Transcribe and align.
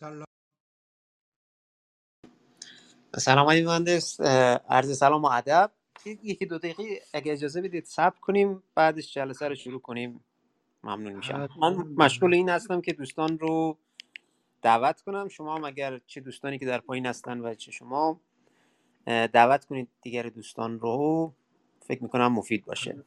سلام. 0.00 0.26
سلام 3.18 3.38
آقای 3.38 3.64
مهندس 3.66 4.20
اه، 4.20 4.26
عرض 4.70 4.98
سلام 4.98 5.22
و 5.22 5.26
ادب. 5.26 5.72
یک- 6.06 6.20
یکی 6.24 6.46
دو 6.46 6.58
دقیقه 6.58 6.84
اگه 7.14 7.32
اجازه 7.32 7.62
بدید 7.62 7.84
صبر 7.84 8.20
کنیم 8.20 8.62
بعدش 8.74 9.14
جلسه 9.14 9.48
رو 9.48 9.54
شروع 9.54 9.80
کنیم. 9.80 10.24
ممنون 10.84 11.12
میشم. 11.12 11.34
من 11.38 11.44
حتما 11.44 11.70
مشغول 11.96 12.34
این 12.34 12.48
هستم 12.48 12.80
که 12.80 12.92
دوستان 12.92 13.38
رو 13.38 13.78
دعوت 14.62 15.02
کنم. 15.02 15.28
شما 15.28 15.56
هم 15.56 15.64
اگر 15.64 15.98
چه 16.06 16.20
دوستانی 16.20 16.58
که 16.58 16.66
در 16.66 16.80
پایین 16.80 17.06
هستن 17.06 17.40
و 17.40 17.54
چه 17.54 17.72
شما 17.72 18.20
اه، 19.06 19.26
دعوت 19.26 19.64
کنید 19.64 19.88
دیگر 20.02 20.24
دوستان 20.28 20.80
رو. 20.80 21.34
فکر 21.80 22.02
می‌کنم 22.02 22.32
مفید 22.32 22.64
باشه. 22.64 23.04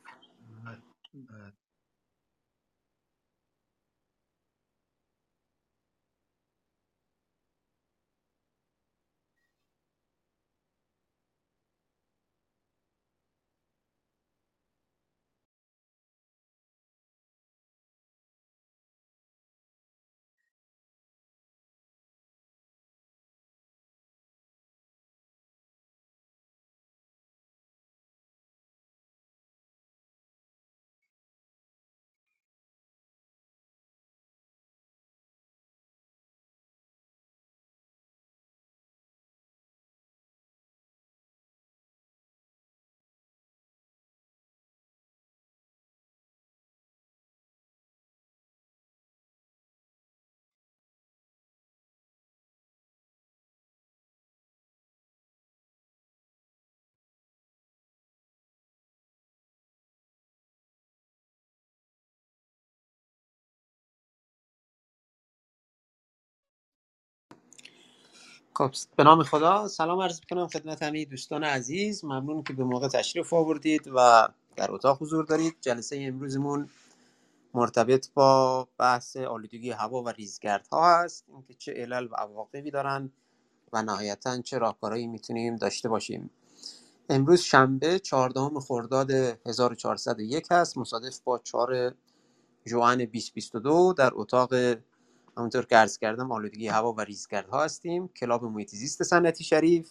خب 68.60 68.72
به 68.96 69.04
نام 69.04 69.24
خدا. 69.24 69.68
سلام 69.68 70.00
عرض 70.00 70.22
کنم 70.30 70.48
خدمت 70.48 70.84
همه 70.84 71.06
دوستان 71.06 71.44
عزیز. 71.44 72.06
ممنون 72.06 72.44
که 72.44 72.54
به 72.54 72.64
موقع 72.64 72.88
تشریف 72.88 73.34
آوردید 73.34 73.88
و 73.96 74.28
در 74.56 74.72
اتاق 74.72 75.02
حضور 75.02 75.26
دارید. 75.26 75.56
جلسه 75.62 75.98
امروزمون 76.02 76.70
مرتبط 77.54 78.08
با 78.14 78.68
بحث 78.78 79.18
آلودگی 79.18 79.72
هوا 79.72 80.04
و 80.04 80.10
ریزگردها 80.10 81.00
هست. 81.04 81.26
اینکه 81.28 81.54
چه 81.54 81.74
علل 81.74 82.08
و 82.12 82.16
عواقبی 82.16 82.72
دارن 82.72 83.12
و 83.74 83.82
نهایتا 83.82 84.42
چه 84.42 84.58
راهکارهایی 84.58 85.08
می‌تونیم 85.08 85.56
داشته 85.56 85.90
باشیم. 85.90 86.30
امروز 87.10 87.42
شنبه 87.42 88.00
14 88.00 88.60
خرداد 88.60 89.12
1401 89.12 90.48
هست. 90.52 90.78
مصادف 90.78 91.20
با 91.20 91.40
4 91.40 91.94
ژوئن 92.66 92.98
2022 92.98 93.94
در 93.98 94.12
اتاق 94.14 94.54
همونطور 95.40 95.66
که 95.66 95.76
عرض 95.76 95.98
کردم 95.98 96.32
آلودگی 96.32 96.68
هوا 96.68 96.94
و 96.94 97.02
ریزگردها 97.02 97.64
هستیم. 97.64 98.08
کلاب 98.08 98.44
محیط 98.44 98.70
زیست 98.70 99.04
سنتی 99.04 99.44
شریف. 99.44 99.90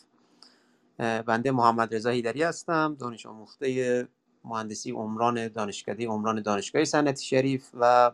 بنده 0.98 1.50
محمد 1.50 1.94
رضا 1.94 2.10
هیدری 2.10 2.42
هستم 2.42 2.96
دانش 2.98 3.26
آموخته 3.26 4.08
مهندسی 4.44 4.90
عمران 4.90 5.48
دانشکده 5.48 6.06
عمران 6.06 6.42
دانشگاه 6.42 6.84
سنتی 6.84 7.24
شریف 7.24 7.70
و 7.74 8.10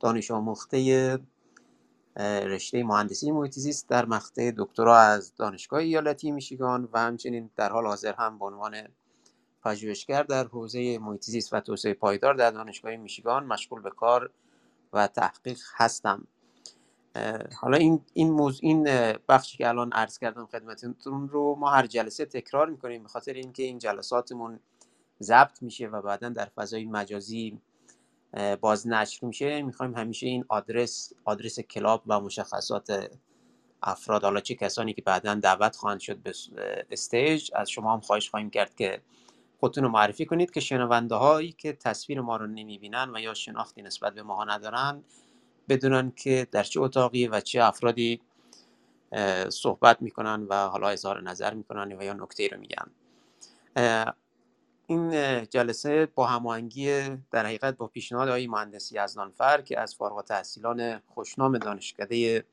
دانش 0.00 0.30
آموخته 0.30 1.18
رشته 2.20 2.84
مهندسی 2.84 3.30
محیط 3.30 3.52
زیست 3.52 3.88
در 3.88 4.04
مقطع 4.04 4.52
دکترا 4.56 4.98
از 4.98 5.34
دانشگاه 5.36 5.80
ایالتی 5.80 6.30
میشیگان 6.30 6.88
و 6.92 6.98
همچنین 6.98 7.50
در 7.56 7.72
حال 7.72 7.86
حاضر 7.86 8.12
هم 8.12 8.38
به 8.38 8.44
عنوان 8.44 8.76
پژوهشگر 9.64 10.22
در 10.22 10.44
حوزه 10.44 10.98
محیط 10.98 11.24
زیست 11.24 11.52
و 11.52 11.60
توسعه 11.60 11.94
پایدار 11.94 12.34
در 12.34 12.50
دانشگاه 12.50 12.96
میشیگان 12.96 13.46
مشغول 13.46 13.80
به 13.80 13.90
کار 13.90 14.30
و 14.92 15.06
تحقیق 15.06 15.58
هستم. 15.74 16.26
حالا 17.60 17.76
این 17.76 18.00
این 18.14 18.30
موضوع 18.30 18.60
این 18.62 18.84
بخشی 19.28 19.58
که 19.58 19.68
الان 19.68 19.92
عرض 19.92 20.18
کردم 20.18 20.46
خدمتتون 20.46 21.28
رو 21.28 21.56
ما 21.58 21.70
هر 21.70 21.86
جلسه 21.86 22.24
تکرار 22.24 22.70
می‌کنیم 22.70 23.02
به 23.02 23.08
خاطر 23.08 23.32
اینکه 23.32 23.62
این 23.62 23.78
جلساتمون 23.78 24.60
ضبط 25.22 25.62
میشه 25.62 25.86
و 25.86 26.02
بعدا 26.02 26.28
در 26.28 26.44
فضای 26.56 26.84
مجازی 26.84 27.60
باز 28.60 28.88
نشر 28.88 29.26
میشه. 29.26 29.62
می‌خوایم 29.62 29.94
همیشه 29.94 30.26
این 30.26 30.44
آدرس 30.48 31.12
آدرس 31.24 31.60
کلاب 31.60 32.02
و 32.06 32.20
مشخصات 32.20 33.16
افراد 33.82 34.24
حالا 34.24 34.40
چه 34.40 34.54
کسانی 34.54 34.94
که 34.94 35.02
بعدا 35.02 35.34
دعوت 35.34 35.76
خواهند 35.76 36.00
شد 36.00 36.16
به 36.18 36.32
استیج 36.90 37.50
از 37.54 37.70
شما 37.70 37.92
هم 37.92 38.00
خواهش 38.00 38.30
خواهیم 38.30 38.50
کرد 38.50 38.74
که 38.74 39.02
خودتون 39.60 39.84
رو 39.84 39.90
معرفی 39.90 40.26
کنید 40.26 40.50
که 40.50 40.60
شنونده 40.60 41.14
هایی 41.14 41.52
که 41.52 41.72
تصویر 41.72 42.20
ما 42.20 42.36
رو 42.36 42.46
نمی‌بینن 42.46 43.10
و 43.14 43.20
یا 43.20 43.34
شناختی 43.34 43.82
نسبت 43.82 44.14
به 44.14 44.22
ما 44.22 44.44
ندارن 44.44 45.04
بدونن 45.68 46.12
که 46.16 46.46
در 46.52 46.62
چه 46.62 46.80
اتاقی 46.80 47.26
و 47.26 47.40
چه 47.40 47.64
افرادی 47.64 48.20
صحبت 49.48 50.02
می‌کنن 50.02 50.46
و 50.48 50.54
حالا 50.54 50.88
اظهار 50.88 51.22
نظر 51.22 51.54
می‌کنن 51.54 51.92
و 51.92 52.02
یا 52.02 52.12
نکته 52.12 52.48
رو 52.48 52.60
میگن. 52.60 52.90
این 54.86 55.10
جلسه 55.44 56.06
با 56.06 56.26
هماهنگی 56.26 57.08
در 57.30 57.46
حقیقت 57.46 57.76
با 57.76 57.86
پیشنهاد 57.86 58.28
آقای 58.28 58.46
مهندسی 58.46 59.04
یزدانفر 59.04 59.60
که 59.60 59.80
از 59.80 59.94
فارغ 59.94 60.16
التحصیلان 60.16 60.98
خوشنام 61.06 61.58
دانشکده 61.58 62.44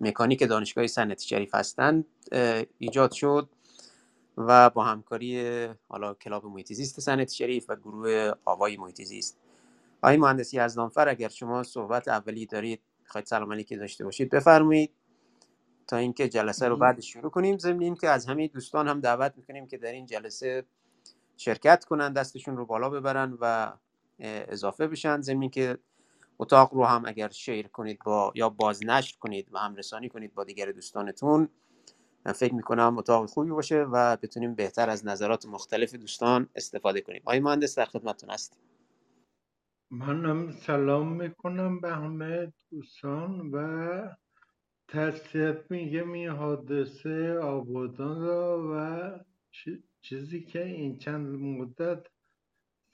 مکانیک 0.00 0.48
دانشگاه 0.48 0.86
صنعتی 0.86 1.28
شریف 1.28 1.54
هستند 1.54 2.04
ایجاد 2.78 3.12
شد 3.12 3.48
و 4.36 4.70
با 4.70 4.84
همکاری 4.84 5.66
حالا 5.88 6.14
کلاب 6.14 6.46
محیط 6.46 6.72
زیست 6.72 7.00
صنعتی 7.00 7.36
شریف 7.36 7.64
و 7.68 7.76
گروه 7.76 8.32
آوای 8.44 8.76
محیط 8.76 9.02
آقای 10.06 10.16
مهندس 10.16 10.54
یزدانفر 10.54 11.08
اگر 11.08 11.28
شما 11.28 11.62
صحبت 11.62 12.08
اولی 12.08 12.46
دارید 12.46 12.82
خواهید 13.06 13.26
سلام 13.26 13.52
علیکی 13.52 13.76
داشته 13.76 14.04
باشید 14.04 14.30
بفرمایید 14.30 14.92
تا 15.86 15.96
اینکه 15.96 16.28
جلسه 16.28 16.68
رو 16.68 16.76
بعد 16.76 17.00
شروع 17.00 17.30
کنیم. 17.30 17.58
ضمن 17.58 17.82
اینکه 17.82 18.08
از 18.08 18.26
همه 18.26 18.48
دوستان 18.48 18.88
هم 18.88 19.00
دعوت 19.00 19.32
می‌کنیم 19.36 19.66
که 19.66 19.78
در 19.78 19.92
این 19.92 20.06
جلسه 20.06 20.64
شرکت 21.36 21.84
کنن 21.84 22.12
دستشون 22.12 22.56
رو 22.56 22.66
بالا 22.66 22.90
ببرن 22.90 23.38
و 23.40 23.72
اضافه 24.18 24.86
بشن. 24.86 25.20
ضمن 25.20 25.40
اینکه 25.40 25.78
اتاق 26.38 26.74
رو 26.74 26.84
هم 26.84 27.02
اگر 27.06 27.28
شیر 27.28 27.68
کنید 27.68 27.98
با 28.04 28.32
یا 28.34 28.48
بازنشر 28.48 29.16
کنید 29.18 29.48
و 29.52 29.58
هم 29.58 29.74
رسانی 29.74 30.08
کنید 30.08 30.34
با 30.34 30.44
دیگر 30.44 30.72
دوستانتون 30.72 31.48
من 32.26 32.32
فکر 32.32 32.54
می‌کنم 32.54 32.98
اتاق 32.98 33.26
خوبی 33.26 33.50
باشه 33.50 33.82
و 33.82 34.16
بتونیم 34.16 34.54
بهتر 34.54 34.90
از 34.90 35.06
نظرات 35.06 35.46
مختلف 35.46 35.94
دوستان 35.94 36.48
استفاده 36.56 37.00
کنیم. 37.00 37.22
آقای 37.24 37.40
مهندس 37.40 37.78
در 37.78 37.84
خدمتتون 37.84 38.30
هستیم. 38.30 38.60
منم 39.90 40.52
سلام 40.52 41.12
می‌کنم 41.16 41.80
به 41.80 41.94
همه 41.96 42.52
دوستان 42.70 43.50
و 43.52 43.58
تسلیت 44.88 45.70
میگم 45.70 46.12
این 46.12 46.28
حادثه 46.30 47.38
آبادان 47.38 48.22
را 48.22 48.68
و 48.72 49.24
چیزی 50.02 50.42
که 50.44 50.64
این 50.64 50.98
چند 50.98 51.26
مدت 51.40 52.06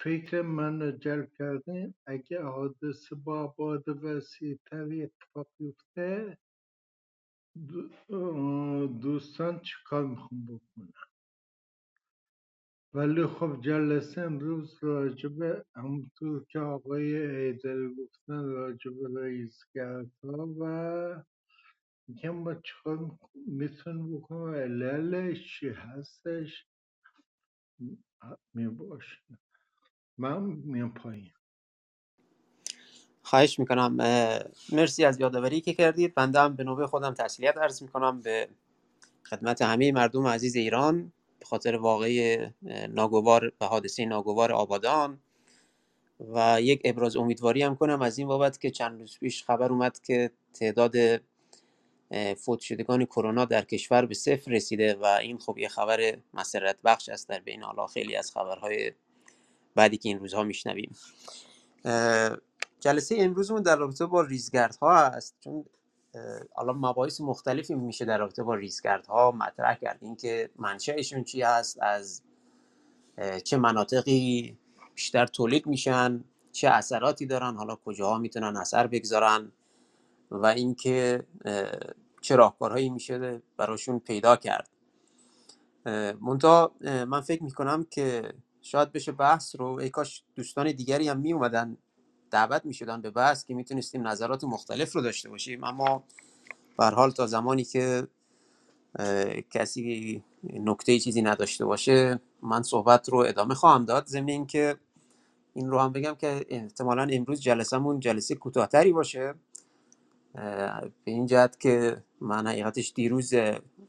فکر 0.00 0.42
من 0.42 0.82
رو 0.82 0.92
جلب 0.92 1.30
کرده 1.38 1.94
اگه 2.06 2.42
حادثه 2.42 3.16
با 3.16 3.40
آباد 3.44 3.88
وسیعتری 3.88 5.02
اتفاق 5.04 5.48
بیفته 5.58 6.38
دو- 7.68 8.88
دوستان 8.88 9.60
چیکار 9.60 10.06
می‌خوام 10.06 10.46
بکنم؟ 10.46 10.92
ولی 12.94 13.26
خب 13.26 13.60
جلسه 13.60 14.20
امروز 14.20 14.78
راجبه 14.82 15.64
همونطور 15.76 16.44
که 16.48 16.58
آقای 16.58 17.16
ایدل 17.26 17.94
گفتن 17.94 18.44
راجبه 18.44 19.20
رئیسگردها 19.20 20.48
و 20.60 21.22
میگم 22.08 22.30
ما 22.30 22.54
چیکار 22.54 23.10
می‌تونیم 23.46 24.16
بکنیم 24.16 24.54
عللش 24.54 25.58
چی 25.58 25.68
هستش؟ 25.68 26.66
می 28.54 28.68
باشه 28.68 29.18
من 30.18 30.42
میام 30.42 30.94
پایین. 30.94 31.30
خواهش 33.22 33.58
می‌کنم. 33.58 33.96
مرسی 34.72 35.04
از 35.04 35.20
یادآوری 35.20 35.60
که 35.60 35.74
کردید. 35.74 36.14
بنده 36.14 36.40
هم 36.40 36.56
به 36.56 36.64
نوبه 36.64 36.86
خودم 36.86 37.14
تسلیت 37.14 37.58
عرض 37.58 37.82
می‌کنم. 37.82 38.20
به 38.20 38.48
خدمت 39.24 39.62
همه 39.62 39.92
مردم 39.92 40.26
عزیز 40.26 40.56
ایران. 40.56 41.12
به 41.42 41.48
خاطر 41.48 41.76
واقعی 41.76 42.38
ناگوار 42.88 43.52
و 43.60 43.64
حادثه 43.66 44.04
ناگوار 44.04 44.52
آبادان. 44.52 45.20
و 46.20 46.60
یک 46.60 46.80
ابراز 46.84 47.16
امیدواری 47.16 47.62
هم 47.62 47.76
کنم 47.76 48.02
از 48.02 48.18
این 48.18 48.28
بابت 48.28 48.60
که 48.60 48.70
چند 48.70 49.00
روز 49.00 49.18
پیش 49.18 49.44
خبر 49.44 49.72
اومد 49.72 50.02
که 50.02 50.30
تعداد 50.54 50.94
فوت 52.36 52.60
شدگان 52.60 53.04
کرونا 53.04 53.44
در 53.44 53.62
کشور 53.62 54.06
به 54.06 54.14
صفر 54.14 54.50
رسیده 54.50 54.94
و 54.94 55.04
این 55.04 55.38
خب 55.38 55.58
یه 55.58 55.68
خبر 55.68 56.16
مسرت 56.34 56.76
بخش 56.84 57.08
است 57.08 57.28
در 57.28 57.40
بین 57.40 57.62
حالا 57.62 57.86
خیلی 57.86 58.16
از 58.16 58.32
خبرهای 58.32 58.92
بعدی 59.74 59.96
که 59.96 60.08
این 60.08 60.18
روزها 60.18 60.42
میشنویم. 60.42 60.96
جلسه 62.80 63.16
امروزمون 63.18 63.62
در 63.62 63.76
رابطه 63.76 64.06
با 64.06 64.20
ریزگردها 64.20 64.92
است. 64.92 65.36
چون 65.40 65.64
حالا 66.54 66.72
مباحث 66.72 67.20
مختلفی 67.20 67.74
میشه 67.74 68.04
در 68.04 68.18
رابطه 68.18 68.42
با 68.42 68.54
ریزگردها 68.54 69.30
مطرح 69.30 69.74
کرد. 69.74 69.98
اینکه 70.02 70.50
منشأشون 70.56 71.24
چی 71.24 71.42
هست 71.42 71.82
از 71.82 72.22
چه 73.44 73.56
مناطقی 73.56 74.56
بیشتر 74.94 75.26
تولید 75.26 75.66
میشن 75.66 76.24
چه 76.52 76.68
اثراتی 76.68 77.26
دارن 77.26 77.56
حالا 77.56 77.76
کجاها 77.76 78.18
می‌تونن 78.18 78.56
اثر 78.56 78.86
بگذارن 78.86 79.52
و 80.30 80.46
اینکه 80.46 81.26
چه 82.20 82.36
راهکارهایی 82.36 82.90
میشه 82.90 83.42
براشون 83.56 83.98
پیدا 83.98 84.36
کرد. 84.36 84.68
منتها 86.20 86.72
من 86.80 87.20
فکر 87.20 87.42
می‌کنم 87.42 87.86
که 87.90 88.32
شاید 88.62 88.92
بشه 88.92 89.12
بحث 89.12 89.56
رو 89.56 89.66
ای 89.66 89.90
کاش 89.90 90.22
دوستان 90.34 90.72
دیگری 90.72 91.08
هم 91.08 91.18
می 91.20 91.32
اومدن 91.32 91.76
دعوت 92.32 92.64
می 92.64 92.74
شدن 92.74 93.00
به 93.00 93.10
بحث 93.10 93.44
که 93.44 93.54
می‌تونستیم 93.54 94.06
نظرات 94.06 94.44
مختلف 94.44 94.92
رو 94.92 95.00
داشته 95.02 95.28
باشیم. 95.28 95.64
اما 95.64 96.04
به 96.78 96.84
حال 96.84 97.10
تا 97.10 97.26
زمانی 97.26 97.64
که 97.64 98.06
کسی 99.50 100.22
نکته 100.44 100.98
چیزی 100.98 101.22
نداشته 101.22 101.64
باشه 101.64 102.20
من 102.42 102.62
صحبت 102.62 103.08
رو 103.08 103.18
ادامه 103.18 103.54
خواهم 103.54 103.84
داد. 103.84 104.06
ضمن 104.06 104.46
که 104.46 104.76
این 105.54 105.70
رو 105.70 105.78
هم 105.78 105.92
بگم 105.92 106.14
که 106.14 106.46
احتمالا 106.48 107.08
امروز 107.10 107.40
جلسهمون 107.40 108.00
جلسه 108.00 108.34
کوتاهتری 108.34 108.92
باشه. 108.92 109.34
به 110.34 110.90
این 111.04 111.26
جهت 111.26 111.60
که 111.60 112.02
من 112.20 112.46
حقیقتش 112.46 112.92
دیروز 112.92 113.34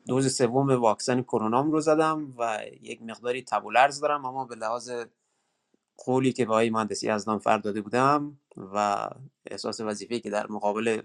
دوز 0.08 0.36
سوم 0.36 0.70
واکسن 0.70 1.22
کرونام 1.22 1.72
رو 1.72 1.82
زدم 1.82 2.34
و 2.38 2.60
یک 2.82 3.02
مقداری 3.02 3.44
تبولرز 3.44 4.00
دارم 4.00 4.26
اما 4.26 4.46
به 4.46 4.56
لحاظ 4.56 4.92
قولی 5.98 6.34
که 6.34 6.46
به 6.46 6.52
آقای 6.52 6.70
مهندسی 6.70 7.10
ازدان 7.10 7.40
فرد 7.40 7.64
داده 7.64 7.82
بودم 7.82 8.40
و 8.58 9.08
احساس 9.46 9.80
وظیفه 9.80 10.20
که 10.20 10.30
در 10.30 10.48
مقابل 10.48 11.02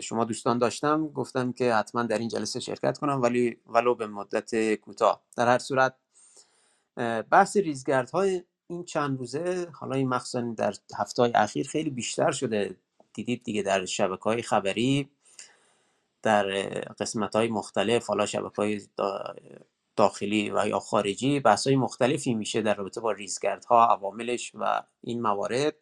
شما 0.00 0.24
دوستان 0.24 0.58
داشتم 0.58 1.08
گفتم 1.08 1.52
که 1.52 1.74
حتما 1.74 2.02
در 2.02 2.18
این 2.18 2.28
جلسه 2.28 2.60
شرکت 2.60 2.98
کنم 2.98 3.22
ولی 3.22 3.56
ولو 3.66 3.94
به 3.94 4.06
مدت 4.06 4.74
کوتاه. 4.74 5.22
در 5.36 5.48
هر 5.48 5.58
صورت 5.58 5.94
بحث 7.30 7.56
ریزگردهای 7.56 8.42
این 8.66 8.84
چند 8.84 9.18
روزه 9.18 9.68
حالا 9.72 9.96
این 9.96 10.08
مخصوصا 10.08 10.54
در 10.56 10.74
هفته 10.98 11.32
اخیر 11.34 11.68
خیلی 11.68 11.90
بیشتر 11.90 12.30
شده. 12.30 12.76
دیدید 13.14 13.42
دیگه 13.44 13.62
در 13.62 13.84
شبکه 13.84 14.22
های 14.22 14.42
خبری 14.42 15.10
در 16.22 16.44
قسمت 17.00 17.36
های 17.36 17.48
مختلف 17.48 18.06
حالا 18.06 18.26
شبکه 18.26 18.56
های 18.56 18.80
داخلی 19.96 20.50
و 20.50 20.68
یا 20.68 20.78
خارجی 20.78 21.40
بحث 21.40 21.66
های 21.66 21.76
مختلفی 21.76 22.34
میشه 22.34 22.62
در 22.62 22.74
رابطه 22.74 23.00
با 23.00 23.12
ریزگردها 23.12 23.86
عواملش 23.86 24.52
و 24.54 24.82
این 25.00 25.22
موارد. 25.22 25.74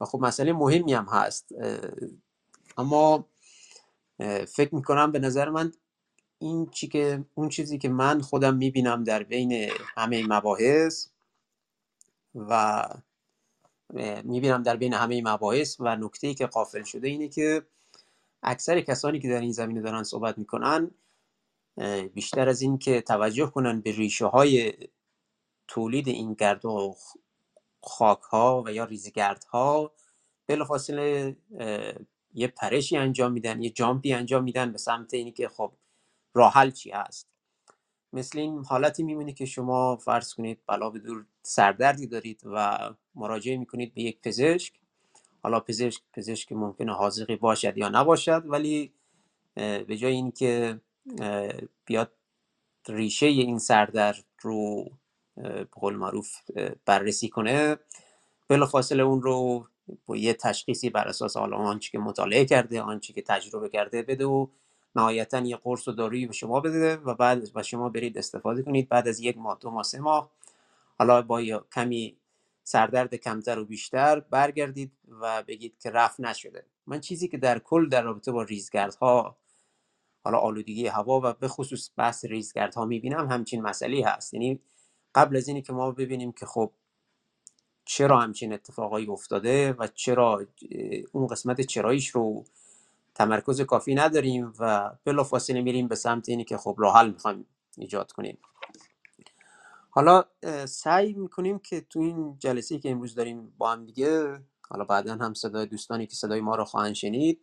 و 0.00 0.04
خب 0.04 0.18
مسئله 0.20 0.52
مهمی 0.52 0.92
هم 0.92 1.04
هست. 1.04 1.48
اما 2.78 3.28
فکر 4.46 4.74
می‌کنم 4.74 5.12
به 5.12 5.18
نظر 5.18 5.48
من 5.48 5.72
این 6.38 6.66
چی 6.70 6.88
که 6.88 7.24
اون 7.34 7.48
چیزی 7.48 7.78
که 7.78 7.88
من 7.88 8.20
خودم 8.20 8.56
می‌بینم 8.56 9.04
در 9.04 9.22
بین 9.22 9.70
همه 9.96 10.26
مباحث 10.26 11.08
و 12.34 12.84
می‌بینم 14.24 14.62
در 14.62 14.76
بین 14.76 14.94
همه 14.94 15.22
مباحث 15.22 15.76
و 15.80 15.96
نکته 15.96 16.34
که 16.34 16.46
قافل 16.46 16.82
شده 16.82 17.08
اینه 17.08 17.28
که 17.28 17.66
اکثر 18.42 18.80
کسانی 18.80 19.20
که 19.20 19.28
در 19.28 19.40
این 19.40 19.52
زمینه 19.52 19.80
دارن 19.80 20.02
صحبت 20.02 20.38
می‌کنن 20.38 20.90
بیشتر 22.14 22.48
از 22.48 22.62
این 22.62 22.78
که 22.78 23.00
توجه 23.00 23.46
کنن 23.46 23.80
به 23.80 23.92
ریشه 23.92 24.26
های 24.26 24.72
تولید 25.68 26.08
این 26.08 26.34
گرد 26.34 26.64
و 26.64 26.96
خاک 27.82 28.22
ها 28.22 28.62
و 28.66 28.72
یا 28.72 28.84
ریزگرد 28.84 29.44
ها 29.44 29.92
بلافاصله 30.46 31.36
یه 32.34 32.46
پرشی 32.46 32.96
انجام 32.96 33.32
میدن 33.32 33.62
یه 33.62 33.70
جامپی 33.70 34.12
انجام 34.12 34.44
میدن 34.44 34.72
به 34.72 34.78
سمت 34.78 35.14
اینی 35.14 35.32
که 35.32 35.48
خب 35.48 35.72
راحل 36.34 36.70
چی 36.70 36.90
هست. 36.90 37.28
مثل 38.12 38.38
این 38.38 38.64
حالتی 38.64 39.02
میمونه 39.02 39.32
که 39.32 39.44
شما 39.44 39.96
فرض 39.96 40.34
کنید 40.34 40.60
بلا 40.66 40.90
به 40.90 40.98
دور 40.98 41.26
سردردی 41.42 42.06
دارید 42.06 42.42
و 42.44 42.78
مراجعه 43.14 43.56
می‌کنید 43.56 43.94
به 43.94 44.02
یک 44.02 44.20
پزشک. 44.20 44.74
حالا 45.42 45.60
پزشک 45.60 46.02
پزشک 46.12 46.52
ممکنه 46.52 46.92
حاضقی 46.94 47.36
باشد 47.36 47.78
یا 47.78 47.88
نباشد 47.88 48.42
ولی 48.46 48.92
به 49.54 49.96
جای 49.96 50.12
اینکه 50.12 50.80
بیاد 51.84 52.12
ریشه 52.88 53.26
این 53.26 53.58
سردرد 53.58 54.24
رو 54.40 54.90
به 55.36 55.68
قول 55.72 55.96
معروف 55.96 56.36
بررسی 56.84 57.28
کنه. 57.28 57.76
بلافاصله 58.48 59.02
اون 59.02 59.22
رو 59.22 59.66
با 60.06 60.16
یه 60.16 60.34
تشخیصی 60.34 60.90
بر 60.90 61.08
اساس 61.08 61.36
حالا 61.36 61.56
آنچه 61.56 61.90
که 61.90 61.98
مطالعه 61.98 62.44
کرده 62.44 62.82
آنچه 62.82 63.12
که 63.12 63.22
تجربه 63.22 63.68
کرده 63.68 64.02
بده 64.02 64.24
و 64.24 64.46
نهایتا 64.96 65.38
یه 65.38 65.56
قرص 65.56 65.88
و 65.88 65.92
دارویی 65.92 66.26
به 66.26 66.32
شما 66.32 66.60
بده 66.60 66.96
و 66.96 67.14
بعد 67.14 67.48
و 67.54 67.62
شما 67.62 67.88
برید 67.88 68.18
استفاده 68.18 68.62
کنید. 68.62 68.88
بعد 68.88 69.08
از 69.08 69.20
یک 69.20 69.38
ماه 69.38 69.58
دو 69.60 69.70
ماه 69.70 69.82
سه 69.82 70.00
ماه 70.00 70.30
حالا 70.98 71.22
با 71.22 71.42
کمی 71.74 72.16
سردرد 72.64 73.14
کمتر 73.14 73.58
و 73.58 73.64
بیشتر 73.64 74.20
برگردید 74.20 74.92
و 75.20 75.42
بگید 75.42 75.78
که 75.78 75.90
رفت 75.90 76.20
نشده. 76.20 76.64
من 76.86 77.00
چیزی 77.00 77.28
که 77.28 77.38
در 77.38 77.58
کل 77.58 77.88
در 77.88 78.02
رابطه 78.02 78.32
با 78.32 78.42
ریزگردها 78.42 79.36
حالا 80.24 80.38
آلودگی 80.38 80.86
هوا 80.86 81.20
و 81.24 81.32
به 81.32 81.48
خصوص 81.48 81.90
بحث 81.96 82.24
ریزگردها 82.24 82.84
می‌بینم 82.84 83.28
همچین 83.28 83.62
مسئله 83.62 84.06
هست. 84.06 84.34
یعنی 84.34 84.60
قبل 85.14 85.36
از 85.36 85.48
اینی 85.48 85.62
که 85.62 85.72
ما 85.72 85.90
ببینیم 85.90 86.32
که 86.32 86.46
خب 86.46 86.72
چرا 87.84 88.20
همچین 88.20 88.52
اتفاقایی 88.52 89.06
افتاده 89.06 89.72
و 89.72 89.86
چرا 89.86 90.46
اون 91.12 91.26
قسمت 91.26 91.60
چراییش 91.60 92.08
رو 92.08 92.44
تمرکز 93.14 93.60
کافی 93.60 93.94
نداریم 93.94 94.52
و 94.58 94.90
بلافاصله 95.04 95.60
میریم 95.62 95.88
به 95.88 95.94
سمت 95.94 96.28
اینی 96.28 96.44
که 96.44 96.56
خب 96.56 96.74
راه 96.78 96.96
حل 96.96 97.10
می‌خوایم 97.10 97.46
ایجاد 97.78 98.12
کنیم. 98.12 98.38
حالا 99.90 100.24
سعی 100.66 101.12
می‌کنیم 101.12 101.58
که 101.58 101.80
تو 101.80 102.00
این 102.00 102.36
جلسه 102.38 102.78
که 102.78 102.90
امروز 102.90 103.14
داریم 103.14 103.54
با 103.58 103.72
هم 103.72 103.86
دیگه 103.86 104.40
حالا 104.68 104.84
بعدا 104.84 105.14
هم 105.14 105.34
صدای 105.34 105.66
دوستانی 105.66 106.06
که 106.06 106.14
صدای 106.14 106.40
ما 106.40 106.54
رو 106.54 106.64
خواهند 106.64 106.94
شنید 106.94 107.40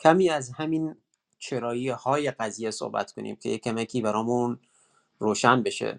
کمی 0.00 0.30
از 0.30 0.50
همین 0.50 0.96
چرایی 1.38 1.88
های 1.88 2.30
قضیه 2.30 2.70
صحبت 2.70 3.12
کنیم 3.12 3.36
که 3.36 3.48
یک 3.48 3.62
کمکی 3.62 4.00
برامون 4.00 4.58
روشن 5.18 5.62
بشه. 5.62 5.98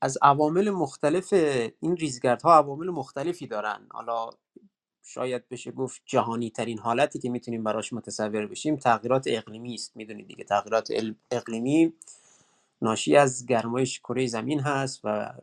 از 0.00 0.18
عوامل 0.22 0.70
مختلف 0.70 1.32
این 1.80 1.96
ریزگردها 1.96 2.54
عوامل 2.54 2.90
مختلفی 2.90 3.46
دارن. 3.46 3.86
حالا 3.90 4.30
شاید 5.02 5.48
بشه 5.48 5.70
گفت 5.70 6.02
جهانی 6.06 6.50
ترین 6.50 6.78
حالتی 6.78 7.18
که 7.18 7.30
می‌تونیم 7.30 7.64
براش 7.64 7.92
متصور 7.92 8.46
بشیم 8.46 8.76
تغییرات 8.76 9.24
اقلیمی 9.26 9.74
است. 9.74 9.96
می‌دونید 9.96 10.26
دیگه 10.26 10.44
تغییرات 10.44 10.88
اقلیمی 11.30 11.92
ناشی 12.82 13.16
از 13.16 13.46
گرمایش 13.46 14.00
کره 14.00 14.26
زمین 14.26 14.60
هست 14.60 15.00
و 15.04 15.34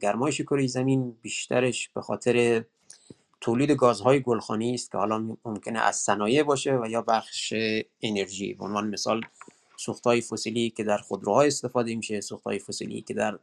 گرمایش 0.00 0.40
کره 0.40 0.66
زمین 0.66 1.10
بیشترش 1.22 1.88
به 1.88 2.02
خاطر 2.02 2.64
تولید 3.40 3.70
گازهای 3.70 4.20
گلخانی 4.20 4.74
است 4.74 4.92
که 4.92 4.98
حالا 4.98 5.36
ممکنه 5.44 5.78
از 5.78 5.96
صنایع 5.96 6.42
باشه 6.42 6.78
و 6.82 6.86
یا 6.90 7.02
بخش 7.02 7.54
انرژی. 8.02 8.54
به 8.54 8.64
عنوان 8.64 8.88
مثال 8.88 9.20
سوختهای 9.76 10.20
فسیلی 10.20 10.70
که 10.70 10.84
در 10.84 10.98
خودروها 10.98 11.42
استفاده 11.42 11.94
میشه 11.94 12.20
سوختهای 12.20 12.58
فسیلی 12.58 13.00
که 13.00 13.14
در 13.14 13.38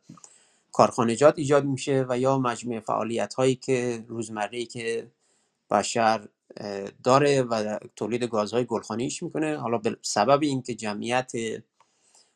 کارخانجات 0.72 1.40
ایجاد 1.40 1.66
میشه 1.66 2.06
و 2.10 2.20
یا 2.20 2.38
مجموعه 2.38 2.80
فعالیت 2.80 3.34
هایی 3.34 3.56
که 3.56 4.06
روزمره 4.08 4.66
که 4.66 5.08
بشر 5.72 6.28
داره 7.04 7.42
و 7.42 7.80
تولید 7.96 8.24
گازهای 8.24 8.66
گلخانیش 8.66 9.24
می‌کنه. 9.24 9.58
حالا 9.58 9.78
به 9.78 9.98
سبب 10.02 10.42
اینکه 10.42 10.76
جمعیت 10.76 11.32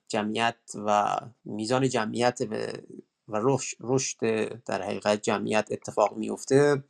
جمعیت 0.08 0.56
و 0.86 1.18
میزان 1.46 1.90
جمعیت 1.90 2.40
و 3.28 3.58
رشد 3.80 4.18
در 4.64 4.82
حقیقت 4.82 5.22
جمعیت 5.22 5.68
اتفاق 5.72 6.18
میفته 6.18 6.84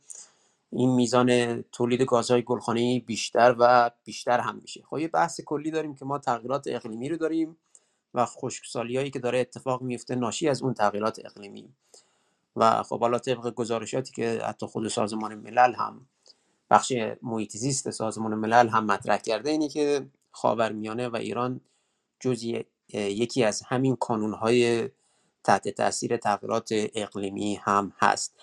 این 0.70 0.94
میزان 0.94 1.62
تولید 1.62 2.02
گازهای 2.02 2.42
گلخانه‌ای 2.42 3.00
بیشتر 3.00 3.56
و 3.58 3.90
بیشتر 4.04 4.40
هم 4.40 4.58
میشه. 4.62 4.82
خب 4.90 4.98
یه 4.98 5.08
بحث 5.08 5.40
کلی 5.40 5.70
داریم 5.70 5.94
که 5.94 6.04
ما 6.04 6.18
تغییرات 6.18 6.64
اقلیمی 6.66 7.08
رو 7.08 7.16
داریم 7.16 7.56
و 8.14 8.26
خشکسالی 8.26 8.96
هایی 8.96 9.10
که 9.10 9.18
داره 9.18 9.38
اتفاق 9.38 9.82
میفته 9.82 10.14
ناشی 10.14 10.48
از 10.48 10.62
اون 10.62 10.74
تغییرات 10.74 11.20
اقلیمی. 11.24 11.74
و 12.56 12.82
خب 12.82 13.00
حالا 13.00 13.18
طبق 13.18 13.54
گزارشاتی 13.54 14.12
که 14.12 14.42
حتی 14.44 14.66
خود 14.66 14.88
سازمان 14.88 15.34
ملل 15.34 15.74
هم 15.74 16.06
بخش 16.70 16.92
محیط 17.22 17.56
زیست 17.56 17.90
سازمان 17.90 18.34
ملل 18.34 18.68
هم 18.68 18.84
مطرح 18.84 19.16
کرده 19.16 19.50
اینه 19.50 19.68
که 19.68 20.06
خاورمیانه 20.30 21.08
و 21.08 21.16
ایران 21.16 21.60
جزی 22.20 22.64
یکی 22.92 23.44
از 23.44 23.62
همین 23.66 23.96
های 24.40 24.90
تحت 25.44 25.68
تاثیر 25.68 26.16
تغییرات 26.16 26.68
اقلیمی 26.72 27.54
هم 27.54 27.92
هست. 27.98 28.34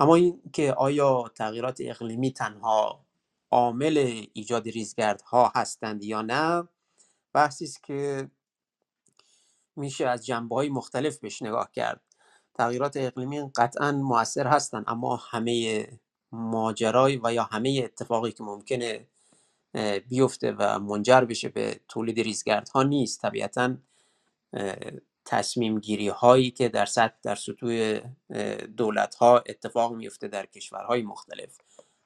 اما 0.00 0.14
این 0.14 0.42
که 0.52 0.72
آیا 0.72 1.30
تغییرات 1.34 1.78
اقلیمی 1.80 2.32
تنها 2.32 3.06
عامل 3.50 4.24
ایجاد 4.32 4.68
ریزگردها 4.68 5.52
هستند 5.54 6.04
یا 6.04 6.22
نه 6.22 6.68
بحثی 7.32 7.64
است 7.64 7.82
که 7.82 8.30
میشه 9.76 10.06
از 10.06 10.26
جنبه 10.26 10.54
های 10.54 10.68
مختلف 10.68 11.18
بهش 11.18 11.42
نگاه 11.42 11.72
کرد. 11.72 12.00
تغییرات 12.54 12.96
اقلیمی 12.96 13.50
قطعا 13.56 13.92
موثر 13.92 14.46
هستند 14.46 14.84
اما 14.86 15.16
همه 15.16 15.88
ماجرای 16.32 17.20
و 17.24 17.32
یا 17.32 17.42
همه 17.42 17.80
اتفاقی 17.84 18.32
که 18.32 18.42
ممکنه 18.42 19.06
بیفته 20.08 20.52
و 20.52 20.78
منجر 20.78 21.20
بشه 21.20 21.48
به 21.48 21.80
تولید 21.88 22.20
ریزگردها 22.20 22.82
نیست. 22.82 23.22
طبیعتا 23.22 23.76
تصمیم 25.30 25.78
گیری 25.78 26.08
هایی 26.08 26.50
که 26.50 26.68
در 26.68 26.86
سطح 26.86 27.14
در 27.22 27.34
سطوح 27.34 28.00
دولت 28.76 29.14
ها 29.14 29.38
اتفاق 29.38 29.92
میفته 29.92 30.28
در 30.28 30.46
کشورهای 30.46 31.02
مختلف. 31.02 31.58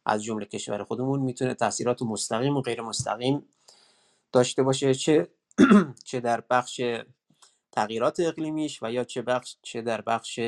از 0.06 0.24
جمله 0.24 0.44
کشور 0.44 0.84
خودمون 0.84 1.20
می‌تونه 1.20 1.54
تاثیرات 1.54 2.02
مستقیم 2.02 2.56
و 2.56 2.60
غیر 2.60 2.82
مستقیم 2.82 3.46
داشته 4.32 4.62
باشه 4.62 4.94
چه 4.94 5.28
چه 6.08 6.20
در 6.20 6.42
بخش 6.50 6.80
تغییرات 7.72 8.20
اقلیمیش 8.20 8.82
و 8.82 8.92
یا 8.92 9.04
چه 9.04 9.22
بخش 9.22 9.56
چه 9.62 9.82
در 9.82 10.00
بخش 10.00 10.40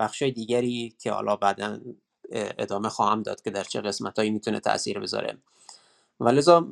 بخش 0.00 0.22
دیگری 0.22 0.94
که 0.98 1.12
حالا 1.12 1.36
بعدا 1.36 1.80
ادامه 2.32 2.88
خواهم 2.88 3.22
داد 3.22 3.42
که 3.42 3.50
در 3.50 3.64
چه 3.64 3.80
قسمت 3.80 4.18
هایی 4.18 4.30
می‌تونه 4.30 4.60
تاثیر 4.60 4.98
بذاره. 4.98 5.38
و 6.20 6.28
لذا 6.28 6.68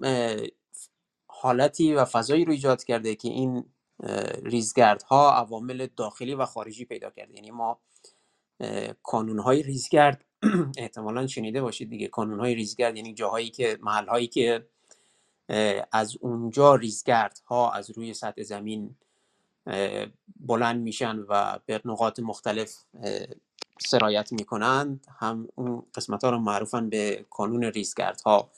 حالتی 1.27 1.95
و 1.95 2.05
فضایی 2.05 2.45
رو 2.45 2.53
ایجاد 2.53 2.85
کرده 2.85 3.15
که 3.15 3.29
این 3.29 3.65
ریزگردها 4.43 5.33
عوامل 5.33 5.87
داخلی 5.97 6.35
و 6.35 6.47
خارجی 6.47 6.85
پیدا 6.85 7.11
کرده 7.11 7.35
یعنی 7.35 7.51
ما 7.51 7.79
کانون 9.03 9.39
های 9.39 9.63
ریزگرد 9.63 10.25
احتمالا 10.79 11.27
شنیده 11.27 11.63
باشید 11.63 11.91
دیگه. 11.91 12.09
کانون 12.09 12.41
های 12.41 12.55
ریزگرد 12.55 12.97
یعنی 12.97 13.15
جاهایی 13.15 13.51
که 13.51 13.79
محل 13.83 14.07
هایی 14.07 14.27
که 14.27 14.67
از 15.93 16.17
اونجا 16.21 16.75
ریزگرد 16.75 17.41
ها 17.47 17.71
از 17.73 17.91
روی 17.91 18.15
سطح 18.15 18.43
زمین 18.43 18.97
بلند 20.41 20.83
میشن 20.83 21.19
و 21.29 21.59
به 21.67 21.81
نقاط 21.85 22.21
مختلف 22.21 22.75
سرایت 23.79 24.33
می‌کنند 24.33 25.07
هم 25.19 25.49
اون 25.55 25.83
قسمت 25.95 26.25
ها 26.25 26.31
رو 26.31 26.39
معروفن 26.39 26.89
به 26.89 27.27
کانون 27.31 27.65
ریزگرد 27.65 28.21
ها 28.21 28.51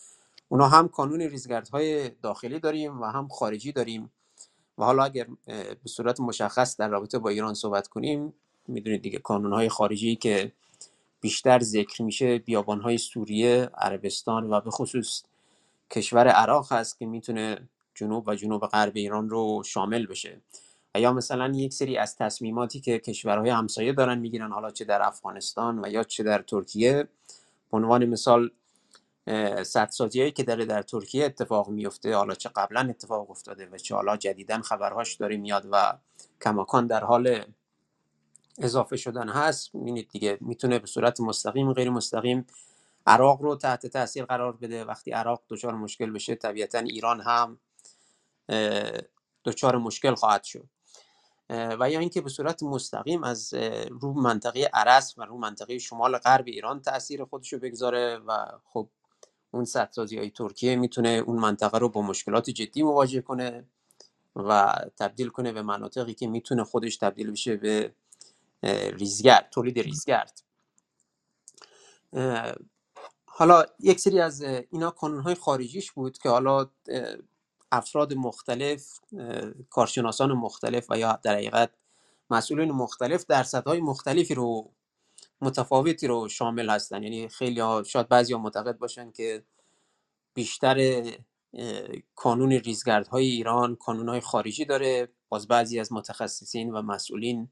اونا 0.48 0.68
هم 0.68 0.88
کانون 0.88 1.20
ریزگرد 1.20 1.68
های 1.68 2.08
داخلی 2.08 2.60
داریم 2.60 3.00
و 3.00 3.04
هم 3.04 3.28
خارجی 3.28 3.72
داریم. 3.72 4.10
و 4.78 4.84
حالا 4.84 5.04
اگر 5.04 5.26
به 5.46 5.88
صورت 5.88 6.20
مشخص 6.20 6.76
در 6.76 6.88
رابطه 6.88 7.18
با 7.18 7.30
ایران 7.30 7.54
صحبت 7.54 7.88
کنیم 7.88 8.34
می‌دونید 8.68 9.02
دیگه 9.02 9.18
کانون 9.18 9.52
های 9.52 9.68
خارجی 9.68 10.16
که 10.16 10.52
بیشتر 11.20 11.58
ذکر 11.58 12.02
میشه 12.02 12.38
بیابان 12.38 12.80
های 12.80 12.98
سوریه 12.98 13.70
عربستان 13.74 14.50
و 14.50 14.60
به 14.60 14.70
خصوص 14.70 15.22
کشور 15.90 16.28
عراق 16.28 16.72
هست 16.72 16.98
که 16.98 17.06
می‌تونه 17.06 17.68
جنوب 17.94 18.28
و 18.28 18.34
جنوب 18.34 18.66
غرب 18.66 18.92
ایران 18.94 19.30
رو 19.30 19.62
شامل 19.66 20.06
بشه. 20.06 20.40
یا 20.94 21.12
مثلا 21.12 21.52
یک 21.54 21.72
سری 21.72 21.96
از 21.96 22.16
تصمیماتی 22.16 22.80
که 22.80 22.98
کشورهای 22.98 23.50
همسایه 23.50 23.92
دارن 23.92 24.18
می‌گیرن 24.18 24.52
حالا 24.52 24.70
چه 24.70 24.84
در 24.84 25.02
افغانستان 25.02 25.84
و 25.84 25.88
یا 25.88 26.02
چه 26.02 26.22
در 26.22 26.42
ترکیه. 26.42 27.08
به 27.70 27.76
عنوان 27.76 28.06
مثال 28.06 28.50
سدسازی 29.62 30.20
هایی 30.20 30.32
که 30.32 30.42
داره 30.42 30.64
در 30.64 30.82
ترکیه 30.82 31.24
اتفاق 31.24 31.68
میفته 31.68 32.16
حالا 32.16 32.34
چه 32.34 32.48
قبلا 32.48 32.80
اتفاق 32.80 33.30
افتاده 33.30 33.68
و 33.72 33.76
چه 33.76 33.94
حالا 33.94 34.16
جدیدا 34.16 34.62
خبرهاش 34.62 35.14
داره 35.14 35.36
میاد 35.36 35.68
و 35.72 35.98
کماکان 36.42 36.86
در 36.86 37.04
حال 37.04 37.44
اضافه 38.58 38.96
شدن 38.96 39.28
هست. 39.28 39.74
می‌بینید 39.74 40.08
دیگه 40.10 40.38
می‌تونه 40.40 40.78
به 40.78 40.86
صورت 40.86 41.20
مستقیم 41.20 41.72
غیر 41.72 41.90
مستقیم 41.90 42.46
عراق 43.06 43.42
رو 43.42 43.56
تحت 43.56 43.86
تاثیر 43.86 44.24
قرار 44.24 44.52
بده. 44.52 44.84
وقتی 44.84 45.10
عراق 45.10 45.42
دچار 45.48 45.74
مشکل 45.74 46.10
بشه 46.10 46.34
طبیعتا 46.34 46.78
ایران 46.78 47.20
هم 47.20 47.58
دچار 49.44 49.76
مشکل 49.76 50.14
خواهد 50.14 50.44
شد. 50.44 50.68
و 51.50 51.90
یا 51.90 52.00
اینکه 52.00 52.20
به 52.20 52.28
صورت 52.28 52.62
مستقیم 52.62 53.24
از 53.24 53.54
رو 53.90 54.12
منطقه 54.12 54.70
عرس 54.74 55.14
و 55.18 55.22
رو 55.22 55.38
منطقه 55.38 55.78
شمال 55.78 56.18
غرب 56.18 56.44
ایران 56.46 56.82
تاثیر 56.82 57.24
خودش 57.24 57.52
رو 57.52 57.58
بگذاره 57.58 58.16
و 58.16 58.46
خب 58.64 58.88
اون 59.50 59.64
سدسازی 59.64 60.18
های 60.18 60.30
ترکیه 60.30 60.76
می‌تونه 60.76 61.08
اون 61.08 61.36
منطقه 61.36 61.78
رو 61.78 61.88
با 61.88 62.02
مشکلات 62.02 62.50
جدی 62.50 62.82
مواجه 62.82 63.20
کنه 63.20 63.64
و 64.36 64.74
تبدیل 64.98 65.28
کنه 65.28 65.52
به 65.52 65.62
مناطقی 65.62 66.14
که 66.14 66.26
می‌تونه 66.26 66.64
خودش 66.64 66.96
تبدیل 66.96 67.30
بشه 67.30 67.56
به 67.56 67.94
ریزگرد 68.92 69.48
تولید 69.50 69.78
ریزگرد. 69.78 70.42
حالا 73.26 73.64
یک 73.80 74.00
سری 74.00 74.20
از 74.20 74.42
اینا 74.42 74.94
های 75.24 75.34
خارجیش 75.34 75.92
بود 75.92 76.18
که 76.18 76.28
حالا 76.28 76.70
افراد 77.72 78.14
مختلف 78.14 79.00
کارشناسان 79.70 80.32
مختلف 80.32 80.86
و 80.90 80.98
یا 80.98 81.20
در 81.22 81.34
حقیقت 81.34 81.70
مسئولین 82.30 82.70
مختلف 82.70 83.26
در 83.26 83.46
های 83.66 83.80
مختلفی 83.80 84.34
رو 84.34 84.70
متفاوتی 85.40 86.06
رو 86.06 86.28
شامل 86.28 86.70
هستن. 86.70 87.02
یعنی 87.02 87.28
خیلی 87.28 87.60
ها 87.60 87.82
شاید 87.82 88.08
بعضی 88.08 88.34
معتقد 88.34 88.78
باشن 88.78 89.10
که 89.10 89.42
بیشتر 90.34 91.02
کانون 92.14 92.52
ریزگردهای 92.52 93.26
ایران 93.26 93.76
کانون 93.76 94.08
های 94.08 94.20
خارجی 94.20 94.64
داره. 94.64 95.08
باز 95.28 95.48
بعضی 95.48 95.80
از 95.80 95.92
متخصصین 95.92 96.72
و 96.72 96.82
مسئولین 96.82 97.48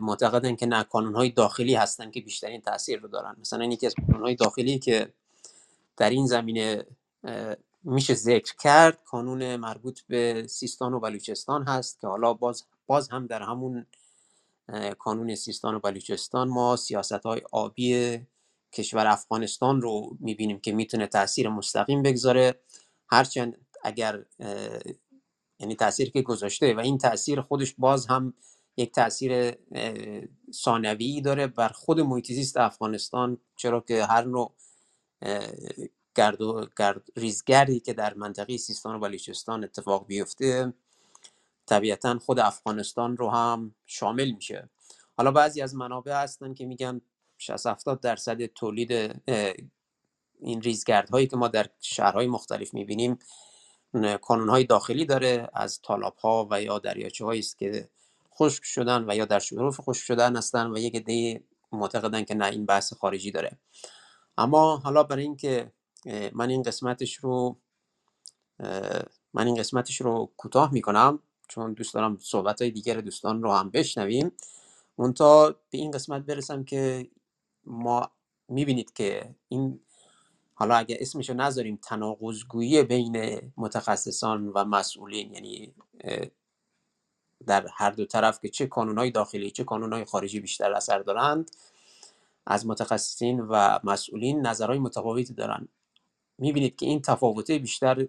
معتقدن 0.00 0.56
که 0.56 0.66
نه 0.66 0.84
کانون 0.84 1.14
های 1.14 1.30
داخلی 1.30 1.74
هستن 1.74 2.10
که 2.10 2.20
بیشترین 2.20 2.60
تاثیر 2.60 3.00
رو 3.00 3.08
دارن. 3.08 3.36
مثلا 3.40 3.64
یکی 3.64 3.86
از 3.86 3.94
کانون 4.06 4.22
های 4.22 4.34
داخلی 4.34 4.78
که 4.78 5.12
در 5.96 6.10
این 6.10 6.26
زمینه 6.26 6.86
میشه 7.84 8.14
ذکر 8.14 8.54
کرد 8.56 8.98
کانون 9.04 9.56
مربوط 9.56 10.00
به 10.08 10.46
سیستان 10.48 10.94
و 10.94 11.00
بلوچستان 11.00 11.64
هست 11.68 12.00
که 12.00 12.06
حالا 12.06 12.34
باز, 12.34 12.64
باز 12.86 13.08
هم 13.08 13.26
در 13.26 13.42
همون 13.42 13.86
کانون 14.98 15.34
سیستان 15.34 15.74
و 15.74 15.80
بلوچستان. 15.80 16.48
ما 16.48 16.76
سیاست 16.76 17.12
های 17.12 17.40
آبی 17.52 18.18
کشور 18.72 19.06
افغانستان 19.06 19.82
رو 19.82 20.16
می‌بینیم 20.20 20.60
که 20.60 20.72
می‌تونه 20.72 21.06
تاثیر 21.06 21.48
مستقیم 21.48 22.02
بگذاره. 22.02 22.60
هرچند 23.08 23.66
اگر 23.84 24.24
یعنی 25.60 25.74
تاثیر 25.78 26.10
که 26.10 26.22
گذاشته 26.22 26.74
و 26.74 26.80
این 26.80 26.98
تاثیر 26.98 27.40
خودش 27.40 27.74
باز 27.78 28.06
هم 28.06 28.34
یک 28.76 28.92
تاثیر 28.92 29.56
ثانوی 30.52 31.20
داره 31.20 31.46
بر 31.46 31.68
خود 31.68 32.00
محیط 32.00 32.56
افغانستان. 32.56 33.38
چرا 33.56 33.80
که 33.80 34.04
هر 34.04 34.24
نوع 34.24 34.54
گرد 36.16 36.42
و 36.42 36.66
گرد 36.78 37.02
ریزگردی 37.16 37.80
که 37.80 37.92
در 37.92 38.14
منطقه 38.14 38.56
سیستان 38.56 38.96
و 38.96 38.98
بلوچستان 38.98 39.64
اتفاق 39.64 40.06
بیفته 40.06 40.72
طبیعتا 41.66 42.18
خود 42.18 42.38
افغانستان 42.38 43.16
رو 43.16 43.30
هم 43.30 43.74
شامل 43.86 44.30
میشه. 44.30 44.70
حالا 45.16 45.30
بعضی 45.30 45.62
از 45.62 45.74
منابع 45.74 46.22
هستن 46.22 46.54
که 46.54 46.66
میگن 46.66 47.00
60 47.38 47.66
70 47.66 48.00
درصد 48.00 48.46
تولید 48.46 49.22
این 50.40 50.62
ریزگردهایی 50.62 51.26
که 51.26 51.36
ما 51.36 51.48
در 51.48 51.66
شهرهای 51.80 52.26
مختلف 52.26 52.74
می‌بینیم 52.74 53.18
کانون 54.22 54.48
های 54.48 54.64
داخلی 54.64 55.04
داره 55.04 55.48
از 55.54 55.80
طالاب 55.82 56.16
ها 56.16 56.48
و 56.50 56.62
یا 56.62 56.78
دریاچه 56.78 57.26
است 57.26 57.58
که 57.58 57.88
خشک 58.34 58.64
شدن 58.64 59.04
و 59.10 59.16
یا 59.16 59.24
در 59.24 59.38
شروف 59.38 59.80
خشک 59.80 60.02
شدن 60.02 60.36
هستن 60.36 60.70
و 60.70 60.78
یک 60.78 60.96
عده 60.96 61.44
معتقدن 61.72 62.24
که 62.24 62.34
نه 62.34 62.46
این 62.46 62.66
بحث 62.66 62.92
خارجی 62.92 63.30
داره. 63.30 63.58
اما 64.38 64.76
حالا 64.76 65.02
برای 65.02 65.22
اینکه 65.22 65.72
من 66.32 66.50
این 66.50 66.62
قسمتش 66.62 67.14
رو 67.14 67.56
من 69.34 69.46
این 69.46 69.54
قسمتش 69.54 70.00
رو 70.00 70.32
کوتاه 70.36 70.72
می‌کنم 70.72 71.18
چون 71.48 71.72
دوست 71.72 71.94
دارم 71.94 72.18
صحبت 72.20 72.62
های 72.62 72.70
دیگر 72.70 73.00
دوستان 73.00 73.42
رو 73.42 73.52
هم 73.52 73.70
بشنویم. 73.70 74.32
تا 75.16 75.50
به 75.50 75.78
این 75.78 75.90
قسمت 75.90 76.22
برسم 76.22 76.64
که 76.64 77.10
ما 77.64 78.10
می‌بینید 78.48 78.92
که 78.92 79.34
این 79.48 79.80
حالا 80.54 80.74
اگه 80.76 80.96
اسمشو 81.00 81.34
نذاریم 81.34 81.78
تناقضگویی 81.82 82.82
بین 82.82 83.40
متخصصان 83.56 84.48
و 84.48 84.64
مسئولین 84.64 85.34
یعنی 85.34 85.74
در 87.46 87.66
هر 87.74 87.90
دو 87.90 88.04
طرف 88.04 88.40
که 88.40 88.48
چه 88.48 88.66
کانونهای 88.66 89.10
داخلی 89.10 89.50
چه 89.50 89.64
کانونهای 89.64 90.04
خارجی 90.04 90.40
بیشتر 90.40 90.72
اثر 90.72 90.98
دارند 90.98 91.50
از 92.46 92.66
متخصصین 92.66 93.40
و 93.40 93.78
مسئولین 93.84 94.46
نظرهای 94.46 94.78
متفاوتی 94.78 95.34
دارن. 95.34 95.68
می‌بینید 96.38 96.76
که 96.76 96.86
این 96.86 97.02
تفاوته 97.02 97.58
بیشتر 97.58 98.08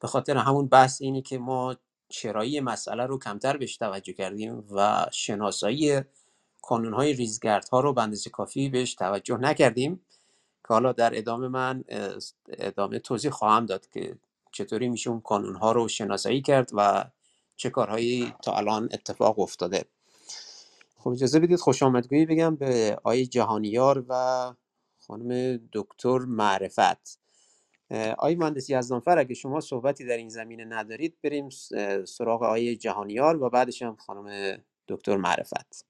به 0.00 0.08
خاطر 0.08 0.36
همون 0.36 0.66
بحث 0.66 1.02
اینه 1.02 1.22
که 1.22 1.38
ما 1.38 1.76
چرایی 2.08 2.60
مسئله 2.60 3.06
رو 3.06 3.18
کمتر 3.18 3.56
بهش 3.56 3.76
توجه 3.76 4.12
کردیم 4.12 4.64
و 4.70 5.06
شناسایی 5.12 6.00
کانونهای 6.62 7.12
ریزگردها 7.12 7.80
رو 7.80 7.92
به 7.92 8.30
کافی 8.32 8.68
بهش 8.68 8.94
توجه 8.94 9.36
نکردیم 9.36 10.06
که 10.68 10.68
حالا 10.68 10.92
در 10.92 11.18
ادامه 11.18 11.48
من 11.48 11.84
ادامه 12.48 12.98
توضیح 12.98 13.30
خواهم 13.30 13.66
داد 13.66 13.86
که 13.86 14.16
چطوری 14.52 14.88
میشه 14.88 15.10
اون 15.10 15.20
کانونها 15.20 15.72
رو 15.72 15.88
شناسایی 15.88 16.42
کرد 16.42 16.70
و 16.72 17.04
چه 17.56 17.70
کارهایی 17.70 18.34
تا 18.42 18.52
الان 18.52 18.88
اتفاق 18.92 19.38
افتاده. 19.38 19.84
خب 20.96 21.10
اجازه 21.10 21.40
بدید 21.40 21.58
خوش 21.58 21.82
آمدگویی 21.82 22.26
بگم 22.26 22.56
به 22.56 22.98
آی 23.04 23.26
جهانیار 23.26 24.04
و 24.08 24.14
خانم 25.06 25.60
دکتر 25.72 26.18
معرفت. 26.18 27.23
آقای 27.94 28.34
مهندس 28.34 28.70
یزدانفر 28.70 29.18
اگه 29.18 29.34
شما 29.34 29.60
صحبتی 29.60 30.04
در 30.04 30.16
این 30.16 30.28
زمینه 30.28 30.64
ندارید 30.64 31.18
بریم 31.24 31.48
سراغ 32.04 32.42
آقای 32.42 32.76
جهانیار 32.76 33.42
و 33.42 33.50
بعدش 33.50 33.82
هم 33.82 33.96
خانم 33.96 34.58
دکتر 34.88 35.16
معرفت. 35.16 35.86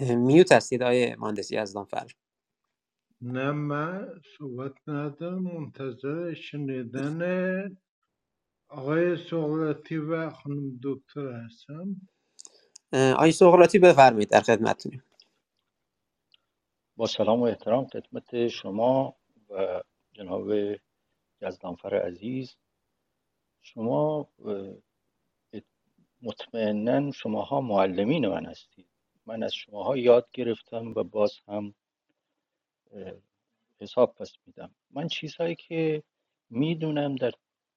میوت 0.00 0.52
هستید 0.52 0.82
آقای 0.82 1.14
مهندس 1.16 1.52
یزدانفر 1.52 2.06
نه 3.22 3.52
من 3.52 4.20
صحبت 4.38 4.72
ندارم 4.88 5.42
منتظر 5.42 6.34
شنیدن 6.34 7.78
آقای 8.68 9.16
سقراطی 9.16 9.96
و 9.96 10.30
خانم 10.30 10.80
دکتر 10.82 11.32
هستم. 11.32 11.96
آقای 12.92 13.32
سقراطی 13.32 13.78
بفرمایید 13.78 14.30
در 14.30 14.40
خدمتتونیم. 14.40 15.02
با 16.98 17.06
سلام 17.06 17.40
و 17.40 17.44
احترام 17.44 17.86
خدمت 17.86 18.48
شما 18.48 19.16
و 19.50 19.82
جناب 20.12 20.50
یزدانفر 21.42 21.94
عزیز. 21.94 22.56
شما 23.60 24.28
مطمئنا 26.22 27.10
شماها 27.10 27.60
معلمین 27.60 28.28
من 28.28 28.46
هستید. 28.46 28.86
من 29.26 29.42
از 29.42 29.54
شماها 29.54 29.96
یاد 29.96 30.28
گرفتم 30.32 30.92
و 30.96 31.04
باز 31.04 31.32
هم 31.48 31.74
حساب 33.80 34.14
پس 34.14 34.32
میدم. 34.46 34.70
من 34.90 35.08
چیزهایی 35.08 35.54
که 35.54 36.02
می‌دونم 36.50 37.16
در 37.16 37.32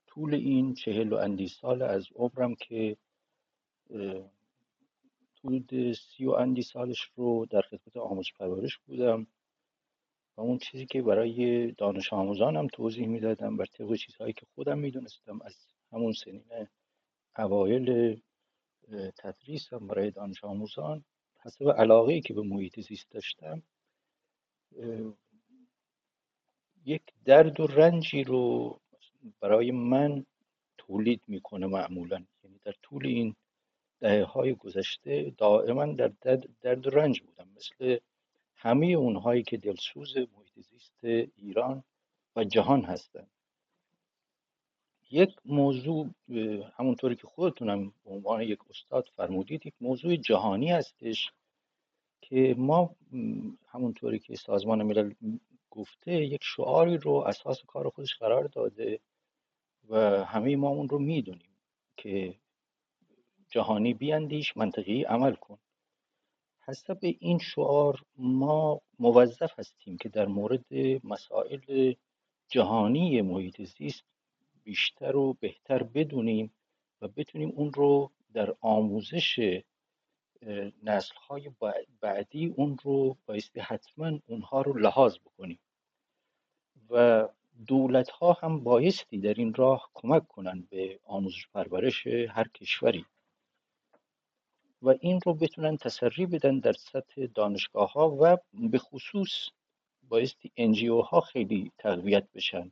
طول 0.08 0.34
این 0.34 0.74
چهل 0.74 1.14
و 1.14 1.16
اندی 1.16 1.48
سال 1.48 1.82
از 1.82 2.08
عمرم 2.16 2.56
که 2.56 2.98
حدود 5.44 5.94
سی 5.94 6.26
و 6.26 6.32
اندی 6.32 6.62
سالش 6.62 7.12
رو 7.16 7.46
در 7.50 7.62
خدمت 7.62 7.98
آموزش 7.98 8.34
پرورش 8.34 8.78
بودم 8.78 9.28
و 10.38 10.42
اون 10.42 10.58
چیزی 10.58 10.86
که 10.86 11.02
برای 11.02 11.72
دانش 11.72 12.14
آموزانم 12.14 12.68
توضیح 12.68 13.08
می‌دادم 13.08 13.58
بر 13.58 13.66
طبق 13.66 13.96
چیزهایی 13.96 14.34
که 14.34 14.46
خودم 14.56 14.78
می‌دونستم 14.78 15.42
از 15.42 15.56
همون 15.92 16.14
سنین 16.14 16.44
اوایل 17.38 18.22
تدریسم 19.18 19.88
برای 19.88 20.12
دانش 20.12 20.44
آموزان 20.44 21.04
حسب 21.40 21.70
علاقه 21.70 22.22
که 22.22 22.34
به 22.34 22.42
محیط 22.42 22.80
زیست 22.80 23.12
داشتم 23.12 23.64
یک 26.86 27.02
درد 27.26 27.60
و 27.60 27.68
رنجی 27.68 28.24
رو 28.24 28.80
برای 29.40 29.72
من 29.72 30.26
تولید 30.78 31.22
می‌کنه 31.28 31.68
معمولا. 31.68 32.26
یعنی 32.44 32.60
در 32.64 32.76
طول 32.82 33.08
این 33.08 33.36
دهه 34.02 34.24
های 34.24 34.54
گذشته 34.54 35.34
دائما 35.38 35.86
در 35.86 36.12
درد, 36.62 36.88
و 36.88 36.90
رنج 36.90 37.22
بودم 37.22 37.48
مثل 37.56 37.98
همه 38.56 38.86
اونهایی 38.86 39.44
که 39.44 39.58
دلسوز 39.58 40.18
محیط 40.18 40.68
زیست 40.70 41.32
ایران 41.36 41.84
و 42.36 42.44
جهان 42.44 42.82
هستند 42.82 43.30
یک 45.12 45.36
موضوع 45.46 46.10
همونطوری 46.78 47.16
که 47.16 47.28
خودتونم 47.28 47.94
به 48.04 48.12
عنوان 48.12 48.42
یک 48.42 48.60
استاد 48.70 49.10
فرمودید 49.16 49.66
یک 49.66 49.74
موضوع 49.82 50.16
جهانی 50.16 50.72
هستش 50.72 51.32
که 52.22 52.56
ما 52.58 52.96
همونطوری 53.68 54.20
که 54.20 54.36
سازمان 54.36 54.84
ملل 54.84 55.14
گفته 55.70 56.12
یک 56.12 56.44
شعاری 56.44 56.98
رو 56.98 57.14
اساس 57.14 57.64
کار 57.68 57.90
خودش 57.90 58.16
قرار 58.16 58.44
داده 58.44 59.00
و 59.90 60.26
همه 60.26 60.56
ما 60.56 60.70
اون 60.70 60.90
رو 60.90 61.00
می‌دونیم 61.00 61.58
که 61.98 62.36
جهانی 63.52 63.94
بیاندیش 63.94 64.58
منطقی 64.58 65.04
عمل 65.04 65.36
کن. 65.36 65.58
حسب 66.68 66.98
این 67.02 67.40
شعار 67.40 68.04
ما 68.18 68.82
موظف 69.00 69.60
هستیم 69.60 69.98
که 69.98 70.10
در 70.10 70.26
مورد 70.26 70.74
مسائل 71.04 71.94
جهانی 72.48 73.22
محیط 73.22 73.62
زیست 73.62 74.04
بیشتر 74.64 75.16
و 75.16 75.34
بهتر 75.34 75.84
بدونیم 75.84 76.54
و 77.02 77.08
بتونیم 77.08 77.52
اون 77.56 77.74
رو 77.74 78.12
در 78.34 78.56
آموزش 78.62 79.62
نسل 80.84 81.16
های 81.16 81.52
بعدی 82.02 82.54
اون 82.58 82.78
رو 82.84 83.18
بایستی 83.26 83.60
حتما 83.60 84.20
اونها 84.28 84.62
رو 84.62 84.74
لحاظ 84.74 85.18
بکنیم. 85.18 85.60
و 86.90 87.28
دولت 87.68 88.10
ها 88.10 88.34
هم 88.34 88.64
بایستی 88.64 89.18
در 89.18 89.34
این 89.34 89.54
راه 89.54 89.92
کمک 89.94 90.28
کنند 90.28 90.70
به 90.70 91.00
آموزش 91.04 91.48
پرورش 91.48 92.08
هر 92.08 92.48
کشوری. 92.48 93.06
و 94.82 94.90
این 95.00 95.20
رو 95.26 95.34
بتونن 95.34 95.78
تسری 95.78 96.26
بدن 96.26 96.60
در 96.60 96.74
سطح 96.74 97.26
دانشگاه 97.36 97.92
ها 97.92 98.18
و 98.20 98.38
به 98.54 98.78
خصوص 98.78 99.50
بایستی 100.10 100.52
انجیو 100.58 101.02
ها 101.02 101.22
خیلی 101.22 101.72
تقویت 101.78 102.28
بشن 102.34 102.72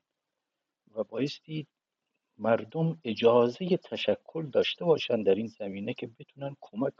و 0.95 1.03
بایستی 1.03 1.67
مردم 2.37 2.99
اجازه 3.03 3.77
تشکل 3.77 4.45
داشته 4.49 4.85
باشن 4.85 5.23
در 5.23 5.35
این 5.35 5.47
زمینه 5.47 5.93
که 5.93 6.07
بتونن 6.07 6.55
کمک 6.61 6.93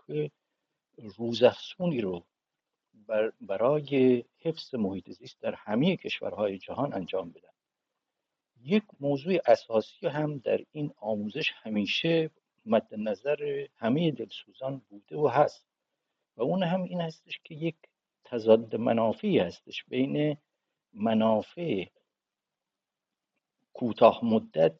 روزافزونی 0.97 2.01
رو 2.01 2.23
برای 3.41 4.23
حفظ 4.37 4.75
محیط 4.75 5.11
زیست 5.11 5.41
در 5.41 5.55
همه 5.55 5.97
کشورهای 5.97 6.57
جهان 6.57 6.93
انجام 6.93 7.29
بدن. 7.29 7.49
یک 8.63 8.83
موضوع 8.99 9.37
اساسی 9.45 10.07
هم 10.07 10.37
در 10.37 10.59
این 10.71 10.91
آموزش 10.97 11.51
همیشه 11.55 12.29
مد 12.69 12.87
نظر 12.91 13.67
همه 13.77 14.11
دلسوزان 14.11 14.81
بوده 14.89 15.17
و 15.17 15.27
هست. 15.27 15.65
و 16.37 16.41
اون 16.41 16.63
هم 16.63 16.83
این 16.83 17.01
هستش 17.01 17.39
که 17.43 17.55
یک 17.55 17.75
تضاد 18.25 18.75
منافعی 18.75 19.39
هستش 19.39 19.83
بین 19.83 20.37
منافع 20.93 21.85
کوتاه 23.73 24.25
مدت 24.25 24.75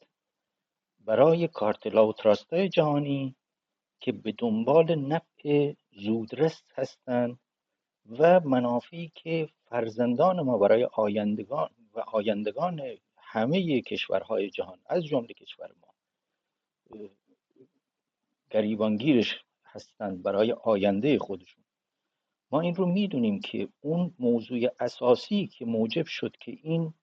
برای 1.00 1.48
کارتلا 1.48 2.08
و 2.08 2.12
تراستای 2.12 2.68
جهانی 2.68 3.36
که 4.00 4.12
به 4.12 4.34
دنبال 4.38 4.94
نفع 4.94 5.74
زودرس 5.92 6.62
هستند 6.74 7.38
و 8.18 8.40
منافعی 8.40 9.12
که 9.14 9.48
فرزندان 9.64 10.40
ما 10.40 10.58
برای 10.58 10.84
آیندگان 10.84 11.70
و 11.94 12.00
آیندگان 12.00 12.82
همه 13.16 13.80
کشورهای 13.80 14.50
جهان 14.50 14.78
از 14.86 15.04
جمله 15.04 15.34
کشور 15.34 15.70
ما 15.80 15.94
گریبانگیرش 18.50 19.44
هستند 19.64 20.22
برای 20.22 20.52
آینده 20.52 21.18
خودشون. 21.18 21.64
ما 22.52 22.60
این 22.60 22.74
رو 22.74 22.86
می‌دونیم 22.86 23.40
که 23.40 23.68
اون 23.80 24.14
موضوع 24.18 24.60
اساسی 24.80 25.46
که 25.46 25.64
موجب 25.64 26.06
شد 26.06 26.36
که 26.40 26.58
این 26.62 26.94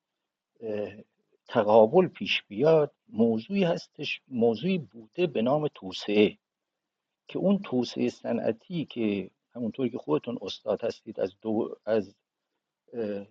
تقابل 1.47 2.07
پیش 2.07 2.43
بیاد 2.47 2.93
موضوعی 3.09 3.63
هستش 3.63 4.21
موضوعی 4.27 4.77
بوده 4.77 5.27
به 5.27 5.41
نام 5.41 5.67
توسعه. 5.75 6.37
که 7.27 7.39
اون 7.39 7.59
توسعه 7.59 8.09
صنعتی 8.09 8.85
که 8.85 9.29
همونطوری 9.55 9.89
که 9.89 9.97
خودتون 9.97 10.37
استاد 10.41 10.83
هستید 10.83 11.19
از 11.19 11.33
دو 11.41 11.75
از 11.85 12.15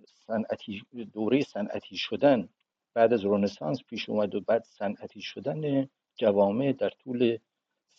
صنعتی 0.07 0.83
دوره 1.13 1.43
صنعتی 1.43 1.97
شدن 1.97 2.49
بعد 2.95 3.13
از 3.13 3.25
رنسانس 3.25 3.85
پیش 3.85 4.09
اومد 4.09 4.35
و 4.35 4.41
بعد 4.41 4.65
صنعتی 4.65 5.21
شدن 5.21 5.89
جوامع 6.17 6.73
در 6.73 6.91
طول 6.91 7.39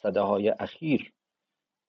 صده 0.02 0.22
های 0.22 0.50
اخیر 0.50 1.14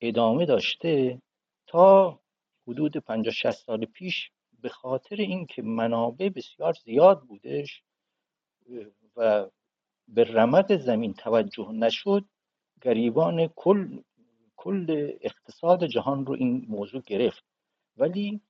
ادامه 0.00 0.46
داشته 0.46 1.22
تا 1.66 2.20
حدود 2.68 2.96
50 2.96 3.32
60 3.32 3.50
سال 3.50 3.84
پیش 3.84 4.30
به 4.60 4.68
خاطر 4.68 5.16
اینکه 5.16 5.62
منابع 5.62 6.28
بسیار 6.28 6.72
زیاد 6.72 7.20
بودش 7.22 7.82
و 9.16 9.46
به 10.08 10.24
رمق 10.24 10.76
زمین 10.76 11.14
توجه 11.14 11.72
نشد 11.72 12.24
گریبان 12.82 13.46
کل 13.46 13.98
کل 14.56 15.12
اقتصاد 15.20 15.86
جهان 15.86 16.26
رو 16.26 16.34
این 16.34 16.66
موضوع 16.68 17.02
گرفت. 17.06 17.44
ولی 17.96 18.40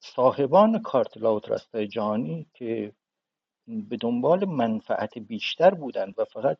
صاحبان 0.00 0.82
کارت 0.82 1.16
لاوترست 1.16 1.76
جهانی 1.76 2.46
که 2.54 2.92
به 3.66 3.96
دنبال 3.96 4.44
منفعت 4.44 5.18
بیشتر 5.18 5.74
بودند 5.74 6.14
و 6.18 6.24
فقط 6.24 6.58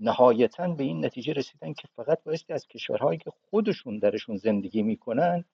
نهایتا 0.00 0.68
به 0.68 0.84
این 0.84 1.04
نتیجه 1.04 1.32
رسیدن 1.32 1.72
که 1.72 1.88
فقط 1.96 2.18
بایستی 2.24 2.52
از 2.52 2.66
کشورهایی 2.66 3.18
که 3.18 3.30
خودشون 3.30 3.98
درشون 3.98 4.36
زندگی 4.36 4.82
می‌کنن 4.82 5.44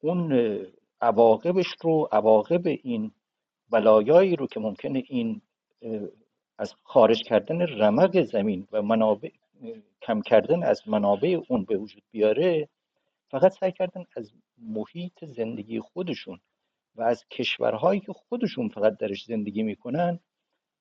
اون 0.00 0.32
عواقبش 1.00 1.66
رو 1.82 2.08
عواقب 2.12 2.66
این 2.66 3.12
بلایایی 3.70 4.36
رو 4.36 4.46
که 4.46 4.60
ممکنه 4.60 5.02
این 5.06 5.40
از 6.58 6.74
خارج 6.82 7.22
کردن 7.22 7.60
رمق 7.60 8.22
زمین 8.22 8.68
و 8.72 8.82
منابع 8.82 9.30
کم 10.02 10.20
کردن 10.20 10.62
از 10.62 10.88
منابع 10.88 11.40
اون 11.48 11.64
به 11.64 11.76
وجود 11.76 12.02
بیاره 12.10 12.68
فقط 13.30 13.52
سعی 13.60 13.72
کردن 13.72 14.04
از 14.16 14.32
محیط 14.58 15.24
زندگی 15.24 15.80
خودشون 15.80 16.40
و 16.94 17.02
از 17.02 17.24
کشورهایی 17.30 18.00
که 18.00 18.12
خودشون 18.12 18.68
فقط 18.68 18.96
درش 18.96 19.24
زندگی 19.24 19.62
می‌کنن 19.62 20.20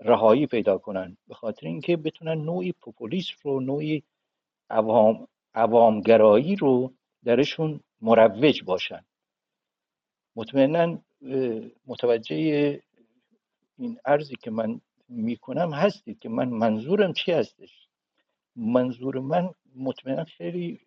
رهایی 0.01 0.47
پیدا 0.47 0.77
کنن. 0.77 1.17
به 1.27 1.33
خاطر 1.33 1.67
اینکه 1.67 1.97
بتونن 1.97 2.45
نوعی 2.45 2.71
پوپولیسم 2.71 3.35
رو 3.43 3.59
نوعی 3.59 4.03
عوام 4.69 5.27
عوامگرایی 5.53 6.55
رو 6.55 6.93
درشون 7.23 7.79
مروج 8.01 8.63
باشن. 8.63 9.05
مطمئنا 10.35 10.99
متوجه 11.87 12.81
این 13.77 13.99
ارزی 14.05 14.35
که 14.35 14.51
من 14.51 14.81
می‌کنم 15.09 15.73
هستید 15.73 16.19
که 16.19 16.29
من 16.29 16.49
منظورم 16.49 17.13
چی 17.13 17.31
هستش؟ 17.31 17.87
منظور 18.55 19.19
من 19.19 19.49
مطمئنا 19.75 20.23
خیلی 20.23 20.79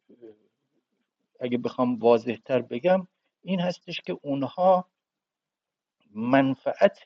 اگه 1.40 1.59
بخوام 1.59 1.98
واضح 1.98 2.37
تر 2.44 2.62
بگم 2.62 3.07
این 3.42 3.61
هستش 3.61 4.00
که 4.00 4.18
اونها 4.22 4.88
منفعت 6.14 6.98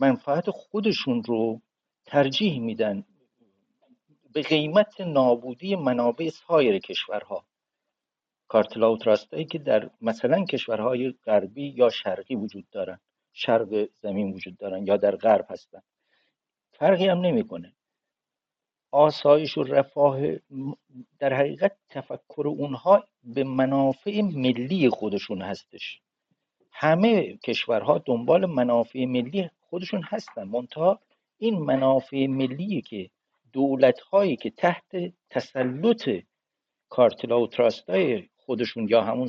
منفعت 0.00 0.50
خودشون 0.50 1.22
رو 1.22 1.60
ترجیح 2.06 2.60
میدن 2.60 3.04
به 4.32 4.42
قیمت 4.42 5.00
نابودی 5.00 5.76
منابع 5.76 6.28
سایر 6.28 6.78
کشورها. 6.78 7.46
کارتلا 8.48 8.92
و 8.92 8.98
تراستایی 8.98 9.44
که 9.44 9.58
در 9.58 9.90
مثلا 10.00 10.44
کشورهای 10.44 11.14
غربی 11.24 11.68
یا 11.68 11.90
شرقی 11.90 12.34
وجود 12.34 12.70
دارن. 12.70 13.00
شرق 13.32 13.88
زمین 14.02 14.32
وجود 14.32 14.56
دارن 14.56 14.86
یا 14.86 14.96
در 14.96 15.16
غرب 15.16 15.46
هستن. 15.50 15.82
فرقی 16.72 17.08
هم 17.08 17.20
نمی‌کنه. 17.20 17.72
آسایش 18.90 19.58
و 19.58 19.62
رفاه 19.62 20.20
در 21.18 21.32
حقیقت 21.32 21.76
تفکر 21.88 22.44
اونها 22.46 23.04
به 23.24 23.44
منافع 23.44 24.22
ملی 24.22 24.88
خودشون 24.88 25.42
هستش. 25.42 26.00
همه 26.78 27.36
کشورها 27.36 27.98
دنبال 27.98 28.46
منافع 28.46 29.04
ملی 29.04 29.50
خودشون 29.70 30.02
هستن. 30.02 30.44
منتها 30.44 31.00
این 31.38 31.58
منافع 31.58 32.26
ملی 32.26 32.80
که 32.80 33.10
دولت 33.52 34.00
هایی 34.00 34.36
که 34.36 34.50
تحت 34.50 35.12
تسلط 35.30 36.10
کارتلا 36.88 37.40
و 37.40 37.46
تراستای 37.46 38.28
خودشون 38.36 38.88
یا 38.88 39.02
همون 39.02 39.28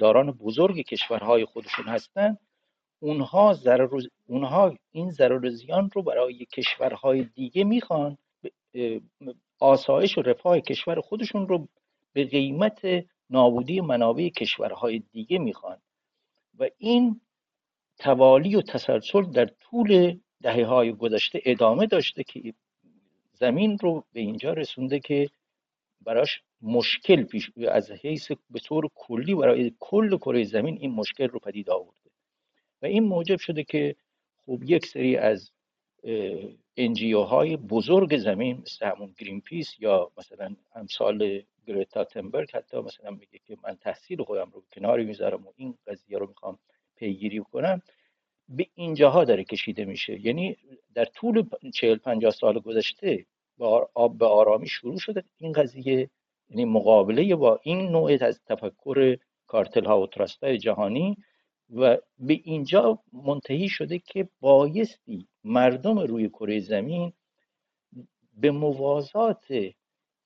داران 0.00 0.30
بزرگ 0.30 0.80
کشورهای 0.80 1.44
خودشون 1.44 1.84
هستن 1.84 2.36
اونها 3.00 3.52
ضرر 3.52 3.88
اونها 4.26 4.74
این 4.92 5.10
ضرر 5.10 5.48
زیان 5.48 5.90
رو 5.94 6.02
برای 6.02 6.44
کشورهای 6.44 7.24
دیگه 7.34 7.64
می‌خوان 7.64 8.18
آسایش 9.60 10.18
و 10.18 10.22
رفاه 10.22 10.60
کشور 10.60 11.00
خودشون 11.00 11.48
رو 11.48 11.68
به 12.12 12.24
قیمت 12.24 12.80
نابودی 13.30 13.80
منابع 13.80 14.28
کشورهای 14.28 15.02
دیگه 15.12 15.38
می‌خوان. 15.38 15.78
و 16.58 16.68
این 16.78 17.20
توالی 17.98 18.56
و 18.56 18.62
تسلسل 18.62 19.22
در 19.22 19.46
طول 19.46 20.18
دهه 20.42 20.64
های 20.64 20.92
گذشته 20.92 21.42
ادامه 21.44 21.86
داشته 21.86 22.24
که 22.24 22.54
زمین 23.32 23.78
رو 23.78 24.04
به 24.12 24.20
اینجا 24.20 24.52
رسونده 24.52 25.00
که 25.00 25.30
براش 26.00 26.42
مشکل 26.62 27.22
پیش 27.22 27.50
از 27.70 27.90
حیث 27.90 28.32
به 28.50 28.60
طور 28.60 28.88
کلی 28.94 29.34
برای 29.34 29.72
کل 29.78 30.16
کره 30.16 30.44
زمین 30.44 30.78
این 30.80 30.90
مشکل 30.90 31.28
رو 31.28 31.38
پدید 31.38 31.70
آورده. 31.70 32.10
و 32.82 32.86
این 32.86 33.04
موجب 33.04 33.38
شده 33.38 33.64
که 33.64 33.96
خب 34.46 34.62
یک 34.62 34.86
سری 34.86 35.16
از 35.16 35.50
NGO 36.76 37.20
های 37.20 37.56
بزرگ 37.56 38.16
زمین 38.16 38.56
مثل 38.56 38.86
همون 38.86 39.14
Greenpeace 39.18 39.80
یا 39.80 40.10
مثلا 40.18 40.56
امثال 40.74 41.42
گریتا 41.68 42.04
تونبرگ 42.04 42.50
حتی 42.50 42.76
مثلا 42.80 43.10
میگه 43.10 43.38
که 43.46 43.56
من 43.64 43.76
تحصیل 43.76 44.22
خودم 44.22 44.50
رو 44.54 44.62
کناری 44.72 45.04
می‌ذارم 45.04 45.46
و 45.46 45.52
این 45.56 45.74
قضیه 45.86 46.18
رو 46.18 46.26
می‌خوام 46.26 46.58
پیگیری 46.96 47.38
کنم 47.38 47.82
به 48.48 48.66
اینجاها 48.74 49.24
داره 49.24 49.44
کشیده 49.44 49.84
میشه. 49.84 50.26
یعنی 50.26 50.56
در 50.94 51.04
طول 51.04 51.48
چهل 51.74 51.96
پنجاه 51.96 52.30
سال 52.30 52.58
گذشته 52.58 53.26
با 53.58 53.90
آب 53.94 54.18
به 54.18 54.26
آرامی 54.26 54.68
شروع 54.68 54.98
شده 54.98 55.24
این 55.38 55.52
قضیه. 55.52 56.10
یعنی 56.50 56.64
مقابله 56.64 57.36
با 57.36 57.60
این 57.62 57.88
نوع 57.88 58.18
از 58.20 58.40
تفکر 58.46 59.16
کارتل 59.46 59.84
ها 59.84 60.00
و 60.00 60.06
تراست 60.06 60.44
جهانی 60.44 61.16
و 61.74 61.98
به 62.18 62.40
اینجا 62.44 62.98
منتهی 63.12 63.68
شده 63.68 63.98
که 63.98 64.28
بایستی 64.40 65.28
مردم 65.44 65.98
روی 65.98 66.28
کره 66.28 66.60
زمین 66.60 67.12
به 68.34 68.50
موازات 68.50 69.46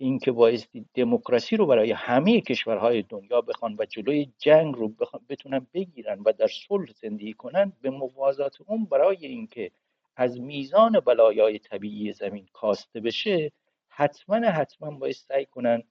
اینکه 0.03 0.33
بایستی 0.33 0.87
دموکراسی 0.95 1.57
رو 1.57 1.67
برای 1.67 1.93
همه 1.93 2.41
کشورهای 2.41 3.03
دنیا 3.03 3.41
بخوان 3.41 3.77
و 3.79 3.85
جلوی 3.85 4.33
جنگ 4.39 4.75
رو 4.75 4.93
بتونن 5.29 5.67
بگیرن 5.75 6.21
و 6.21 6.33
در 6.33 6.49
صلح 6.69 6.93
زندگی 6.93 7.33
کنن 7.33 7.73
به 7.83 7.91
موازات 7.91 8.59
اون 8.67 8.85
برای 8.85 9.27
اینکه 9.27 9.71
از 10.17 10.41
میزان 10.41 11.01
بلایای 11.01 11.59
طبیعی 11.59 12.13
زمین 12.13 12.47
کاسته 12.53 13.01
بشه 13.01 13.53
حتما 13.89 14.37
حتما 14.37 14.91
باید 14.91 15.15
سعی 15.15 15.47
کنن 15.47 15.83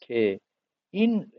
که 0.00 0.40
این 0.90 1.32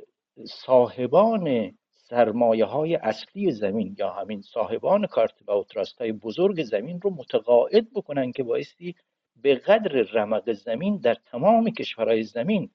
صاحبان 0.46 1.78
سرمایه 1.94 2.66
های 2.66 2.96
اصلی 2.96 3.52
زمین 3.52 3.96
یا 4.00 4.10
همین 4.10 4.42
صاحبان 4.42 5.08
کارت 5.08 5.34
و 5.48 5.64
های 6.00 6.12
بزرگ 6.12 6.64
زمین 6.64 7.02
رو 7.02 7.10
متقاعد 7.10 7.94
بکنن 7.94 8.32
که 8.32 8.44
بایستی 8.44 8.96
به 9.42 9.56
قدر 9.56 9.92
رمق 9.92 10.52
زمین 10.52 10.98
در 10.98 11.14
تمام 11.14 11.70
کشورهای 11.70 12.24
زمین 12.24 12.70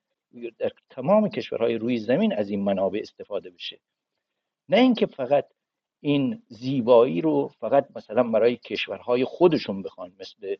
در 0.59 0.73
تمام 0.91 1.29
کشورهای 1.29 1.79
روی 1.79 1.99
زمین 1.99 2.33
از 2.33 2.51
این 2.51 2.63
منابع 2.63 2.99
استفاده 3.03 3.51
بشه. 3.51 3.81
نه 4.69 4.77
اینکه 4.79 5.07
فقط 5.07 5.45
این 6.01 6.43
زیبایی 6.49 7.21
رو 7.21 7.49
فقط 7.49 7.89
مثلا 7.97 8.23
برای 8.23 8.57
کشورهای 8.57 9.25
خودشون 9.25 9.83
بخوان 9.83 10.13
مثل 10.21 10.57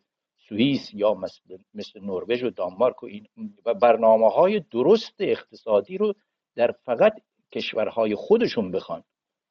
سوئیس 0.49 0.95
یا 0.95 1.15
مثل, 1.15 1.59
مثل 1.75 2.01
نروژ 2.01 2.43
و 2.43 2.51
دانمارک 2.51 3.03
و 3.03 3.07
این 3.07 3.27
و 3.65 3.75
برنامه 3.75 4.29
های 4.29 4.61
درست 4.61 5.15
اقتصادی 5.19 5.99
رو 5.99 6.15
در 6.55 6.75
فقط 6.85 7.21
کشورهای 7.53 8.15
خودشون 8.15 8.71
بخوان. 8.71 9.05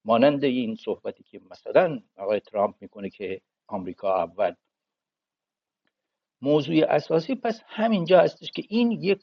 مانند 0.06 0.44
این 0.44 0.76
صحبتی 0.76 1.24
که 1.24 1.42
مثلا 1.52 2.00
آقای 2.18 2.40
ترامپ 2.40 2.76
می‌کنه 2.82 3.10
که 3.10 3.42
آمریکا 3.68 4.24
اول 4.24 4.54
موضوع 6.42 6.86
اساسی 6.90 7.36
پس 7.36 7.62
همینجا 7.68 8.20
هستش 8.20 8.52
که 8.52 8.64
این 8.70 8.92
یک 8.92 9.20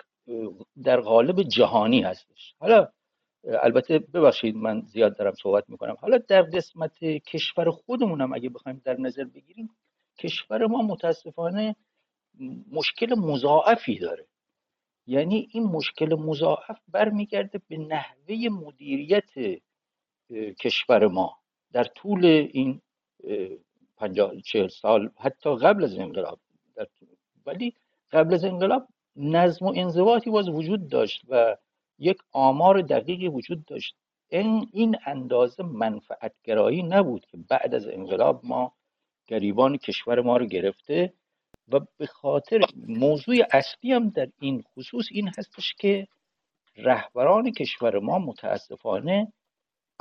در 0.82 1.00
قالب 1.00 1.42
جهانی 1.42 2.02
هستش. 2.02 2.54
حالا 2.58 2.88
البته 3.44 3.98
ببخشید 3.98 4.56
من 4.56 4.80
زیاد 4.80 5.16
دارم 5.16 5.34
صحبت 5.42 5.64
می‌کنم. 5.68 5.96
حالا 6.00 6.18
در 6.18 6.42
قسمت 6.42 7.04
کشور 7.04 7.70
خودمونم 7.70 8.32
اگه 8.32 8.48
بخوایم 8.48 8.82
در 8.84 9.00
نظر 9.00 9.24
بگیریم 9.24 9.70
کشور 10.18 10.66
ما 10.66 10.82
متاسفانه 10.82 11.76
مشکل 12.70 13.14
مضاعفی 13.18 13.98
داره. 13.98 14.26
یعنی 15.06 15.48
این 15.52 15.62
مشکل 15.62 16.14
مضاعف 16.14 16.78
برمیگرده 16.88 17.60
به 17.68 17.76
نحوه 17.76 18.48
مدیریت 18.50 19.30
کشور 20.60 21.06
ما. 21.06 21.38
در 21.72 21.84
طول 21.84 22.24
این 22.24 22.80
پنجاه 23.96 24.40
چهل 24.40 24.68
سال 24.68 25.10
حتی 25.16 25.56
قبل 25.56 25.84
از 25.84 25.98
انقلاب 25.98 26.40
ولی 27.46 27.74
قبل 28.12 28.34
از 28.34 28.44
انقلاب 28.44 28.86
نظم 29.16 29.66
و 29.66 29.72
انضباطی 29.76 30.30
باز 30.30 30.48
وجود 30.48 30.88
داشت 30.88 31.22
و 31.28 31.56
یک 31.98 32.18
آمار 32.32 32.82
دقیقی 32.82 33.28
وجود 33.28 33.64
داشت. 33.64 33.96
این, 34.28 34.68
این 34.72 34.96
اندازه 35.06 35.62
منفعتگرایی 35.62 36.82
نبود 36.82 37.26
که 37.26 37.38
بعد 37.48 37.74
از 37.74 37.88
انقلاب 37.88 38.40
ما 38.44 38.72
گریبان 39.26 39.76
کشور 39.76 40.20
ما 40.20 40.36
رو 40.36 40.46
گرفته 40.46 41.12
و 41.68 41.80
به 41.98 42.06
خاطر 42.06 42.60
موضوع 42.88 43.36
اصلی 43.52 43.92
هم 43.92 44.08
در 44.08 44.28
این 44.40 44.62
خصوص 44.62 45.08
این 45.10 45.30
هستش 45.38 45.74
که 45.74 46.06
رهبران 46.76 47.52
کشور 47.52 47.98
ما 47.98 48.18
متاسفانه 48.18 49.32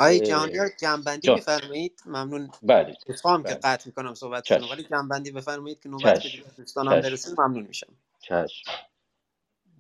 آقای 0.02 0.20
جهانیار 0.20 0.68
جنبندی. 0.82 1.30
بفرمایید. 1.30 2.02
ممنون. 2.06 2.52
بله. 2.64 2.96
اتفاقم 3.10 3.44
که 3.44 3.54
قطع 3.54 3.88
می‌کنم 3.88 4.14
صحبت 4.14 4.52
ولی 4.52 4.84
جنبندی 4.84 5.32
بفرمایید 5.32 5.80
که 5.80 5.90
نوبت 5.90 6.20
که 6.22 6.44
دوستانم 6.58 6.90
برسه 6.90 7.42
ممنون 7.42 7.64
میشم. 7.64 7.94
چشم. 8.22 8.72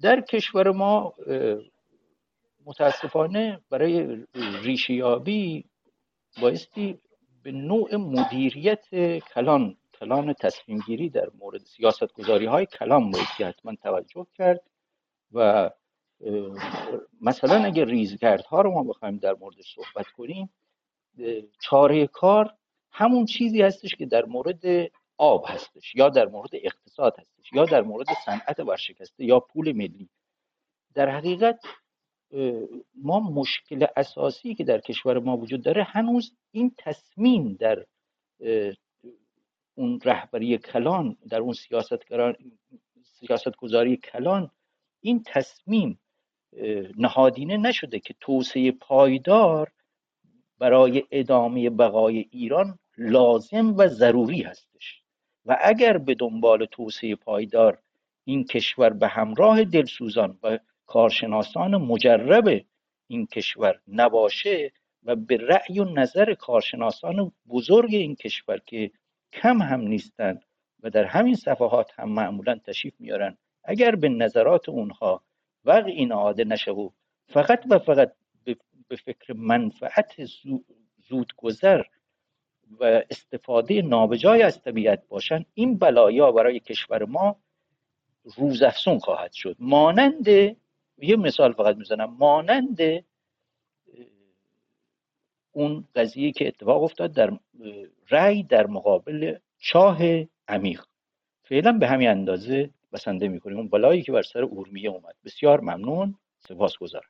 در 0.02 0.22
کشور 0.22 0.72
ما 0.72 1.14
متاسفانه 2.66 3.62
برای 3.70 4.26
ریشیابی 4.62 5.66
بایستی 6.42 7.00
به 7.44 7.52
نوع 7.52 7.96
مدیریت 7.96 8.86
کلان 9.34 9.78
کلان 10.00 10.34
تصمیم 10.34 10.80
گیری 10.80 11.10
در 11.10 11.30
مورد 11.40 11.62
سیاست 11.66 12.14
گذاری 12.14 12.46
های 12.46 12.66
کلان 12.66 13.12
بایستی 13.12 13.44
حتما 13.44 13.76
توجه 13.84 14.28
کرد 14.38 14.62
و 15.34 15.70
مثلا 17.22 17.64
اگر 17.64 17.86
ریزگردها 17.86 18.62
رو 18.62 18.72
ما 18.72 18.84
بخوایم 18.84 19.18
در 19.18 19.34
موردش 19.34 19.76
صحبت 19.76 20.08
کنیم 20.08 20.50
چاره 21.60 22.08
کار 22.08 22.54
همون 22.92 23.26
چیزی 23.26 23.62
هستش 23.62 23.96
که 23.96 24.06
در 24.06 24.26
مورد 24.26 24.92
آب 25.18 25.46
هستش 25.48 25.96
یا 25.96 26.10
در 26.10 26.26
مورد 26.26 26.50
اقتصاد 26.54 27.20
هستش 27.20 27.54
یا 27.54 27.66
در 27.66 27.82
مورد 27.82 28.08
صنعت 28.26 28.60
ورشکسته 28.60 29.26
یا 29.26 29.40
پول 29.40 29.72
ملی. 29.72 30.10
در 30.94 31.10
حقیقت 31.10 31.60
ما 32.96 33.20
مشکل 33.20 33.86
اساسی 33.96 34.56
که 34.56 34.64
در 34.64 34.80
کشور 34.80 35.20
ما 35.20 35.38
وجود 35.38 35.62
داره 35.64 35.84
هنوز 35.84 36.34
این 36.52 36.76
تصمیم 36.78 37.54
در 37.54 37.86
اون 39.76 40.00
رهبری 40.06 40.58
کلان 40.58 41.18
در 41.30 41.40
اون 41.40 41.54
سیاست 41.54 42.00
سیاست 43.04 43.56
گذاری 43.58 43.98
کلان 43.98 44.52
این 45.02 45.24
تصمیم 45.26 46.01
نهادینه 46.98 47.58
نشده 47.58 48.00
که 48.00 48.16
توسعه 48.20 48.72
پایدار 48.72 49.72
برای 50.60 51.04
ادامه 51.12 51.70
بقای 51.70 52.26
ایران 52.32 52.80
لازم 52.98 53.76
و 53.78 53.88
ضروری 53.88 54.42
هستش. 54.42 55.02
و 55.46 55.58
اگر 55.62 55.98
به 55.98 56.16
دنبال 56.16 56.66
توسعه 56.66 57.16
پایدار 57.16 57.80
این 58.24 58.44
کشور 58.44 58.90
به 58.90 59.08
همراه 59.08 59.64
دلسوزان 59.64 60.40
و 60.44 60.60
کارشناسان 60.86 61.76
مجرب 61.76 62.66
این 63.08 63.26
کشور 63.26 63.80
نباشه 63.88 64.72
و 65.04 65.16
به 65.16 65.38
رأی 65.38 65.80
و 65.80 65.84
نظر 65.84 66.34
کارشناسان 66.34 67.32
بزرگ 67.50 67.96
این 67.96 68.16
کشور 68.16 68.62
که 68.66 68.92
کم 69.34 69.62
هم 69.62 69.82
نیستند 69.82 70.46
و 70.84 70.90
در 70.90 71.04
همین 71.04 71.36
صفحات 71.36 71.92
هم 71.96 72.10
معمولا 72.10 72.56
تشریف 72.56 72.94
میارن 73.00 73.38
اگر 73.64 73.96
به 73.96 74.10
نظرات 74.10 74.70
اونها 74.70 75.24
وقع 75.65 75.91
این 75.91 76.12
عاده 76.12 76.43
نشه 76.43 76.71
و 76.71 76.89
فقط 77.28 77.63
و 77.69 77.80
فقط 77.80 78.13
به 78.88 78.95
فکر 78.95 79.34
منفعت 79.34 80.26
زودگذر 81.10 81.84
و 82.80 83.04
استفاده 83.10 83.82
نابجای 83.82 84.41
از 84.41 84.62
طبیعت 84.62 85.08
باشن 85.08 85.45
این 85.54 85.78
بلایا 85.78 86.32
برای 86.32 86.60
کشور 86.60 87.06
ما 87.06 87.36
روزافزون 88.24 89.00
خواهد 89.00 89.32
شد. 89.32 89.56
مانند 89.60 90.28
یه 90.97 91.15
مثال 91.17 91.54
فقط 91.54 91.76
می‌زنم. 91.76 92.13
مانند 92.19 92.78
اون 95.52 95.88
قضیه 95.95 96.32
که 96.32 96.47
اتفاق 96.47 96.84
افتاد 96.84 97.13
در 97.13 97.39
رأی 98.10 98.43
در 98.43 98.67
مقابل 98.67 99.38
چاه 99.58 100.00
عمیق. 100.47 100.86
فعلا 101.43 101.71
به 101.71 101.88
همین 101.88 102.10
اندازه 102.10 102.69
بسنده 102.94 103.28
می‌کنیم. 103.28 103.58
اون 103.58 103.70
بلایی 103.70 104.04
که 104.04 104.12
بر 104.12 104.24
سر 104.24 104.42
اورمیه 104.44 104.90
اومد. 104.90 105.16
بسیار 105.26 105.62
ممنون. 105.62 106.20
سپاسگزارم. 106.48 107.10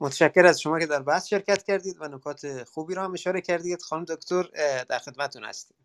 متشکر 0.00 0.46
از 0.46 0.60
شما 0.60 0.78
که 0.78 0.86
در 0.86 1.02
بحث 1.02 1.28
شرکت 1.28 1.62
کردید 1.62 1.96
و 2.00 2.08
نکات 2.08 2.64
خوبی 2.64 2.94
را 2.94 3.04
هم 3.04 3.12
اشاره 3.12 3.40
کردید. 3.40 3.82
خانم 3.82 4.04
دکتر 4.04 4.42
در 4.82 4.98
خدمتتون 4.98 5.44
هستیم. 5.44 5.76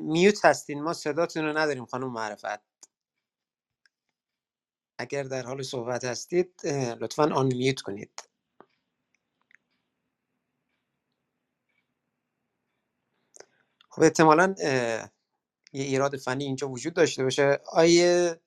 میوت 0.00 0.44
هستین. 0.44 0.82
ما 0.82 0.92
صداتون 0.92 1.44
رو 1.44 1.58
نداریم 1.58 1.86
خانم 1.86 2.12
معرفت. 2.12 2.74
اگر 4.98 5.22
در 5.22 5.42
حال 5.42 5.62
صحبت 5.62 6.04
هستید 6.04 6.66
لطفا 7.00 7.34
آن 7.34 7.46
میوت 7.46 7.80
کنید. 7.80 8.33
خب 13.94 14.02
احتمالا 14.02 14.54
یه 15.72 15.84
ایراد 15.84 16.16
فنی 16.16 16.44
اینجا 16.44 16.68
وجود 16.68 16.94
داشته 16.94 17.24
باشه. 17.24 17.60
آیه 17.72 18.40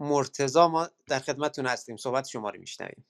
مرتزا 0.00 0.68
ما 0.68 0.88
در 1.06 1.18
خدمتتون 1.18 1.66
هستیم. 1.66 1.96
صحبت 1.96 2.28
شما 2.28 2.50
رو 2.50 2.60
میشنویم. 2.60 3.06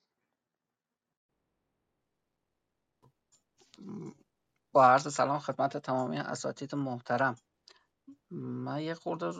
با 4.72 4.86
عرض 4.86 5.14
سلام 5.14 5.38
خدمت 5.38 5.76
تمامی 5.76 6.18
اساتید 6.18 6.74
محترم. 6.74 7.36
من 8.30 8.82
یه 8.82 8.94
خورده 8.94 9.32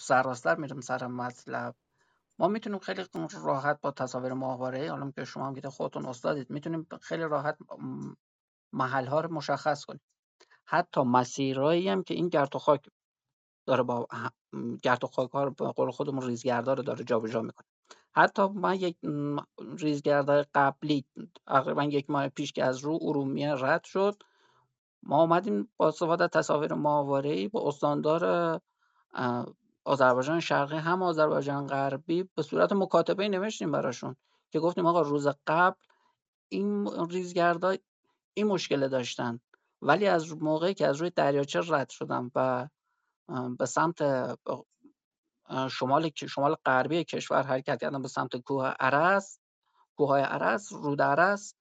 سرراستر 0.00 0.56
میرم 0.56 0.80
سر 0.80 1.06
مطلب. 1.06 1.76
ما 2.38 2.48
می‌تونیم 2.48 2.78
خیلی 2.78 3.06
راحت 3.44 3.80
با 3.80 3.90
تصاویر 3.90 4.32
ماهواره 4.32 4.90
حالا 4.90 5.10
که 5.10 5.24
شما 5.24 5.46
هم 5.46 5.70
خودتون 5.70 6.06
استادید 6.06 6.50
می‌تونیم 6.50 6.86
خیلی 7.02 7.22
راحت 7.22 7.58
محل 8.72 9.06
ها 9.06 9.20
رو 9.20 9.34
مشخص 9.34 9.84
کنیم. 9.84 10.00
حتی 10.64 11.00
مسیرهایی 11.00 11.88
هم 11.88 12.02
که 12.02 12.14
این 12.14 12.28
گرد 12.28 12.56
و 12.56 12.58
خاک 12.58 12.86
داره 13.66 13.82
با 13.82 14.06
گرد 14.82 15.04
و 15.04 15.06
خاک 15.06 15.30
ها 15.30 15.44
رو 15.44 15.50
به 15.50 15.72
قول 15.72 15.90
خودمون 15.90 16.26
ریزگردها 16.26 16.74
رو 16.74 16.82
داره 16.82 17.04
جابجا 17.04 17.42
می‌کنه. 17.42 17.66
حتی 18.12 18.48
من 18.48 18.74
یک 18.74 18.96
ریزگرد 19.78 20.30
قبلی 20.54 21.04
تقریبا 21.46 21.84
یک 21.84 22.10
ماه 22.10 22.28
پیش 22.28 22.52
که 22.52 22.64
از 22.64 22.78
رو 22.78 22.98
ارومیه 23.02 23.54
رد 23.54 23.84
شد 23.84 24.22
ما 25.02 25.16
آمدیم 25.16 25.68
با 25.76 25.88
استفاده 25.88 26.28
تصاویر 26.28 26.74
ماهواره‌ای 26.74 27.48
با 27.48 27.68
استاندار 27.68 28.60
آذربایجان 29.84 30.40
شرقی 30.40 30.76
هم 30.76 31.02
آذربایجان 31.02 31.66
غربی 31.66 32.22
به 32.34 32.42
صورت 32.42 32.72
مکاتبه 32.72 33.28
نوشتیم 33.28 33.72
براشون 33.72 34.16
که 34.50 34.60
گفتیم 34.60 34.86
آقا 34.86 35.00
روز 35.00 35.28
قبل 35.46 35.76
این 36.48 36.88
ریزگردها 37.10 37.76
این 38.34 38.46
مشکل 38.46 38.88
داشتن. 38.88 39.40
ولی 39.82 40.06
از 40.06 40.42
موقعی 40.42 40.74
که 40.74 40.86
از 40.86 40.96
روی 40.96 41.10
دریاچه 41.10 41.60
رد 41.68 41.90
شدم 41.90 42.30
و 42.34 42.68
به 43.58 43.66
سمت 43.66 43.98
شمال 45.70 46.10
شمال 46.14 46.56
غربی 46.66 47.04
کشور 47.04 47.42
حرکت 47.42 47.80
کردم 47.80 48.02
به 48.02 48.08
سمت 48.08 48.36
کوه 48.36 48.66
عرس 48.66 49.40
کوههای 49.96 50.22
عرس 50.22 50.72
رود 50.72 51.02
عرس 51.02 51.54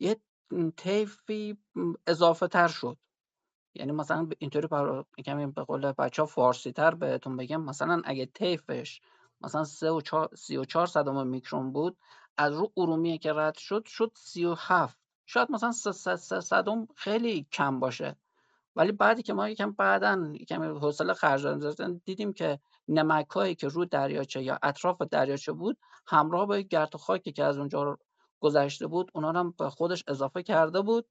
یه 0.00 0.20
طیفی 0.76 1.58
اضافه 2.06 2.48
تر 2.48 2.68
شد. 2.68 2.96
یعنی 3.74 3.92
مثلا 3.92 4.28
اینطوری 4.38 4.68
کمی 5.24 5.46
به 5.46 5.64
قول 5.64 5.92
بچه 5.92 6.22
ها 6.22 6.26
فارسی 6.26 6.72
تر 6.72 6.94
بهتون 6.94 7.36
بگم 7.36 7.62
مثلا 7.62 8.02
اگه 8.04 8.26
طیفش 8.26 9.00
مثلا 9.40 9.64
34 9.64 10.86
صدم 10.86 11.26
میکرون 11.26 11.72
بود 11.72 11.98
از 12.36 12.54
رو 12.54 12.72
ارومیه 12.76 13.18
که 13.18 13.32
رد 13.32 13.58
شد 13.58 13.86
شد 13.86 14.12
37 14.16 15.05
شاید 15.26 15.50
مثلا 15.50 15.72
صدم 16.40 16.88
خیلی 16.94 17.46
کم 17.52 17.80
باشه. 17.80 18.16
ولی 18.76 18.92
بعدی 18.92 19.22
که 19.22 19.32
ما 19.32 19.48
یکم 19.48 19.72
بعدا 19.72 20.32
یکم 20.40 20.62
حوصله 20.62 21.14
خرج 21.14 21.42
دادیم 21.42 22.02
دیدیم 22.04 22.32
که 22.32 22.60
نمکایی 22.88 23.54
که 23.54 23.68
رو 23.68 23.84
دریاچه 23.84 24.42
یا 24.42 24.58
اطراف 24.62 25.02
دریاچه 25.02 25.52
بود 25.52 25.78
همراه 26.06 26.46
با 26.46 26.56
گرد 26.56 26.94
و 26.94 26.98
خاکی 26.98 27.32
که 27.32 27.44
از 27.44 27.58
اونجا 27.58 27.98
گذشته 28.40 28.86
بود 28.86 29.10
اونا 29.14 29.32
هم 29.32 29.54
به 29.58 29.70
خودش 29.70 30.04
اضافه 30.08 30.42
کرده 30.42 30.80
بود 30.82 31.06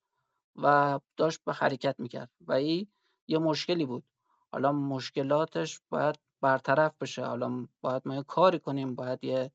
و 0.55 0.99
داشت 1.17 1.39
به 1.45 1.53
حرکت 1.53 1.95
می‌کرد. 1.99 2.29
و 2.41 2.53
این 2.53 2.87
یه 3.27 3.37
مشکلی 3.37 3.85
بود. 3.85 4.03
حالا 4.51 4.71
مشکلاتش 4.71 5.81
باید 5.89 6.15
برطرف 6.41 6.93
بشه. 7.01 7.25
حالا 7.25 7.67
باید 7.81 8.01
ما 8.05 8.15
یه 8.15 8.23
کاری 8.23 8.59
کنیم. 8.59 8.95
باید 8.95 9.23
یه 9.23 9.51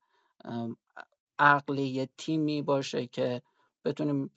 عقلی 1.39 1.83
یه 1.83 2.09
تیمی 2.17 2.61
باشه 2.61 3.07
که 3.07 3.41
بتونیم 3.85 4.31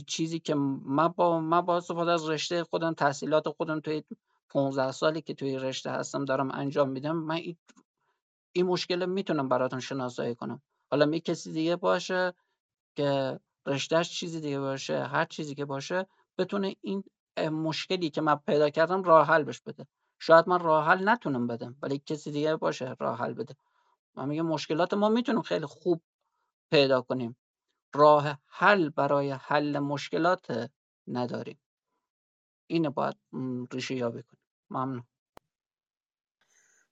چیزی 0.00 0.40
که 0.40 0.54
من 0.54 1.08
با 1.08 1.40
من 1.40 1.60
با 1.60 1.76
استفاده 1.76 2.10
از 2.10 2.28
رشته 2.28 2.64
خودم 2.64 2.92
تحصیلات 2.94 3.48
خودم 3.48 3.80
توی 3.80 4.02
15 4.50 4.92
سالی 4.92 5.22
که 5.22 5.34
توی 5.34 5.58
رشته 5.58 5.90
هستم 5.90 6.24
دارم 6.24 6.50
انجام 6.50 6.88
میدم 6.90 7.16
من 7.16 7.34
این, 7.34 7.56
این 8.52 8.66
مشکل 8.66 9.06
می‌تونم 9.06 9.48
براتون 9.48 9.80
شناسایی 9.80 10.34
کنم. 10.34 10.62
حالا 10.90 11.06
می 11.06 11.20
کسی 11.20 11.52
دیگه 11.52 11.76
باشه 11.76 12.34
که 12.96 13.40
رشتهش 13.66 14.10
چیزی 14.10 14.40
دیگه 14.40 14.60
باشه 14.60 15.04
هر 15.04 15.24
چیزی 15.24 15.54
که 15.54 15.64
باشه 15.64 16.06
بتونه 16.38 16.76
این 16.80 17.04
مشکلی 17.38 18.10
که 18.10 18.20
من 18.20 18.36
پیدا 18.36 18.70
کردم 18.70 19.02
راه 19.02 19.26
حل 19.26 19.42
بش 19.44 19.60
بده. 19.60 19.86
شاید 20.18 20.48
من 20.48 20.60
راه 20.60 20.86
حل 20.86 21.08
نتونم 21.08 21.46
بدم 21.46 21.76
ولی 21.82 22.02
کسی 22.06 22.30
دیگه 22.30 22.56
باشه 22.56 22.96
راه 23.00 23.18
حل 23.18 23.32
بده. 23.32 23.56
من 24.16 24.28
میگم 24.28 24.46
مشکلات 24.46 24.94
ما 24.94 25.08
می‌تونیم 25.08 25.42
خیلی 25.42 25.66
خوب 25.66 26.02
پیدا 26.72 27.02
کنیم. 27.02 27.36
راه 27.94 28.38
حل 28.46 28.88
برای 28.88 29.30
حل 29.30 29.78
مشکلات 29.78 30.70
نداریم. 31.06 31.58
اینو 32.66 32.90
باید 32.90 33.16
ریشه 33.72 33.94
یابی 33.94 34.22
کنیم. 34.22 34.42
ممنون. 34.70 35.04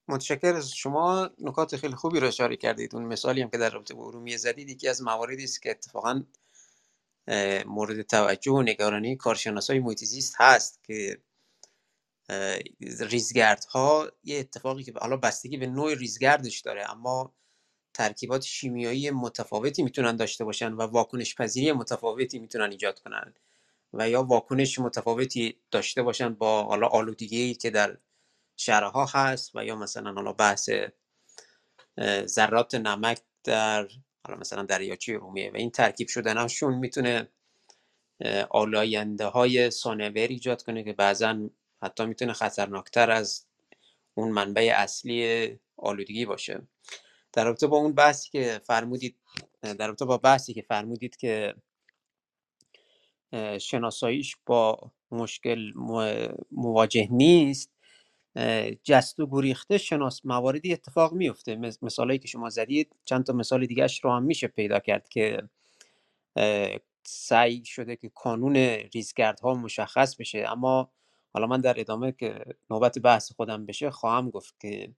متشکر 0.09 0.55
از 0.55 0.73
شما 0.73 1.31
نکات 1.39 1.77
خیلی 1.77 1.95
خوبی 1.95 2.21
رو 2.21 2.27
اشاره 2.27 2.57
کردید. 2.57 2.95
اون 2.95 3.05
مثالی 3.05 3.43
هم 3.43 3.51
که 3.51 3.59
در 3.59 3.71
رابطه 3.71 3.95
با 3.95 4.07
ارومیه 4.07 4.37
زدید 4.37 4.69
یکی 4.69 4.89
از 4.89 5.03
مواردی 5.03 5.45
است 5.45 5.63
که 5.63 5.71
اتفاقا 5.71 6.23
مورد 7.67 8.03
توجه 8.03 8.53
و 8.53 8.63
نگرانی 8.63 9.17
کارشناسای 9.17 9.81
محیط 9.81 10.05
زیست 10.05 10.35
هست 10.39 10.85
که 10.85 11.23
ریزگردها 13.01 14.13
یه 14.25 14.39
اتفاقی 14.39 14.85
که 14.85 14.93
حالا 15.01 15.17
بستگی 15.17 15.57
به 15.57 15.67
نوع 15.67 15.95
ریزگردش 15.95 16.61
داره 16.61 16.91
اما 16.91 17.35
ترکیبات 17.95 18.43
شیمیایی 18.43 19.11
متفاوتی 19.11 19.83
می‌تونن 19.83 20.17
داشته 20.17 20.45
باشن 20.45 20.73
و 20.73 20.83
واکنش 20.83 21.35
پذیری 21.35 21.73
متفاوتی 21.73 22.39
می‌تونن 22.39 22.71
ایجاد 22.71 22.99
کنن 22.99 23.35
و 23.93 24.09
یا 24.11 24.23
واکنش 24.23 24.79
متفاوتی 24.79 25.57
داشته 25.71 26.03
باشن 26.03 26.35
با 26.35 26.63
حالا 26.63 26.87
آلودگی 26.87 27.55
که 27.55 27.71
در 27.71 27.97
شهرها 28.57 29.07
هست 29.07 29.51
و 29.55 29.65
یا 29.65 29.77
مثلا 29.77 30.13
حالا 30.13 30.33
بحث 30.33 30.71
ذرات 32.27 32.75
نمک 32.75 33.21
در 33.45 33.89
حالا 34.27 34.39
مثلا 34.41 34.63
دریاچه 34.63 35.13
ارومیه 35.13 35.51
و 35.51 35.57
این 35.57 35.71
ترکیب 35.71 36.09
شدنشون 36.09 36.75
می‌تونه 36.75 37.29
آلاینده 38.51 39.27
های 39.27 39.71
سانور 39.71 40.27
ایجاد 40.27 40.63
کنه 40.63 40.85
که 40.85 40.93
بعضا 40.93 41.51
حتی 41.83 42.07
می‌تونه 42.07 42.33
خطرناکتر 42.33 43.11
از 43.11 43.47
اون 44.15 44.31
منبع 44.31 44.73
اصلی 44.77 45.49
آلودگی 45.77 46.27
باشه. 46.27 46.63
در 47.33 47.45
رابطه 47.45 47.67
با 47.67 47.77
اون 47.77 47.93
بحثی 47.93 48.31
که 48.31 48.61
فرمودید 48.65 49.17
در 49.63 49.87
رابطه 49.87 50.05
با 50.05 50.19
بحثی 50.19 50.55
که 50.55 50.63
فرمودید 50.63 51.17
که 51.17 51.55
شناساییش 53.61 54.37
با 54.47 54.93
مشکل 55.11 55.73
مواجه 56.53 57.09
نیست 57.11 57.71
جست 58.85 59.21
و 59.21 59.27
گریخته 59.27 59.79
شناس 59.79 60.27
مواردی 60.27 60.73
اتفاق 60.73 61.13
میفته 61.13 61.57
مثالایی 61.83 62.19
که 62.19 62.29
شما 62.29 62.49
زدید 62.49 62.97
چند 63.05 63.25
تا 63.25 63.33
مثال 63.33 63.67
دیگهش 63.67 64.05
رو 64.05 64.13
هم 64.13 64.23
میشه 64.23 64.47
پیدا 64.47 64.79
کرد 64.79 65.09
که 65.09 65.49
سعی 67.05 67.65
شده 67.65 67.97
که 67.97 68.09
کانون 68.09 68.57
ریزگردها 68.95 69.55
مشخص 69.55 70.17
بشه. 70.17 70.45
اما 70.49 70.93
حالا 71.35 71.47
من 71.47 71.61
در 71.61 71.81
ادامه 71.81 72.13
که 72.13 72.45
نوبت 72.71 72.99
بحث 72.99 73.33
خودم 73.33 73.67
بشه 73.67 73.91
خواهم 73.91 74.31
گفت 74.31 74.61
که 74.61 74.93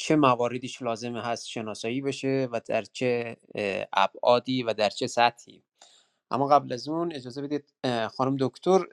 چه 0.00 0.16
مواردیش 0.16 0.82
لازمه 0.82 1.22
هست 1.22 1.46
شناسایی 1.46 2.00
بشه 2.00 2.48
و 2.52 2.60
در 2.66 2.82
چه 2.82 3.36
ابعادی 3.92 4.62
و 4.62 4.74
در 4.74 4.90
چه 4.90 5.06
سطحی. 5.06 5.62
اما 6.30 6.46
قبل 6.46 6.72
از 6.72 6.88
اون 6.88 7.12
اجازه 7.12 7.42
بدید 7.42 7.72
خانم 8.16 8.36
دکتر 8.40 8.84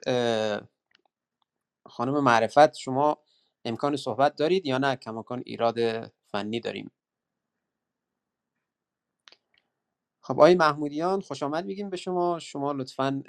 خانم 1.86 2.24
معرفت 2.24 2.76
شما 2.76 3.18
امکان 3.64 3.96
صحبت 3.96 4.36
دارید 4.36 4.66
یا 4.66 4.78
نه؟ 4.78 4.96
کماکان 4.96 5.42
ایراد 5.46 5.76
فنی 6.26 6.60
داریم. 6.60 6.90
خب 10.20 10.34
آقای 10.34 10.54
محمودیان 10.54 11.20
خوش 11.20 11.42
آمد 11.42 11.64
میگیم 11.64 11.90
به 11.90 11.96
شما. 11.96 12.38
شما 12.38 12.72
لطفا 12.72 13.22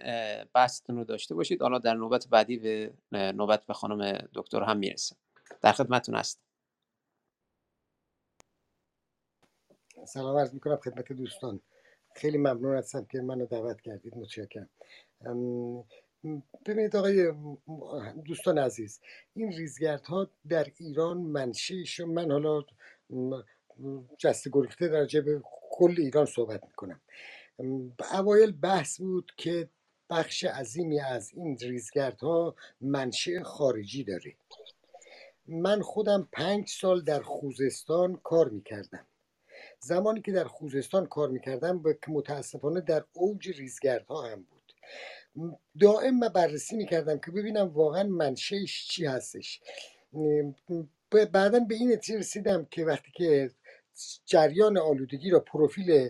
بحثتون 0.53 0.95
رو 0.95 1.03
داشته 1.03 1.35
باشید. 1.35 1.61
حالا 1.61 1.79
در 1.79 1.93
نوبت 1.93 2.27
بعدی 2.27 2.57
به 2.57 2.93
نوبت 3.11 3.65
به 3.65 3.73
خانم 3.73 4.27
دکتر 4.33 4.63
هم 4.63 4.77
می‌رسه 4.77 5.15
در 5.61 5.71
خدمتتون 5.71 6.15
هست 6.15 6.46
سلام 10.05 10.37
عرض 10.37 10.53
می‌کنم 10.53 10.75
خدمت 10.75 11.13
دوستان. 11.13 11.59
خیلی 12.15 12.37
ممنون 12.37 12.77
هستم 12.77 13.05
که 13.05 13.21
منو 13.21 13.45
دعوت 13.45 13.81
کردید 13.81 14.17
متشکرم. 14.17 14.69
ببینید 16.65 16.95
آقای 16.95 17.33
دوستان 18.25 18.57
عزیز 18.57 18.99
این 19.33 19.51
ریزگردها 19.51 20.29
در 20.49 20.67
ایران 20.77 21.17
منشیش 21.17 21.99
من 21.99 22.31
حالا 22.31 22.63
جست 24.17 24.47
گریخته 24.51 24.87
در 24.87 25.21
به 25.21 25.41
کل 25.71 25.95
ایران 25.97 26.25
صحبت 26.25 26.63
می‌کنم. 26.63 27.01
اوایل 28.11 28.51
بحث 28.51 29.01
بود 29.01 29.31
که 29.37 29.69
بخش 30.09 30.43
عظیمی 30.43 30.99
از 30.99 31.31
این 31.33 31.57
ریزگردها 31.57 32.55
منشه 32.81 33.43
خارجی 33.43 34.03
داره. 34.03 34.35
من 35.47 35.81
خودم 35.81 36.27
پنج 36.31 36.69
سال 36.69 37.01
در 37.01 37.21
خوزستان 37.21 38.19
کار 38.23 38.49
می‌کردم. 38.49 39.05
زمانی 39.79 40.21
که 40.21 40.31
در 40.31 40.43
خوزستان 40.43 41.05
کار 41.05 41.29
می‌کردم 41.29 41.83
که 41.83 42.11
متاسفانه 42.11 42.81
در 42.81 43.03
اوج 43.13 43.49
ریزگردها 43.49 44.21
هم 44.21 44.43
بود. 44.43 44.73
دائم 45.79 46.19
من 46.19 46.27
بررسی 46.29 46.75
می‌کردم 46.75 47.17
که 47.17 47.31
ببینم 47.31 47.67
واقعا 47.67 48.03
منشهش 48.03 48.87
چی 48.87 49.05
هستش. 49.05 49.61
بعدا 51.33 51.59
به 51.59 51.75
این 51.75 51.91
نتیجه 51.91 52.19
رسیدم 52.19 52.65
که 52.71 52.85
وقتی 52.85 53.11
که 53.11 53.51
جریان 54.25 54.77
آلودگی 54.77 55.29
را 55.29 55.39
پروفیل 55.39 56.09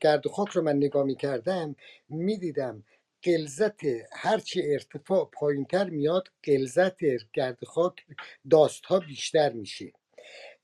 گرد 0.00 0.26
و 0.26 0.30
خاک 0.30 0.48
رو 0.48 0.62
من 0.62 0.76
نگاه 0.76 1.04
می‌کردم 1.04 1.76
می‌دیدم 2.08 2.84
قلزت 3.22 3.80
هرچی 4.12 4.62
ارتفاع 4.62 5.30
پایینتر 5.32 5.90
میاد 5.90 6.28
قلزت 6.42 6.98
گرد 7.32 7.64
خاک 7.64 8.06
داست 8.50 8.84
ها 8.84 8.98
بیشتر 8.98 9.52
میشه 9.52 9.92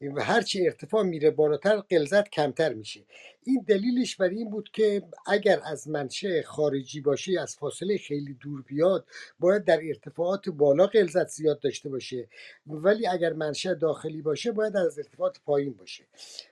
و 0.00 0.22
هرچی 0.22 0.66
ارتفاع 0.66 1.02
میره 1.02 1.30
بالاتر 1.30 1.76
قلزت 1.76 2.30
کمتر 2.30 2.74
میشه. 2.74 3.00
این 3.42 3.64
دلیلش 3.68 4.16
بر 4.16 4.28
این 4.28 4.50
بود 4.50 4.70
که 4.72 5.02
اگر 5.26 5.60
از 5.64 5.88
منشه 5.88 6.42
خارجی 6.42 7.00
باشه 7.00 7.40
از 7.40 7.56
فاصله 7.56 7.98
خیلی 7.98 8.34
دور 8.34 8.62
بیاد 8.62 9.06
باید 9.38 9.64
در 9.64 9.80
ارتفاعات 9.82 10.48
بالا 10.48 10.86
قلزت 10.86 11.28
زیاد 11.28 11.60
داشته 11.60 11.88
باشه. 11.88 12.28
ولی 12.66 13.06
اگر 13.06 13.32
منشه 13.32 13.74
داخلی 13.74 14.22
باشه 14.22 14.52
باید 14.52 14.76
از 14.76 14.98
ارتفاعات 14.98 15.40
پایین 15.46 15.72
باشه. 15.72 16.04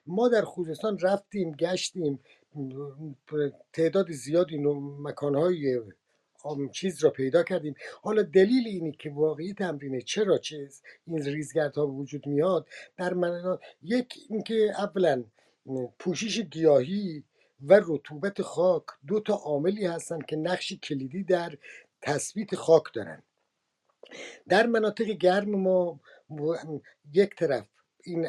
ما 0.06 0.28
در 0.28 0.42
خوزستان 0.42 0.98
رفتیم 0.98 1.52
گشتیم 1.52 2.20
تعداد 3.72 4.10
زیادی 4.10 4.58
مکانهای 5.02 5.80
چیز 6.72 7.04
را 7.04 7.10
پیدا 7.10 7.42
کردیم. 7.42 7.74
حالا 8.02 8.22
دلیل 8.22 8.66
اینی 8.66 8.92
که 8.92 9.10
واقعی 9.10 9.54
تمرینه. 9.54 10.00
چرا 10.00 10.38
چیز؟ 10.38 10.82
این 11.06 11.24
ریزگردها 11.24 11.86
وجود 11.86 12.26
میاد. 12.26 12.68
در 12.96 13.14
من 13.14 13.58
یک 13.82 14.14
اینکه 14.28 14.54
اولا 14.78 15.24
پوشش 15.98 16.40
گیاهی 16.40 17.24
و 17.60 17.80
رطوبت 17.86 18.42
خاک 18.42 18.84
دو 19.06 19.20
تا 19.20 19.34
عاملی 19.34 19.86
هستند 19.86 20.26
که 20.26 20.36
نقش 20.36 20.72
کلیدی 20.72 21.24
در 21.24 21.58
تثبیت 22.02 22.54
خاک 22.54 22.84
دارن. 22.94 23.22
در 24.48 24.66
مناطق 24.66 25.04
گرم 25.04 25.50
ما 25.50 26.00
یک 27.12 27.36
طرف 27.36 27.68
این 28.04 28.26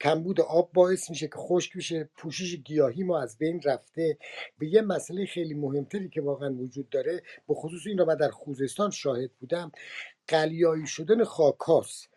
کمبود 0.00 0.40
آب 0.40 0.72
باعث 0.72 1.10
میشه 1.10 1.28
که 1.28 1.36
خشک 1.36 1.76
بشه. 1.76 2.10
پوشش 2.16 2.54
گیاهی 2.56 3.02
ما 3.02 3.20
از 3.22 3.38
بین 3.38 3.60
رفته. 3.64 4.18
به 4.58 4.66
یه 4.68 4.82
مسئله 4.82 5.26
خیلی 5.26 5.54
مهمتری 5.54 6.08
که 6.08 6.20
واقعا 6.20 6.54
وجود 6.54 6.88
داره 6.88 7.22
به 7.48 7.54
خصوص 7.54 7.86
این 7.86 7.98
رو 7.98 8.04
من 8.04 8.14
در 8.14 8.30
خوزستان 8.30 8.90
شاهد 8.90 9.30
بودم. 9.40 9.72
قلیایی 10.28 10.86
شدن 10.86 11.24
خاکاست 11.24 12.08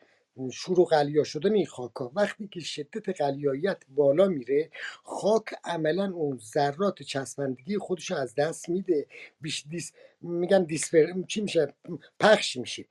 شروع 0.51 0.87
قلیا 0.87 1.23
شدن 1.23 1.53
این 1.53 1.65
خاکا 1.65 2.11
وقتی 2.15 2.47
که 2.47 2.59
شدت 2.59 3.21
قلیاییت 3.21 3.77
بالا 3.89 4.27
میره 4.27 4.69
خاک 5.03 5.43
عملا 5.63 6.11
اون 6.13 6.37
ذرات 6.37 7.03
چسبندگی 7.03 7.77
خودش 7.77 8.11
از 8.11 8.35
دست 8.35 8.69
میده. 8.69 9.07
بیش 9.41 9.65
دیس 9.69 9.93
میگن 10.21 10.63
دیسپر 10.63 11.05
چی 11.27 11.41
میشه؟ 11.41 11.73
پخش 12.19 12.57
میشه. 12.57 12.85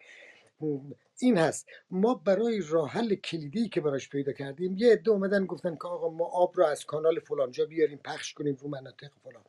این 1.23 1.39
هست. 1.39 1.67
ما 1.91 2.15
برای 2.15 2.63
راه 2.69 2.91
حل 2.91 3.15
کلیدی 3.15 3.69
که 3.69 3.81
براش 3.81 4.09
پیدا 4.09 4.33
کردیم 4.33 4.77
یه 4.79 4.93
عده 4.93 5.11
اومدن 5.11 5.47
گفتن 5.47 5.75
که 5.75 5.89
آقا 5.89 6.09
ما 6.09 6.25
آب 6.25 6.53
رو 6.57 6.65
از 6.65 6.85
کانال 6.85 7.21
فلانجا 7.21 7.67
بیاریم 7.67 8.01
پخش 8.05 8.35
کنیم 8.35 8.57
رو 8.61 8.69
مناطق 8.69 9.11
فلان. 9.25 9.43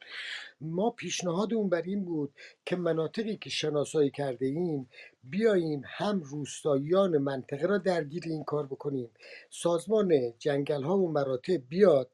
ما 0.61 0.89
پیشنهاد 0.89 1.53
اون 1.53 1.69
بر 1.69 1.81
این 1.81 2.05
بود 2.05 2.33
که 2.65 2.75
مناطقی 2.75 3.37
که 3.37 3.49
شناسایی 3.49 4.11
کرده 4.11 4.45
ایم 4.45 4.89
بیاییم 5.23 5.81
هم 5.85 6.21
روستاییان 6.21 7.17
منطقه 7.17 7.67
را 7.67 7.77
درگیر 7.77 8.23
این 8.25 8.43
کار 8.43 8.65
بکنیم. 8.65 9.09
سازمان 9.49 10.33
جنگل 10.39 10.83
ها 10.83 10.97
و 10.97 11.11
مراتب 11.11 11.61
بیاد 11.69 12.09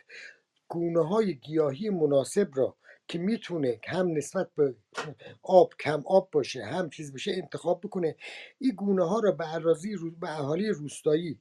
گونه 0.67 1.07
های 1.07 1.35
گیاهی 1.35 1.89
مناسب 1.89 2.49
را 2.55 2.75
که 3.07 3.19
می‌تونه 3.19 3.79
هم 3.87 4.17
نسبت 4.17 4.49
به 4.55 4.75
آب 5.43 5.73
کم 5.79 6.03
آب 6.05 6.29
باشه 6.31 6.63
هم 6.63 6.89
چیز 6.89 7.11
باشه 7.11 7.31
انتخاب 7.31 7.81
بکنه. 7.81 8.15
این 8.59 8.71
گونه 8.71 9.07
ها 9.07 9.19
را 9.19 9.31
به 9.31 9.55
اراضی 9.55 9.95
به 10.19 10.39
اهالی 10.39 10.69
روستایی 10.69 11.39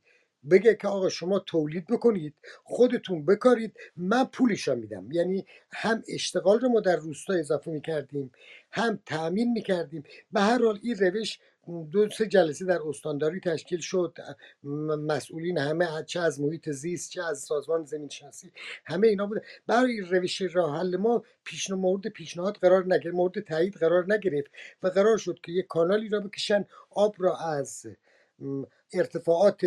بگه 0.50 0.74
که 0.74 0.88
آقا 0.88 1.08
شما 1.08 1.38
تولید 1.38 1.86
بکنید 1.86 2.34
خودتون 2.64 3.24
بکارید 3.24 3.74
من 3.96 4.24
پولش 4.24 4.68
میدم. 4.68 5.12
یعنی 5.12 5.46
هم 5.72 6.02
اشتغال 6.08 6.60
رو 6.60 6.68
ما 6.68 6.80
در 6.80 6.96
روستا 6.96 7.34
اضافه 7.34 7.70
می‌کردیم 7.70 8.32
هم 8.70 8.98
تأمین 9.06 9.52
می‌کردیم. 9.52 10.02
به 10.32 10.40
هر 10.40 10.64
حال 10.64 10.80
این 10.82 10.96
روش 10.96 11.38
دو 11.92 12.10
سه 12.10 12.26
جلسه 12.26 12.64
در 12.64 12.78
استانداری 12.88 13.40
تشکیل 13.40 13.80
شد. 13.80 14.18
مسئولین 15.08 15.58
همه 15.58 15.86
چه 16.06 16.20
از 16.20 16.40
محیط 16.40 16.70
زیست 16.70 17.10
چه 17.10 17.24
از 17.24 17.38
سازمان 17.38 17.84
زمین 17.84 18.08
شناسی 18.08 18.52
همه 18.84 19.08
اینا 19.08 19.26
بوده. 19.26 19.42
برای 19.66 20.00
روش 20.00 20.42
راه 20.42 20.78
حل 20.78 20.96
ما 20.96 21.22
پیشنهاد 21.44 21.80
مورد 21.80 22.08
پیشنهاد 22.08 22.56
قرار 22.56 22.84
نگرفت 22.94 23.16
مورد 23.16 23.40
تایید 23.40 23.74
قرار 23.74 24.12
نگرفت 24.14 24.50
و 24.82 24.88
قرار 24.88 25.18
شد 25.18 25.38
که 25.42 25.52
یک 25.52 25.66
کانالی 25.66 26.08
را 26.08 26.20
بکشن 26.20 26.64
آب 26.90 27.14
را 27.18 27.36
از 27.36 27.86
ارتفاعات 28.92 29.66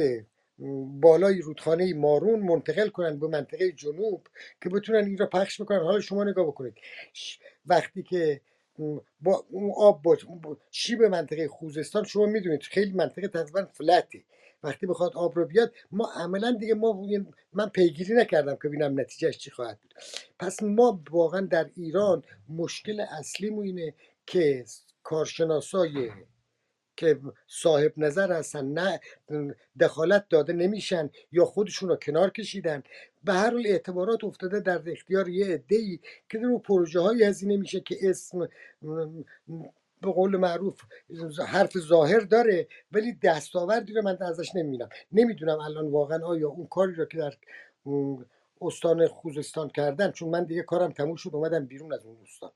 بالای 1.01 1.41
رودخانه 1.41 1.93
مارون 1.93 2.39
منتقل 2.39 2.89
کنن 2.89 3.19
به 3.19 3.27
منطقه 3.27 3.71
جنوب 3.71 4.27
که 4.63 4.69
بتونن 4.69 5.05
این 5.05 5.17
را 5.17 5.25
پخش 5.25 5.61
بکنن. 5.61 5.79
حالا 5.79 5.99
شما 5.99 6.23
نگاه 6.23 6.47
بکنید. 6.47 6.73
وقتی 7.65 8.03
که 8.03 8.41
با 9.21 9.45
اون 9.49 9.71
آب 9.77 10.01
با 10.01 10.17
شیب 10.71 11.03
منطقه 11.03 11.47
خوزستان 11.47 12.03
شما 12.03 12.25
می‌دونید 12.25 12.63
خیلی 12.63 12.91
منطقه 12.91 13.27
تقریبا 13.27 13.65
فلته. 13.65 14.23
وقتی 14.63 14.85
بخواد 14.85 15.13
آب 15.15 15.35
رو 15.35 15.45
بیاد 15.45 15.73
ما 15.91 16.11
عملا 16.15 16.51
دیگه 16.51 16.73
ما 16.73 17.07
من 17.53 17.69
پیگیری 17.69 18.13
نکردم 18.13 18.55
که 18.55 18.67
ببینم 18.67 18.99
نتیجهش 18.99 19.37
چی 19.37 19.51
خواهد 19.51 19.79
بود. 19.81 19.93
پس 20.39 20.63
ما 20.63 21.01
واقعا 21.11 21.41
در 21.41 21.69
ایران 21.75 22.23
مشکل 22.49 22.99
اصلی 22.99 23.49
اینه 23.49 23.93
که 24.25 24.65
کارشناسای 25.03 26.11
که 26.99 27.19
صاحب 27.47 27.93
نظر 27.97 28.31
هستن 28.31 28.65
نه 28.65 28.99
دخالت 29.79 30.25
داده 30.29 30.53
نمیشن 30.53 31.09
یا 31.31 31.45
خودشون 31.45 31.89
رو 31.89 31.95
کنار 31.95 32.29
کشیدن. 32.29 32.83
به 33.23 33.33
هر 33.33 33.51
حال 33.51 33.67
اعتبارات 33.67 34.23
افتاده 34.23 34.59
در 34.59 34.81
اختیار 34.91 35.29
یه 35.29 35.45
عده 35.45 35.99
که 36.29 36.37
در 36.37 36.57
پروژه 36.63 36.99
های 36.99 37.23
هزینه 37.23 37.57
میشه 37.57 37.79
که 37.79 37.97
اسم 38.01 38.49
به 40.01 40.11
قول 40.11 40.37
معروف 40.37 40.81
حرف 41.47 41.77
ظاهر 41.77 42.19
داره 42.19 42.67
ولی 42.91 43.13
دستاوردی 43.23 43.93
رو 43.93 44.01
من 44.01 44.17
ازش 44.21 44.55
نمی‌بینم. 44.55 44.89
نمی‌دونم 45.11 45.59
الان 45.59 45.87
واقعا 45.87 46.25
آیا 46.25 46.49
اون 46.49 46.67
کاری 46.67 46.93
رو 46.95 47.05
که 47.05 47.17
در 47.17 47.33
استان 48.61 49.07
خوزستان 49.07 49.69
کردن 49.69 50.11
چون 50.11 50.29
من 50.29 50.43
دیگه 50.43 50.63
کارم 50.63 50.91
تموم 50.91 51.15
شد 51.15 51.29
اومدم 51.33 51.65
بیرون 51.65 51.93
از 51.93 52.05
اون 52.05 52.17
استان. 52.23 52.51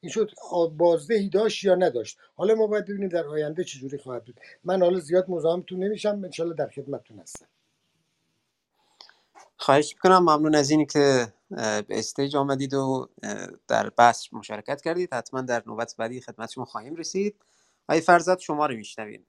این 0.00 0.12
شد 0.12 0.30
بازدهی 0.76 1.28
داشت 1.28 1.64
یا 1.64 1.74
نداشت. 1.74 2.18
حالا 2.36 2.54
ما 2.54 2.66
باید 2.66 2.84
ببینیم 2.84 3.08
در 3.08 3.26
آینده 3.26 3.64
چجوری 3.64 3.98
خواهد 3.98 4.24
بود. 4.24 4.40
من 4.64 4.82
حالا 4.82 4.98
زیاد 4.98 5.30
مزاحمتون 5.30 5.84
نمیشم 5.84 6.24
انشالله 6.24 6.54
در 6.54 6.68
خدمتتون 6.68 7.18
هستم. 7.18 7.46
خواهش 9.56 9.94
می‌کنم 9.94 10.18
ممنون 10.18 10.54
از 10.54 10.70
اینی 10.70 10.86
که 10.86 11.32
به 11.50 11.84
استیج 11.90 12.36
آمدید 12.36 12.74
و 12.74 13.08
در 13.68 13.90
بحث 13.90 14.26
مشارکت 14.32 14.80
کردید. 14.80 15.14
حتما 15.14 15.40
در 15.40 15.62
نوبت 15.66 15.94
بعدی 15.98 16.20
خدمت 16.20 16.50
شما 16.50 16.64
خواهیم 16.64 16.96
رسید. 16.96 17.36
آقای 17.88 18.00
فرزاد 18.00 18.38
شما 18.38 18.66
رو 18.66 18.76
میشنویم. 18.76 19.26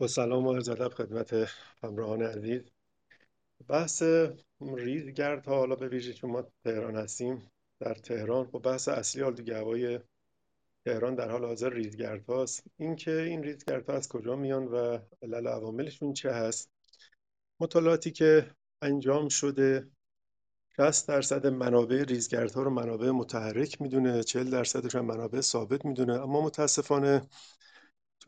با 0.00 0.06
سلام 0.06 0.46
و 0.46 0.54
عرض 0.54 0.68
ادب 0.68 0.88
خدمت 0.88 1.48
همراهان 1.82 2.22
عزیز. 2.22 2.62
بحث 3.68 4.02
ریزگرد 4.60 5.46
ها 5.46 5.58
حالا 5.58 5.74
به 5.74 5.88
ویژه 5.88 6.12
چون 6.12 6.30
ما 6.30 6.46
تهران 6.64 6.96
هستیم 6.96 7.50
در 7.80 7.94
تهران 7.94 8.46
خب 8.46 8.58
بحث 8.58 8.88
اصلی 8.88 9.22
آلودگی 9.22 9.52
هوای 9.52 10.00
تهران 10.84 11.14
در 11.14 11.30
حال 11.30 11.44
حاضر 11.44 11.70
ریزگرد 11.70 12.24
هاست. 12.24 12.64
اینکه 12.76 13.20
این 13.22 13.42
ریزگرد 13.42 13.90
ها 13.90 13.96
از 13.96 14.08
کجا 14.08 14.36
میان 14.36 14.64
و 14.64 14.98
علل 15.22 15.46
عواملشون 15.46 16.12
چه 16.12 16.30
هست؟ 16.30 16.70
مطالعاتی 17.60 18.10
که 18.10 18.50
انجام 18.82 19.28
شده 19.28 19.90
60 20.76 21.08
درصد 21.08 21.46
منابع 21.46 22.04
ریزگردها 22.04 22.62
رو 22.62 22.70
منابع 22.70 23.10
متحرک 23.10 23.82
می‌دونه 23.82 24.22
40 24.22 24.50
درصدش 24.50 24.94
هم 24.94 25.04
منابع 25.04 25.40
ثابت 25.40 25.84
می‌دونه 25.84 26.12
اما 26.12 26.40
متاسفانه 26.40 27.28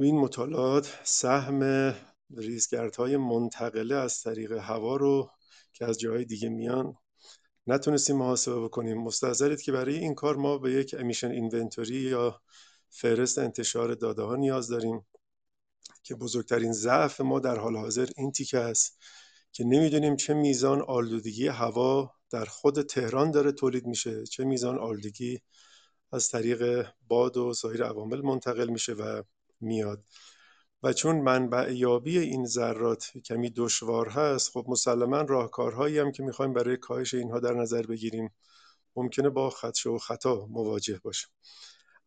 تو 0.00 0.04
این 0.04 0.18
مطالعات 0.18 1.00
سهم 1.04 1.94
ریزگردهای 2.36 3.16
منتقله 3.16 3.94
از 3.94 4.22
طریق 4.22 4.52
هوا 4.52 4.96
رو 4.96 5.30
که 5.72 5.84
از 5.84 6.00
جاهای 6.00 6.24
دیگه 6.24 6.48
میان 6.48 6.94
نتونستیم 7.66 8.16
محاسبه 8.16 8.60
بکنیم. 8.60 8.98
مستحضرید 8.98 9.62
که 9.62 9.72
برای 9.72 9.98
این 9.98 10.14
کار 10.14 10.36
ما 10.36 10.58
به 10.58 10.72
یک 10.72 10.96
امیشن 10.98 11.30
اینونتوری 11.30 11.94
یا 11.94 12.40
فهرست 12.88 13.38
انتشار 13.38 13.94
داده 13.94 14.22
ها 14.22 14.36
نیاز 14.36 14.68
داریم 14.68 15.06
که 16.02 16.14
بزرگترین 16.14 16.72
ضعف 16.72 17.20
ما 17.20 17.40
در 17.40 17.58
حال 17.58 17.76
حاضر 17.76 18.08
این 18.16 18.32
تیکه 18.32 18.58
است 18.58 18.98
که 19.52 19.64
نمی‌دونیم 19.64 20.16
چه 20.16 20.34
میزان 20.34 20.82
آلودگی 20.82 21.48
هوا 21.48 22.14
در 22.30 22.44
خود 22.44 22.82
تهران 22.82 23.30
داره 23.30 23.52
تولید 23.52 23.86
میشه 23.86 24.26
چه 24.26 24.44
میزان 24.44 24.78
آلودگی 24.78 25.40
از 26.12 26.28
طریق 26.28 26.86
باد 27.08 27.36
و 27.36 27.54
سایر 27.54 27.84
عوامل 27.84 28.20
منتقل 28.20 28.68
میشه 28.68 28.92
و 28.92 29.22
میاد. 29.60 30.04
و 30.82 30.92
چون 30.92 31.16
منبع 31.20 31.72
یابی 31.72 32.18
این 32.18 32.46
ذرات 32.46 33.18
کمی 33.18 33.50
دشوار 33.50 34.08
هست 34.08 34.50
خب 34.50 34.64
مسلما 34.68 35.20
راهکارهایی 35.22 35.98
هم 35.98 36.12
که 36.12 36.22
می‌خوایم 36.22 36.52
برای 36.52 36.76
کاهش 36.76 37.14
اینها 37.14 37.40
در 37.40 37.54
نظر 37.54 37.82
بگیریم 37.86 38.30
ممکنه 38.96 39.28
با 39.30 39.50
خدشه 39.50 39.90
و 39.90 39.98
خطا 39.98 40.46
مواجه 40.46 41.00
باشیم 41.04 41.30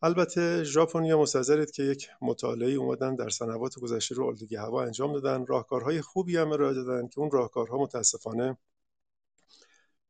البته 0.04 0.64
ژاپنیا 0.64 1.20
مستحضرید 1.22 1.72
که 1.72 1.84
یک 1.84 2.10
مطالعه 2.22 2.74
اومدن 2.74 3.16
در 3.16 3.30
سنوات 3.30 3.80
گذشته 3.80 4.16
رو 4.16 4.26
آلودگی 4.26 4.56
هوا 4.56 4.84
انجام 4.84 5.14
دادن. 5.14 5.46
راهکارهای 5.46 6.02
خوبی 6.02 6.38
هم 6.38 6.52
ارائه 6.52 6.74
دادن 6.74 7.08
که 7.08 7.20
اون 7.20 7.32
راهکارها 7.32 7.78
متاسفانه 7.78 8.58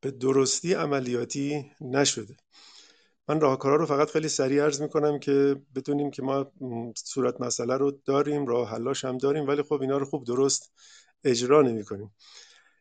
به 0.01 0.11
درستی 0.11 0.73
عملیاتی 0.73 1.71
نشده. 1.81 2.37
من 3.27 3.41
راهکارها 3.41 3.75
رو 3.75 3.85
فقط 3.85 4.09
خیلی 4.09 4.29
سریع 4.29 4.63
عرض 4.63 4.81
می‌کنم 4.81 5.19
که 5.19 5.55
بدونیم 5.75 6.11
که 6.11 6.21
ما 6.21 6.51
صورت 6.95 7.41
مسئله 7.41 7.77
رو 7.77 7.91
داریم 8.05 8.45
راه 8.45 8.69
حلاش 8.69 9.05
هم 9.05 9.17
داریم 9.17 9.47
ولی 9.47 9.63
خب 9.63 9.81
اینا 9.81 9.97
رو 9.97 10.05
خوب 10.05 10.25
درست 10.25 10.73
اجرا 11.23 11.61
نمی 11.61 11.83
کنیم 11.83 12.11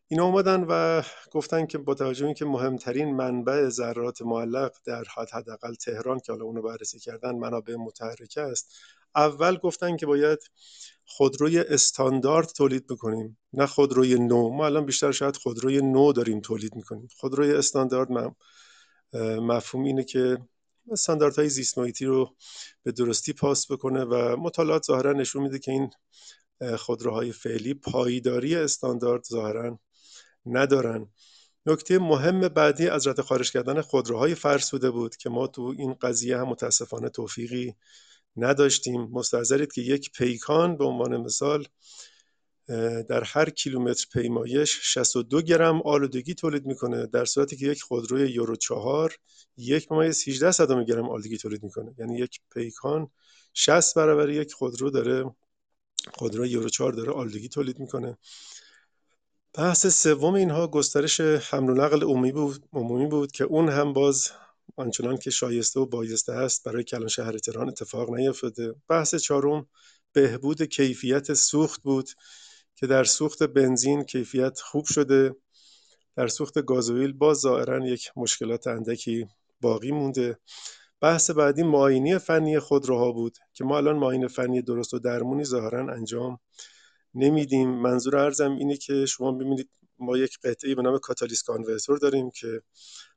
اینا 0.09 0.25
اومدن 0.25 0.65
و 0.69 1.03
گفتن 1.33 1.67
که 1.67 1.79
با 1.79 1.95
توجه 1.95 2.27
اینکه 2.27 2.45
مهمترین 2.45 3.17
منبع 3.17 3.69
ذرات 3.69 4.23
معلق 4.23 4.73
در 4.85 5.05
حد 5.17 5.31
حداقل 5.31 5.75
تهران 5.75 6.21
که 6.21 6.33
حالا 6.33 6.45
اونو 6.45 6.63
بررسی 6.63 6.99
کردن 6.99 7.35
منابع 7.35 7.75
متحرکه 7.77 8.41
است 8.41 8.73
اول 9.17 9.57
گفتن 9.57 9.97
که 9.97 10.07
باید 10.07 10.39
خودروی 11.05 11.59
استاندارد 11.59 12.47
تولید 12.47 12.91
می‌کنیم 12.91 13.39
نه 13.53 13.67
خودروی 13.67 14.15
نو. 14.19 14.49
ما 14.49 14.67
الان 14.67 14.87
بیشتر 14.87 15.13
شاید 15.13 15.37
خودروی 15.37 15.81
نو 15.83 16.13
داریم 16.13 16.41
تولید 16.41 16.77
می‌کنیم. 16.77 17.09
خودروی 17.17 17.55
استاندارد 17.55 18.11
مفهوم 19.21 19.85
اینه 19.85 20.05
که 20.05 20.39
استانداردهای 20.91 21.49
زیست 21.49 21.79
محیطی 21.79 22.05
رو 22.05 22.35
به 22.83 22.93
درستی 22.93 23.33
پاس 23.33 23.73
بکنه 23.73 24.05
و 24.05 24.37
مطالعات 24.37 24.85
ظاهرا 24.85 25.13
نشون 25.13 25.43
میده 25.43 25.59
که 25.59 25.73
این 25.73 25.91
خودروهای 26.77 27.33
فعلی 27.33 27.75
پایداری 27.75 28.57
استاندارد 28.57 29.25
ظاهرا 29.25 29.79
ندارن. 30.47 31.09
نکته 31.67 31.99
مهم 31.99 32.41
بعدی 32.41 32.89
از 32.89 33.07
رد 33.07 33.21
خارج 33.21 33.53
کردن 33.53 33.81
خودروهای 33.81 34.35
فرسوده 34.35 34.91
بود 34.91 35.17
که 35.17 35.31
ما 35.31 35.47
تو 35.47 35.75
این 35.79 35.95
قضیه 35.95 36.39
هم 36.39 36.49
متاسفانه 36.49 37.09
توفیقی 37.09 37.75
نداشتیم. 38.37 39.03
مستحضرید 39.03 39.73
که 39.73 39.83
یک 39.83 40.13
پیکان 40.13 40.77
به 40.77 40.85
عنوان 40.85 41.17
مثال 41.17 41.67
در 43.09 43.25
هر 43.25 43.51
کیلومتر 43.51 44.07
پیمایش 44.13 44.79
62 44.83 45.43
گرم 45.43 45.83
آلودگی 45.83 46.35
تولید 46.35 46.67
می‌کنه 46.67 47.07
در 47.07 47.25
صورتی 47.25 47.57
که 47.57 47.67
یک 47.67 47.83
خودروی 47.83 48.31
یورو 48.31 48.57
4 48.57 49.17
یک 49.57 49.93
ممیز 49.93 50.29
18 50.29 50.51
صدم 50.51 50.85
گرم 50.85 51.09
آلودگی 51.09 51.39
تولید 51.39 51.63
می‌کنه. 51.63 51.95
یعنی 51.99 52.19
یک 52.19 52.41
پیکان 52.55 53.09
60 53.55 53.95
برابر 53.95 54.31
یک 54.31 54.53
خودرو 54.53 54.91
داره 54.91 55.35
خودرو 56.15 56.47
یورو 56.47 56.69
4 56.69 56.93
داره 56.93 57.13
آلودگی 57.13 57.49
تولید 57.49 57.79
می‌کنه. 57.79 58.19
بحث 59.55 59.87
سوم 59.87 60.35
اینها 60.35 60.67
گسترش 60.67 61.21
حمل 61.21 61.71
و 61.71 61.75
نقل 61.75 62.03
عمومی 62.03 62.33
بود, 62.33 62.65
عمومی 62.73 63.07
بود 63.07 63.33
که 63.33 63.45
اون 63.45 63.69
هم 63.69 63.93
باز 63.93 64.31
آنچنان 64.77 65.17
که 65.17 65.31
شایسته 65.31 65.81
و 65.81 65.87
بایسته 65.87 66.33
است 66.33 66.65
برای 66.65 66.85
کلان 66.85 67.09
شهر 67.09 67.39
تهران 67.39 67.69
اتفاق 67.69 68.15
نیفتاده. 68.15 68.75
بحث 68.89 69.15
چهارم 69.15 69.67
بهبود 70.13 70.63
کیفیت 70.63 71.35
سوخت 71.35 71.83
بود. 71.83 72.11
که 72.75 72.87
در 72.87 73.05
سوخت 73.05 73.43
بنزین 73.43 74.03
کیفیت 74.05 74.61
خوب 74.61 74.85
شده. 74.85 75.37
در 76.17 76.29
سوخت 76.29 76.59
گازوئیل 76.59 77.13
باز 77.13 77.37
ظاهرا 77.37 77.87
یک 77.87 78.11
مشکلات 78.17 78.67
اندکی 78.67 79.27
باقی 79.61 79.91
مونده. 79.91 80.39
بحث 81.01 81.31
بعدی 81.31 81.63
معاینه 81.63 82.19
فنی 82.19 82.59
خودروها 82.59 83.13
بود 83.13 83.39
که 83.53 83.65
ما 83.65 83.77
الان 83.77 83.97
معاینه 83.97 84.29
فنی 84.29 84.63
درست 84.63 84.95
و 84.95 84.99
درمونی 84.99 85.45
ظاهرا 85.45 85.95
انجام 85.95 86.39
نمیدیم. 87.15 87.71
منظور 87.71 88.17
ارزم 88.17 88.53
اینه 88.53 88.77
که 88.77 89.07
شما 89.07 89.33
ببینید 89.33 89.69
ما 89.99 90.17
یک 90.17 90.39
قطعه 90.45 90.75
به 90.75 90.83
نام 90.83 90.99
کاتالیس 90.99 91.43
کانورتور 91.43 91.99
داریم 91.99 92.31
که 92.31 92.63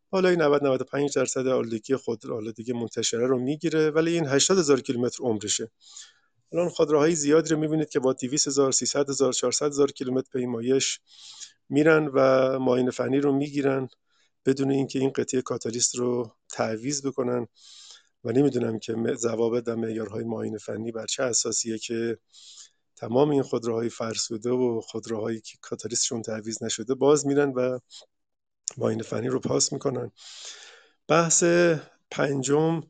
بالای 0.10 0.36
90 0.36 0.64
95 0.64 1.16
درصد 1.16 1.48
آلودگی 1.48 1.96
خود 1.96 2.28
آلودگی 2.28 2.74
منتشره 2.74 3.28
رو 3.28 3.40
می‌گیره 3.40 3.90
ولی 3.90 4.12
این 4.12 4.28
80 4.28 4.58
هزار 4.58 4.82
کیلومتر 4.82 5.24
عمرشه. 5.24 5.72
الان 6.56 6.70
خودروهای 6.70 7.16
زیادی 7.16 7.50
رو 7.50 7.60
می‌بینید 7.60 7.90
که 7.90 8.00
با 8.00 8.14
200 8.14 8.48
هزار 8.48 8.72
300 8.72 9.10
هزار 9.10 9.34
400 9.34 9.66
هزار 9.66 9.92
کیلومتر 9.92 10.30
پیمایش 10.34 11.00
میرن 11.70 12.08
و 12.14 12.20
معاینه 12.60 12.92
فنی 12.92 13.20
رو 13.20 13.32
می‌گیرن 13.32 13.90
بدون 14.46 14.72
اینکه 14.72 15.00
این 15.00 15.10
قطعه 15.10 15.42
کاتالیست 15.42 15.96
رو 15.96 16.36
تعویض 16.50 17.06
بکنن. 17.06 17.48
و 18.24 18.32
نمی‌دونم 18.32 18.80
که 18.80 18.96
ضوابط 19.16 19.64
و 19.68 19.76
معیارهای 19.76 20.24
معاینه 20.24 20.58
فنی 20.58 20.92
بر 20.92 21.06
چه 21.06 21.24
اساسیه 21.24 21.78
که 21.78 22.18
تمام 22.96 23.30
این 23.30 23.44
خودروهای 23.44 23.90
فرسوده 23.90 24.50
و 24.50 24.82
خودروهایی 24.82 25.42
که 25.42 25.58
کاتالیستشون 25.62 26.22
تعویض 26.22 26.64
نشده 26.64 26.94
باز 26.96 27.28
میرن 27.28 27.50
و 27.50 27.80
معاینه 28.78 29.04
فنی 29.04 29.28
رو 29.28 29.40
پاس 29.40 29.74
می‌کنن. 29.74 30.12
بحث 31.08 31.44
پنجم 32.12 32.82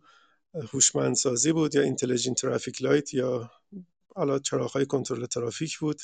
هوشمندسازی 0.73 1.51
بود 1.51 1.75
یا 1.75 1.81
intelligent 1.81 2.41
traffic 2.41 2.81
light 2.81 3.13
یا 3.13 3.51
حالا 4.15 4.39
چراغهای 4.39 4.85
کنترل 4.85 5.25
ترافیک 5.25 5.77
بود 5.77 6.01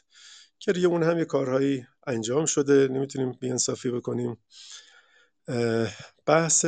که 0.60 0.74
دیگه 0.74 0.88
اون 0.88 1.04
هم 1.04 1.18
یه 1.18 1.26
کارهایی 1.26 1.86
انجام 2.08 2.46
شده. 2.46 2.88
نمی‌تونیم 2.88 3.32
بیانصافی 3.32 3.92
بکنیم. 3.92 4.38
بحث 6.26 6.66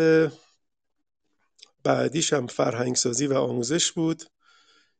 بعدیش 1.83 2.33
هم 2.33 2.47
فرهنگسازی 2.47 3.27
و 3.27 3.33
آموزش 3.33 3.91
بود 3.91 4.23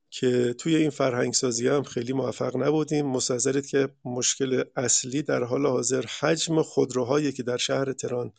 که 0.09 0.53
توی 0.53 0.75
این 0.75 0.89
فرهنگسازی 0.89 1.67
هم 1.67 1.83
خیلی 1.83 2.13
موفق 2.13 2.57
نبودیم. 2.57 3.05
مستظرید 3.05 3.65
که 3.65 3.89
مشکل 4.05 4.63
اصلی 4.75 5.21
در 5.21 5.43
حال 5.43 5.65
حاضر 5.65 6.05
حجم 6.19 6.61
خودروهایی 6.61 7.31
که 7.31 7.43
در 7.43 7.57
شهر 7.57 7.93
تهران 7.93 8.33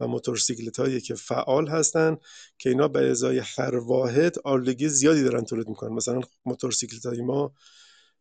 و 0.00 0.06
موتورسیکلت 0.06 0.80
هایی 0.80 1.00
که 1.00 1.14
فعال 1.14 1.68
هستن 1.68 2.16
که 2.58 2.70
اینا 2.70 2.88
به 2.88 3.10
ازای 3.10 3.42
هر 3.56 3.76
واحد 3.76 4.38
آلودگی 4.44 4.88
زیادی 4.88 5.22
دارن 5.22 5.44
تولید 5.44 5.68
می‌کنن. 5.68 5.92
مثلا 5.92 6.20
موتورسیکلت 6.44 7.06
های 7.06 7.22
ما 7.22 7.54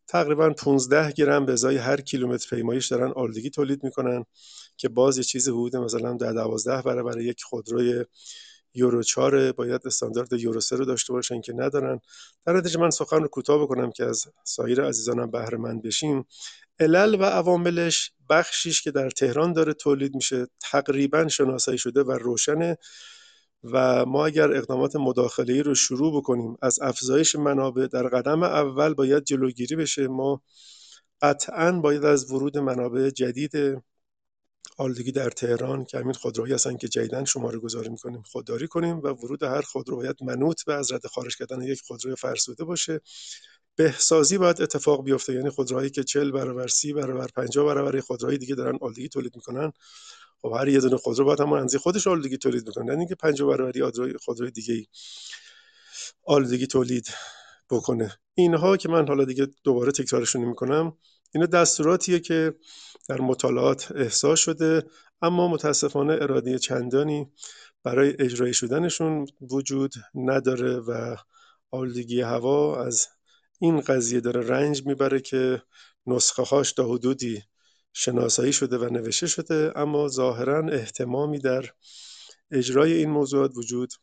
تقریبا 0.07 0.49
15 0.49 1.11
گرم 1.11 1.45
به 1.45 1.53
ازای 1.53 1.77
هر 1.77 2.01
کیلومتر 2.01 2.55
پیمایش 2.55 2.87
دارن 2.87 3.11
آلودگی 3.11 3.49
تولید 3.49 3.83
می‌کنن 3.83 4.25
که 4.77 4.89
باز 4.89 5.17
یه 5.17 5.23
چیز 5.23 5.47
حدود 5.49 5.75
مثلا 5.75 6.13
در 6.13 6.33
12 6.33 6.81
برابر 6.81 7.21
یک 7.21 7.43
خودروی 7.43 8.05
یورو 8.73 9.03
4 9.03 9.51
باید 9.51 9.81
استاندارد 9.85 10.33
یورو 10.33 10.61
3 10.61 10.75
رو 10.75 10.85
داشته 10.85 11.13
باشن 11.13 11.41
که 11.41 11.53
ندارن. 11.53 11.99
در 12.45 12.53
نتیجه 12.53 12.79
من 12.79 12.89
سخن 12.89 13.21
رو 13.21 13.27
کوتاه 13.27 13.61
بکنم 13.61 13.91
که 13.91 14.05
از 14.05 14.25
سایر 14.43 14.83
عزیزانم 14.83 15.31
بهره 15.31 15.57
مند 15.57 15.81
بشیم. 15.81 16.25
علل 16.79 17.15
و 17.15 17.23
عواملش 17.23 18.11
بخشیش 18.29 18.81
که 18.81 18.91
در 18.91 19.09
تهران 19.09 19.53
داره 19.53 19.73
تولید 19.73 20.15
میشه 20.15 20.47
تقریبا 20.59 21.27
شناسایی 21.27 21.77
شده 21.77 22.03
و 22.03 22.11
روشنه. 22.11 22.77
و 23.63 24.05
ما 24.05 24.25
اگر 24.25 24.53
اقدامات 24.53 24.95
مداخله‌ای 24.95 25.63
رو 25.63 25.75
شروع 25.75 26.17
بکنیم 26.17 26.57
از 26.61 26.79
افزایش 26.81 27.35
منابع 27.35 27.87
در 27.87 28.07
قدم 28.07 28.43
اول 28.43 28.93
باید 28.93 29.23
جلوگیری 29.23 29.75
بشه. 29.75 30.07
ما 30.07 30.41
قطعا 31.21 31.71
باید 31.71 32.05
از 32.05 32.31
ورود 32.31 32.57
منابع 32.57 33.09
جدید 33.09 33.51
آلودگی 34.77 35.11
در 35.11 35.29
تهران 35.29 35.85
که 35.85 35.97
همین 35.97 36.13
خودروهایی 36.13 36.53
هستن 36.53 36.77
که 36.77 36.87
جدیدن 36.87 37.25
شماره 37.25 37.59
گذاری 37.59 37.89
می‌کنیم 37.89 38.21
خودداری 38.21 38.67
کنیم 38.67 38.99
و 38.99 39.07
ورود 39.07 39.43
هر 39.43 39.61
خودرو 39.61 39.95
باید 39.95 40.23
منوط 40.23 40.63
به 40.65 40.73
از 40.73 40.91
رد 40.91 41.07
خارج 41.07 41.37
کردن 41.37 41.61
یک 41.61 41.81
خودروی 41.81 42.15
فرسوده 42.15 42.63
باشه. 42.63 43.01
بهسازی 43.75 44.37
باید 44.37 44.61
اتفاق 44.61 45.03
بیفته 45.03 45.33
یعنی 45.33 45.49
خودروهایی 45.49 45.89
که 45.89 46.03
40 46.03 46.31
برابر 46.31 46.67
30 46.67 46.93
برابر 46.93 47.27
50 47.27 47.65
برابر 47.65 47.99
خودروهای 47.99 48.37
دیگه 48.37 48.55
دارن 48.55 48.77
آلودگی 48.81 49.09
تولید 49.09 49.35
می‌کنن. 49.35 49.71
خب 50.41 50.53
هر 50.59 50.67
یه 50.67 50.79
دونه 50.79 50.97
خودرو 50.97 51.25
باید 51.25 51.41
همون 51.41 51.59
اندازه 51.59 51.79
خودش 51.79 52.07
آلودگی 52.07 52.37
تولید 52.37 52.65
بکنه 52.65 52.85
نه 52.93 52.99
اینکه 52.99 53.15
50 53.15 53.49
برابری 53.49 54.17
خودروی 54.17 54.51
دیگه 54.51 54.85
آلودگی 56.23 56.67
تولید 56.67 57.07
بکنه. 57.69 58.17
اینها 58.33 58.77
که 58.77 58.89
من 58.89 59.07
حالا 59.07 59.25
دیگه 59.25 59.47
دوباره 59.63 59.91
تکرارشون 59.91 60.43
نمی‌کنم 60.45 60.97
اینا 61.37 61.45
دستوراتیه 61.45 62.19
که 62.19 62.53
در 63.09 63.21
مطالعات 63.21 63.91
احساس 63.95 64.39
شده 64.39 64.83
اما 65.21 65.47
متاسفانه 65.47 66.13
اراده 66.13 66.59
چندانی 66.59 67.31
برای 67.83 68.15
اجرای 68.19 68.53
شدنشون 68.53 69.27
وجود 69.41 69.93
نداره 70.15 70.77
و 70.77 71.15
آلودگی 71.71 72.21
هوا 72.21 72.85
از 72.85 73.07
این 73.59 73.81
قضیه 73.81 74.19
داره 74.19 74.47
رنج 74.47 74.85
می‌بره 74.85 75.19
که 75.19 75.61
نسخه 76.07 76.43
هاش 76.43 76.73
تا 76.73 76.87
حدودی 76.93 77.43
شناسایی 77.93 78.53
شده 78.53 78.77
و 78.77 78.85
نوشته 78.93 79.27
شده 79.27 79.71
اما 79.75 80.07
ظاهرا 80.07 80.69
احتمامی 80.69 81.39
در 81.39 81.65
اجرای 82.51 82.93
این 82.93 83.09
موضوعات 83.09 83.51
وجود 83.57 83.93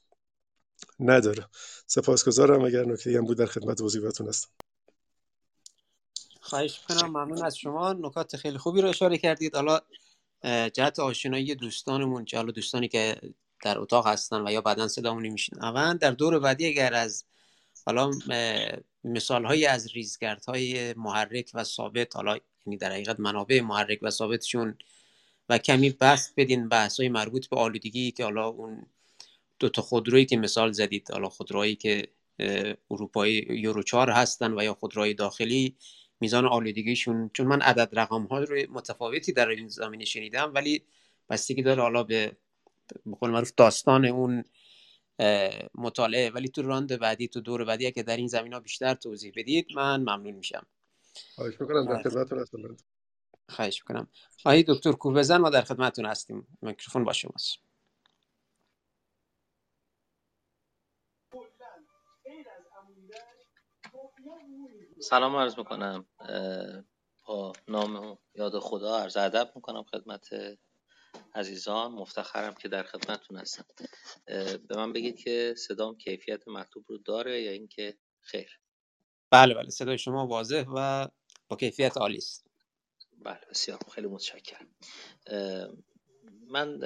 نداره. 1.01 1.47
سپاسگزارم 1.87 2.65
اگر 2.65 2.85
نکته 2.85 3.19
هم 3.19 3.25
بود 3.25 3.39
در 3.39 3.47
خدمت 3.47 3.81
وظیفتون 3.81 4.29
هستم. 4.29 4.64
خواهش 6.45 6.81
می‌کنم. 6.89 7.11
ممنون 7.11 7.45
از 7.45 7.59
شما. 7.59 7.93
نکات 7.93 8.37
خیلی 8.37 8.59
خوبی 8.59 8.81
رو 8.81 8.89
اشاره 8.89 9.19
کردید. 9.19 9.57
حالا 9.57 9.81
جهت 10.69 10.99
آشنایی 10.99 11.55
دوستانمون 11.55 12.25
که 12.25 12.37
حالا 12.37 12.53
دوستانی 12.53 12.89
که 12.89 13.17
در 13.63 13.79
اتاق 13.79 14.07
هستن 14.07 14.49
و 14.49 14.53
یا 14.53 14.61
بعدا 14.61 14.89
صدامونی 14.89 15.31
میشنون 15.31 15.97
در 15.97 16.11
دور 16.11 16.39
بعدی 16.39 16.67
اگر 16.67 16.95
از 16.95 17.25
حالا 17.87 18.11
مثال 19.05 19.45
های 19.45 19.67
از 19.67 19.93
ریزگردهای 19.93 20.95
محرک 20.95 21.51
و 21.55 21.65
ثابت 21.65 22.17
حالا 22.17 22.39
یعنی 22.67 22.77
در 22.77 22.93
حقیقت 22.93 23.21
منابع 23.21 23.61
محرک 23.61 23.99
و 24.03 24.11
ثابتشون 24.11 24.79
و 25.49 25.59
کمی 25.59 25.91
بحث 25.91 26.31
بدین 26.37 26.69
بحث 26.69 27.01
های 27.01 27.09
مربوط 27.09 27.49
به 27.49 27.57
آلودگی 27.57 28.11
که 28.11 28.25
حالا 28.25 28.49
اون 28.49 28.87
دو 29.59 29.69
تا 29.69 29.83
خودرویی 29.83 30.27
که 30.27 30.37
مثال 30.37 30.73
زدید 30.73 31.11
حالا 31.11 31.29
خودروهایی 31.29 31.77
که 31.77 32.09
اروپایی 32.91 33.47
یورو 33.51 33.83
4 33.83 34.11
هستن 34.11 34.59
و 34.59 34.63
یا 34.63 34.75
خودروهای 34.75 35.15
داخلی 35.15 35.77
میزان 36.21 36.47
آلودگیشون 36.47 37.31
چون 37.33 37.47
من 37.47 37.61
عدد 37.61 37.99
رقم 37.99 38.23
ها 38.23 38.39
رو 38.39 38.57
متفاوتی 38.73 39.33
در 39.33 39.49
این 39.49 39.69
زمینه 39.69 40.05
شنیدم 40.05 40.55
ولی 40.55 40.85
بستگی 41.31 41.63
داره 41.63 41.83
حالا 41.83 42.03
به 42.03 42.37
بقول 43.07 43.31
معروف 43.31 43.53
داستان 43.57 44.05
اون 44.05 44.45
مطالعه. 45.75 46.31
ولی 46.31 46.49
تو 46.49 46.63
راند 46.63 46.99
بعدی 46.99 47.29
تو 47.29 47.41
دور 47.41 47.65
بعدی 47.65 47.93
که 47.93 48.03
در 48.03 48.17
این 48.17 48.27
زمین 48.27 48.53
ها 48.53 48.61
بیشتر 48.61 48.95
توضیح 48.95 49.33
بدید 49.37 49.67
من 49.77 50.01
ممنون 50.01 50.31
میشم. 50.31 50.67
خواهش 51.35 51.61
می‌کنم 51.61 51.87
در 51.87 52.03
خدمتتون 52.03 52.39
هستم. 52.39 52.77
خواهش 53.49 53.83
می‌کنم. 53.83 54.09
آقای 54.45 54.65
دکتر 54.69 54.93
کوبزن 54.93 55.37
ما 55.37 55.51
در 55.51 55.63
خدمتتون 55.63 56.07
هستیم. 56.07 56.59
میکروفون 56.63 57.05
با 57.05 57.13
شماست. 57.13 57.59
سلام 65.11 65.37
عرض 65.37 65.59
می‌کنم 65.59 66.07
با 67.27 67.53
نام 67.69 68.19
یاد 68.35 68.59
خدا 68.59 68.99
عرض 68.99 69.17
ادب 69.17 69.53
می‌کنم 69.55 69.83
خدمت 69.83 70.29
عزیزان. 71.35 71.93
مفتخرم 71.93 72.55
که 72.55 72.69
در 72.69 72.83
خدمتتون 72.83 73.37
هستم. 73.37 73.65
به 74.69 74.77
من 74.77 74.93
بگید 74.93 75.17
که 75.17 75.55
صدام 75.59 75.97
کیفیت 75.97 76.49
مطلوب 76.49 76.85
رو 76.89 76.99
داره 76.99 77.43
یا 77.43 77.51
اینکه 77.51 77.99
خیر؟ 78.21 78.61
بله 79.31 79.55
بله 79.55 79.69
صدای 79.69 79.99
شما 79.99 80.27
واضح 80.27 80.65
و 80.77 81.09
با 81.49 81.57
کیفیت 81.57 81.97
عالی 81.97 82.17
است. 82.17 82.47
بله 83.19 83.41
بسیار 83.51 83.79
خیلی 83.95 84.07
متشکرم. 84.07 84.75
من 86.49 86.79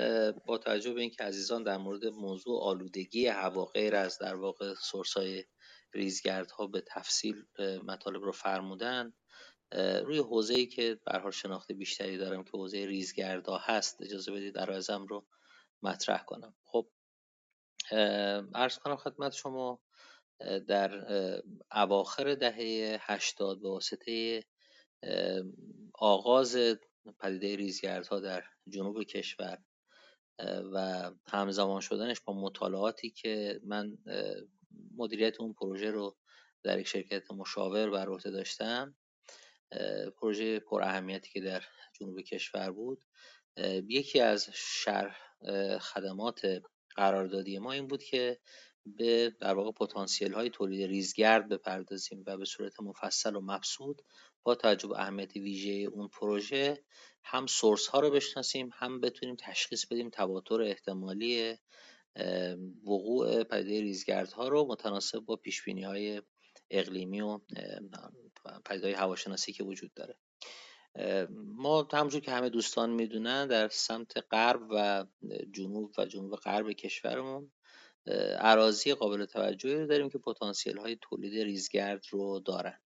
با 0.46 0.58
توجه 0.58 0.92
به 0.92 1.00
اینکه 1.00 1.24
عزیزان 1.24 1.62
در 1.62 1.76
مورد 1.76 2.06
موضوع 2.06 2.62
آلودگی 2.62 3.26
هوا 3.26 3.64
غیر 3.64 3.96
از 3.96 4.18
در 4.18 4.34
واقع 4.34 4.74
سورسای 4.74 5.44
ریزگردها 5.94 6.66
به 6.66 6.80
تفصیل 6.86 7.44
مطالب 7.84 8.22
رو 8.22 8.32
فرمودن. 8.32 9.12
روی 10.04 10.18
حوزه 10.18 10.54
ای 10.54 10.66
که 10.66 11.00
به 11.06 11.30
شناخت 11.30 11.72
بیشتری 11.72 12.18
دارم 12.18 12.44
که 12.44 12.50
حوزه 12.50 12.86
ریزگردها 12.86 13.58
هست 13.58 14.02
اجازه 14.02 14.32
بدید 14.32 14.58
عرایزم 14.58 15.06
رو 15.06 15.26
مطرح 15.82 16.24
کنم. 16.24 16.54
خب 16.64 16.88
عرض 18.54 18.78
کنم 18.78 18.96
خدمت 18.96 19.32
شما 19.32 19.80
در 20.68 20.90
اواخر 21.72 22.34
دهه 22.34 22.98
هشتاد 23.00 23.60
به 23.60 23.68
واسطه 23.68 24.44
آغاز 25.94 26.56
پدیده 27.20 27.56
ریزگردها 27.56 28.20
در 28.20 28.44
جنوب 28.68 29.02
کشور 29.02 29.58
و 30.72 31.10
همزمان 31.26 31.80
شدنش 31.80 32.20
با 32.20 32.32
مطالعاتی 32.32 33.10
که 33.10 33.60
من 33.64 33.98
مدیریت 34.96 35.40
اون 35.40 35.52
پروژه 35.52 35.90
رو 35.90 36.16
در 36.62 36.78
یک 36.78 36.86
شرکت 36.86 37.30
مشاور 37.30 37.90
بر 37.90 38.08
عهده 38.08 38.30
داشتم. 38.30 38.96
پروژه 40.16 40.60
پر 40.60 40.82
اهمیتی 40.82 41.30
که 41.32 41.40
در 41.40 41.64
جنوب 42.00 42.20
کشور 42.20 42.70
بود. 42.70 43.02
یکی 43.88 44.20
از 44.20 44.50
شرح 44.54 45.16
خدمات 45.78 46.62
قراردادی 46.96 47.58
ما 47.58 47.72
این 47.72 47.86
بود 47.86 48.02
که 48.02 48.38
به 48.86 49.36
در 49.40 49.54
واقع 49.54 49.72
پتانسیل 49.72 50.32
های 50.32 50.50
تولید 50.50 50.88
ریزگرد 50.88 51.48
بپردازیم 51.48 52.24
و 52.26 52.36
به 52.36 52.44
صورت 52.44 52.80
مفصل 52.80 53.36
و 53.36 53.40
مبسوط 53.40 54.00
با 54.42 54.54
توجه 54.54 54.88
به 54.88 55.00
اهمیت 55.00 55.36
ویژه 55.36 55.70
اون 55.70 56.08
پروژه 56.08 56.84
هم 57.24 57.46
سورس 57.46 57.86
ها 57.86 58.00
رو 58.00 58.10
بشناسیم 58.10 58.70
هم 58.72 59.00
بتونیم 59.00 59.36
تشخیص 59.36 59.86
بدیم 59.86 60.10
تواتر 60.10 60.62
احتمالی 60.62 61.58
وقوع 62.84 63.44
پدیده 63.44 63.80
ریزگردها 63.80 64.48
رو 64.48 64.66
متناسب 64.68 65.18
با 65.18 65.36
پیش 65.36 65.68
های 65.68 66.22
اقلیمی 66.70 67.20
و 67.20 67.40
پدیده 68.64 68.96
هواشناسی 68.96 69.52
که 69.52 69.64
وجود 69.64 69.94
داره. 69.94 70.18
ما 71.36 71.88
همونجور 71.92 72.20
که 72.20 72.30
همه 72.30 72.48
دوستان 72.48 72.90
می‌دونن 72.90 73.46
در 73.46 73.68
سمت 73.68 74.12
غرب 74.30 74.60
و 74.70 75.06
جنوب 75.52 75.92
و 75.98 76.06
جنوب 76.06 76.36
غرب 76.36 76.72
کشورمون 76.72 77.52
عراضی 78.38 78.94
قابل 78.94 79.24
توجهی 79.24 79.86
داریم 79.86 80.08
که 80.08 80.18
پتانسیل 80.18 80.78
های 80.78 80.98
تولید 81.00 81.42
ریزگرد 81.42 82.04
رو 82.10 82.40
دارن. 82.40 82.80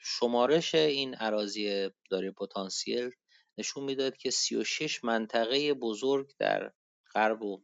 شمارش 0.00 0.74
این 0.74 1.14
عراضی 1.14 1.90
داره 2.10 2.30
پتانسیل 2.30 3.10
نشون 3.58 3.84
می‌داد 3.84 4.16
که 4.16 4.30
36 4.30 5.04
منطقه 5.04 5.74
بزرگ 5.74 6.32
در 6.38 6.72
غرب 7.14 7.42
و 7.42 7.62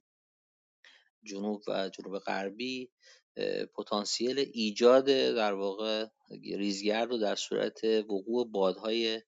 جنوب 1.24 1.62
و 1.68 1.88
جنوب 1.88 2.18
غربی 2.18 2.90
پتانسیل 3.74 4.38
ایجاد 4.38 5.04
در 5.34 5.52
واقع 5.52 6.06
ریزگرد 6.42 7.12
و 7.12 7.18
در 7.18 7.34
صورت 7.34 7.84
وقوع 7.84 8.50
بادهای 8.50 9.22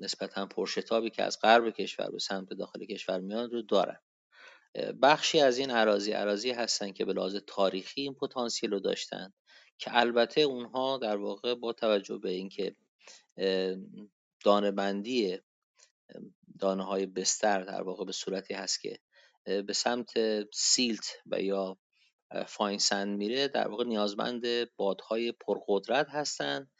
نسبتا 0.00 0.46
پرشتابی 0.46 1.10
که 1.10 1.22
از 1.22 1.38
غرب 1.42 1.70
کشور 1.70 2.10
به 2.10 2.18
سمت 2.18 2.48
داخل 2.48 2.84
کشور 2.84 3.20
میاد 3.20 3.52
رو 3.52 3.62
دارن. 3.62 4.00
بخشی 5.02 5.40
از 5.40 5.58
این 5.58 5.70
عراضی 5.70 6.12
عراضی 6.12 6.50
هستن 6.50 6.92
که 6.92 7.04
به 7.04 7.12
لحاظ 7.12 7.36
تاریخی 7.46 8.00
این 8.00 8.14
پتانسیل 8.14 8.70
رو 8.70 8.80
داشتن 8.80 9.32
که 9.78 9.90
البته 9.96 10.40
اونها 10.40 10.98
در 10.98 11.16
واقع 11.16 11.54
با 11.54 11.72
توجه 11.72 12.18
به 12.18 12.30
اینکه 12.30 12.76
دانه 14.44 14.70
بندی 14.70 15.38
دانه 16.58 16.84
های 16.84 17.06
بستر 17.06 17.62
در 17.62 17.82
واقع 17.82 18.04
به 18.04 18.12
صورتی 18.12 18.54
هست 18.54 18.80
که 18.80 18.98
به 19.66 19.72
سمت 19.72 20.12
silt 20.54 21.16
و 21.26 21.40
یا 21.42 21.78
fine 22.46 22.78
sand 22.78 23.18
میره. 23.18 23.48
در 23.48 23.68
واقع 23.68 23.84
نیازمند 23.84 24.44
بادهای 24.76 25.32
پرقدرت 25.32 26.08
هستند 26.08 26.70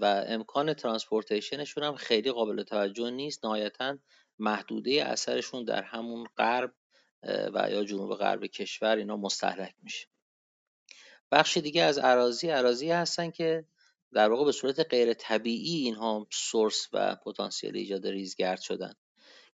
و 0.00 0.24
امکان 0.26 0.74
transportation 0.74 1.60
شون 1.60 1.84
هم 1.84 1.96
خیلی 1.96 2.32
قابل 2.32 2.62
توجه 2.62 3.10
نیست. 3.10 3.44
نهایتا 3.44 3.98
محدوده 4.38 5.04
اثرشون 5.04 5.64
در 5.64 5.82
همون 5.82 6.26
غرب 6.36 6.74
و 7.54 7.70
یا 7.70 7.84
جنوب 7.84 8.14
غرب 8.14 8.46
کشور 8.46 8.96
اینا 8.96 9.16
مستهلک 9.16 9.74
میشه. 9.82 10.06
بخش 11.32 11.56
دیگه 11.56 11.82
از 11.82 11.98
اراضی 11.98 12.50
اراضی 12.50 12.90
هستن 12.90 13.30
که 13.30 13.64
در 14.12 14.30
واقع 14.30 14.44
به 14.44 14.52
صورت 14.52 14.80
غیر 14.80 15.14
طبیعی 15.14 15.84
اینها 15.84 16.26
source 16.32 16.88
و 16.92 17.16
پتانسیل 17.16 17.76
ایجاد 17.76 18.06
ریزگرد 18.06 18.60
شدن. 18.60 18.94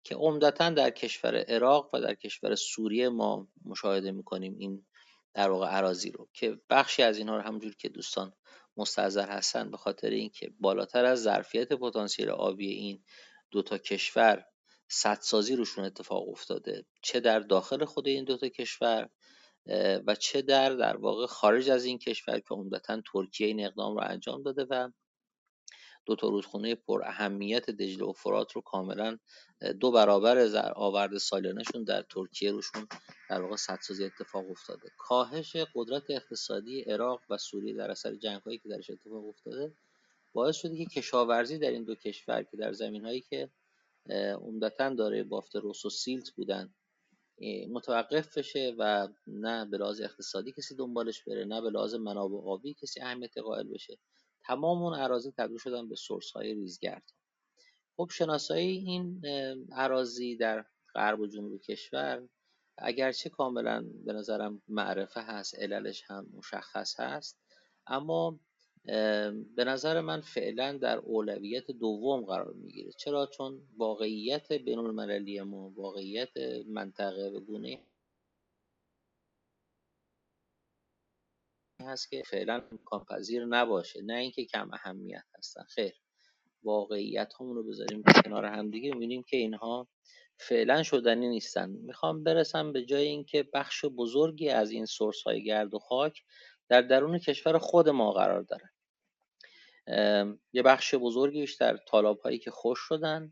که 0.07 0.15
عمدتا 0.15 0.69
در 0.69 0.89
کشور 0.89 1.35
عراق 1.35 1.89
و 1.93 2.01
در 2.01 2.13
کشور 2.13 2.55
سوریه 2.55 3.09
ما 3.09 3.47
مشاهده 3.65 4.11
می‌کنیم 4.11 4.55
این 4.57 4.85
در 5.33 5.49
واقع 5.49 5.67
عراضی 5.67 6.11
رو 6.11 6.29
که 6.33 6.59
بخشی 6.69 7.03
از 7.03 7.17
اینها 7.17 7.35
رو 7.35 7.41
همونجور 7.41 7.75
که 7.75 7.89
دوستان 7.89 8.33
مستحضر 8.77 9.29
هستن 9.29 9.71
به 9.71 9.77
خاطر 9.77 10.09
اینکه 10.09 10.51
بالاتر 10.59 11.05
از 11.05 11.21
ظرفیت 11.21 11.73
پتانسیل 11.73 12.29
آبی 12.29 12.71
این 12.71 13.03
دو 13.51 13.61
تا 13.61 13.77
کشور 13.77 14.45
سدسازی 14.87 15.55
روشون 15.55 15.85
اتفاق 15.85 16.29
افتاده 16.29 16.85
چه 17.03 17.19
در 17.19 17.39
داخل 17.39 17.85
خود 17.85 18.07
این 18.07 18.25
دو 18.25 18.37
تا 18.37 18.49
کشور 18.49 19.09
و 20.07 20.15
چه 20.15 20.41
در 20.41 20.69
در 20.69 20.97
واقع 20.97 21.25
خارج 21.25 21.69
از 21.69 21.85
این 21.85 21.97
کشور 21.97 22.39
که 22.39 22.47
عمدتا 22.51 23.01
ترکیه 23.13 23.47
این 23.47 23.65
اقدام 23.65 23.95
رو 23.95 24.03
انجام 24.03 24.43
داده 24.43 24.65
و 24.69 24.89
دو 26.07 26.15
تا 26.15 26.27
رودخونه 26.29 26.75
پر 26.75 27.03
اهمیت 27.03 27.69
دجله 27.69 28.05
و 28.05 28.13
فرات 28.13 28.51
رو 28.51 28.61
کاملا 28.61 29.17
دو 29.79 29.91
برابر 29.91 30.51
آورد 30.75 31.17
سالانهشون 31.17 31.83
در 31.83 32.01
ترکیه 32.01 32.51
روشون 32.51 32.87
در 33.29 33.41
واقع 33.41 33.55
سدسازی 33.55 34.05
اتفاق 34.05 34.51
افتاده. 34.51 34.89
کاهش 34.97 35.55
قدرت 35.75 36.03
اقتصادی 36.09 36.81
عراق 36.81 37.21
و 37.29 37.37
سوریه 37.37 37.73
در 37.73 37.91
اثر 37.91 38.15
جنگ 38.15 38.41
هایی 38.41 38.57
که 38.57 38.69
درش 38.69 38.89
اتفاق 38.89 39.27
افتاده 39.27 39.73
باعث 40.33 40.55
شده 40.55 40.77
که 40.77 40.85
کشاورزی 40.85 41.57
در 41.57 41.69
این 41.69 41.83
دو 41.83 41.95
کشور 41.95 42.43
که 42.43 42.57
در 42.57 42.73
زمین 42.73 43.05
هایی 43.05 43.21
که 43.21 43.49
عمدتا 44.41 44.89
داره 44.89 45.23
بافت 45.23 45.55
روس 45.55 45.85
و 45.85 45.89
سیلت 45.89 46.29
بودن 46.31 46.73
متوقف 47.69 48.37
بشه 48.37 48.75
و 48.77 49.07
نه 49.27 49.65
به 49.65 49.77
لحاظ 49.77 50.01
اقتصادی 50.01 50.51
کسی 50.51 50.75
دنبالش 50.75 51.23
بره 51.23 51.45
نه 51.45 51.61
به 51.61 51.69
لحاظ 51.69 51.95
منابع 51.95 52.37
آبی 52.37 52.73
کسی 52.73 53.01
اهمیت 53.01 53.37
قائل 53.37 53.67
بشه. 53.67 53.97
تمام 54.47 54.83
اون 54.83 54.93
اراضی 54.93 55.31
تبدیل 55.31 55.57
شدن 55.57 55.89
به 55.89 55.95
سورس 55.95 56.31
های 56.31 56.53
ریزگرد 56.53 57.03
خب 57.97 58.09
شناسایی 58.11 58.77
این 58.77 59.21
اراضی 59.71 60.35
در 60.35 60.65
غرب 60.95 61.19
و 61.19 61.27
جنوب 61.27 61.61
کشور 61.61 62.29
اگرچه 62.77 63.29
کاملا 63.29 63.85
به 64.05 64.13
نظرم 64.13 64.61
معرفه 64.67 65.21
هست 65.21 65.59
عللش 65.59 66.03
هم 66.07 66.27
مشخص 66.33 66.99
هست 66.99 67.39
اما 67.87 68.39
به 69.55 69.63
نظر 69.67 70.01
من 70.01 70.21
فعلا 70.21 70.77
در 70.77 70.97
اولویت 70.97 71.71
دوم 71.71 72.25
قرار 72.25 72.53
می‌گیره. 72.53 72.91
چرا؟ 72.91 73.25
چون 73.25 73.61
واقعیت 73.77 74.53
بین 74.53 74.79
المللی 74.79 75.41
ما 75.41 75.69
واقعیت 75.69 76.37
منطقه 76.67 77.29
به 77.29 77.39
گونه 77.39 77.86
هست 81.87 82.09
که 82.09 82.23
فعلا 82.25 82.63
امکان 82.71 83.05
پذیر 83.09 83.45
نباشه. 83.45 84.01
نه 84.01 84.13
اینکه 84.13 84.45
کم 84.45 84.69
اهمیت 84.73 85.23
هستن. 85.37 85.63
خیر. 85.63 85.93
واقعیت 86.63 87.33
همون 87.39 87.55
رو 87.55 87.63
بذاریم 87.63 88.03
کنار 88.23 88.45
هم 88.45 88.69
دیگه. 88.69 88.93
می‌بینیم 88.93 89.23
که 89.23 89.37
اینها 89.37 89.87
فعلا 90.37 90.83
شدنی 90.83 91.29
نیستن. 91.29 91.69
می‌خوام 91.69 92.23
برسم 92.23 92.73
به 92.73 92.85
جای 92.85 93.07
اینکه 93.07 93.49
بخش 93.53 93.85
بزرگی 93.85 94.49
از 94.49 94.71
این 94.71 94.85
سورس 94.85 95.23
های 95.23 95.43
گرد 95.43 95.73
و 95.73 95.79
خاک 95.79 96.23
در 96.69 96.81
درون 96.81 97.17
کشور 97.19 97.57
خود 97.57 97.89
ما 97.89 98.11
قرار 98.11 98.41
داره. 98.41 98.69
یه 100.53 100.63
بخش 100.63 100.95
بزرگیش 100.95 101.55
در 101.55 101.77
طالاب 101.77 102.19
هایی 102.19 102.39
که 102.39 102.51
خوش 102.51 102.79
شدن. 102.79 103.31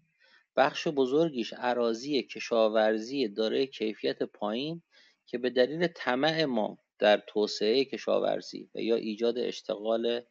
بخش 0.58 0.88
بزرگیش 0.88 1.54
عراضی 1.54 2.24
کشاورزی 2.24 3.28
داره 3.28 3.68
کیفیت 3.68 4.24
پایین 4.24 4.84
که 5.26 5.38
به 5.38 5.50
دلیل 5.50 5.88
طمع 5.88 6.46
ما 6.46 6.78
در 7.00 7.24
توسعه 7.28 7.86
کشاورزی 7.86 8.70
و 8.76 8.82
یا 8.82 8.96
ایجاد 8.96 9.38
اشتغال 9.38 10.22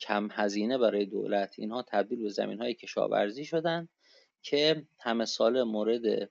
کم 0.00 0.28
هزینه 0.32 0.78
برای 0.78 1.04
دولت 1.06 1.54
اینها 1.58 1.84
تبدیل 1.88 2.22
به 2.22 2.28
زمین 2.28 2.60
های 2.60 2.74
کشاورزی 2.74 3.44
شدن 3.44 3.88
که 4.42 4.86
همه 5.00 5.24
سال 5.24 5.62
مورد 5.62 6.30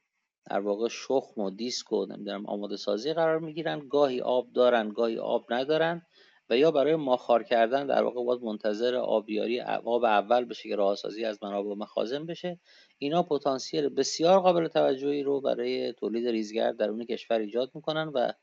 در 0.49 0.59
واقع 0.59 0.87
شخم 0.87 1.41
و 1.41 1.49
دیسک 1.51 1.91
و 1.91 2.05
نمی‌دونم 2.05 2.45
آماده 2.45 2.77
سازی 2.77 3.13
قرار 3.13 3.39
می‌گیرن. 3.39 3.87
گاهی 3.87 4.21
آب 4.21 4.53
دارن 4.53 4.89
گاهی 4.89 5.17
آب 5.17 5.53
ندارن 5.53 6.01
و 6.49 6.57
یا 6.57 6.71
برای 6.71 6.95
ماخار 6.95 7.43
کردن 7.43 7.87
در 7.87 8.03
واقع 8.03 8.23
باید 8.23 8.41
منتظر 8.41 8.95
آبیاری 8.95 9.61
آب 9.61 10.03
اول 10.03 10.45
بشه 10.45 10.69
که 10.69 10.75
راهسازی 10.75 11.25
از 11.25 11.39
منابع 11.43 11.73
مخازن 11.75 12.25
بشه. 12.25 12.59
اینا 12.97 13.23
پتانسیل 13.23 13.89
بسیار 13.89 14.39
قابل 14.39 14.67
توجهی 14.67 15.23
رو 15.23 15.41
برای 15.41 15.93
تولید 15.93 16.27
ریزگرد 16.27 16.77
در 16.77 16.89
اون 16.89 17.05
کشور 17.05 17.39
ایجاد 17.39 17.71
می‌کنن 17.75 18.07
و 18.07 18.33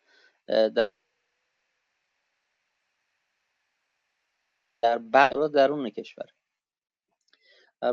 در 0.49 0.91
در 4.83 4.99
درون 5.55 5.91
کشور. 5.91 6.27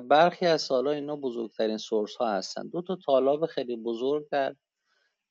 برخی 0.03 0.45
از 0.45 0.61
سالها 0.61 0.93
اینا 0.93 1.15
بزرگترین 1.15 1.77
سورس 1.77 2.15
ها 2.15 2.31
هستند 2.31 2.71
دو 2.71 2.81
تا 2.81 2.97
تالاب 3.05 3.45
خیلی 3.45 3.75
بزرگ 3.75 4.27
در 4.31 4.55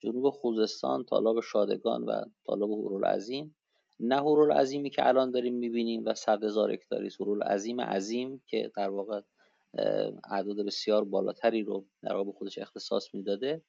جنوب 0.00 0.30
خوزستان 0.30 1.04
تالاب 1.04 1.40
شادگان 1.40 2.04
و 2.04 2.24
تالاب 2.44 2.70
هورالعظیم 2.70 3.57
نه 4.00 4.16
هورالعظیمی 4.16 4.90
که 4.90 5.09
الان 5.09 5.30
داریم 5.30 5.54
می‌بینیم 5.54 6.02
و 6.07 6.14
صد 6.14 6.44
هزار 6.44 6.72
هکتاری 6.72 7.11
هورالعظیم 7.20 7.80
عظیم 7.80 8.42
که 8.46 8.72
در 8.76 8.88
واقع 8.88 9.20
اعداد 10.30 10.66
بسیار 10.66 11.04
بالاتری 11.04 11.62
رو 11.62 11.86
در 12.02 12.12
واقع 12.12 12.24
به 12.24 12.32
خودش 12.38 12.59
اختصاص 12.59 13.14
می‌داده. 13.14 13.62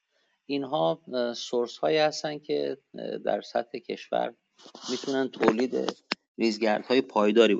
اینها 0.46 1.02
سورس 1.36 1.78
هایی 1.78 1.98
هستن 1.98 2.40
که 2.40 2.78
در 3.26 3.42
سطح 3.42 3.78
کشور 3.78 4.34
می‌تونن 4.92 5.30
تولید 5.30 5.76
ریزگردهای 6.38 7.02
پایداری 7.02 7.58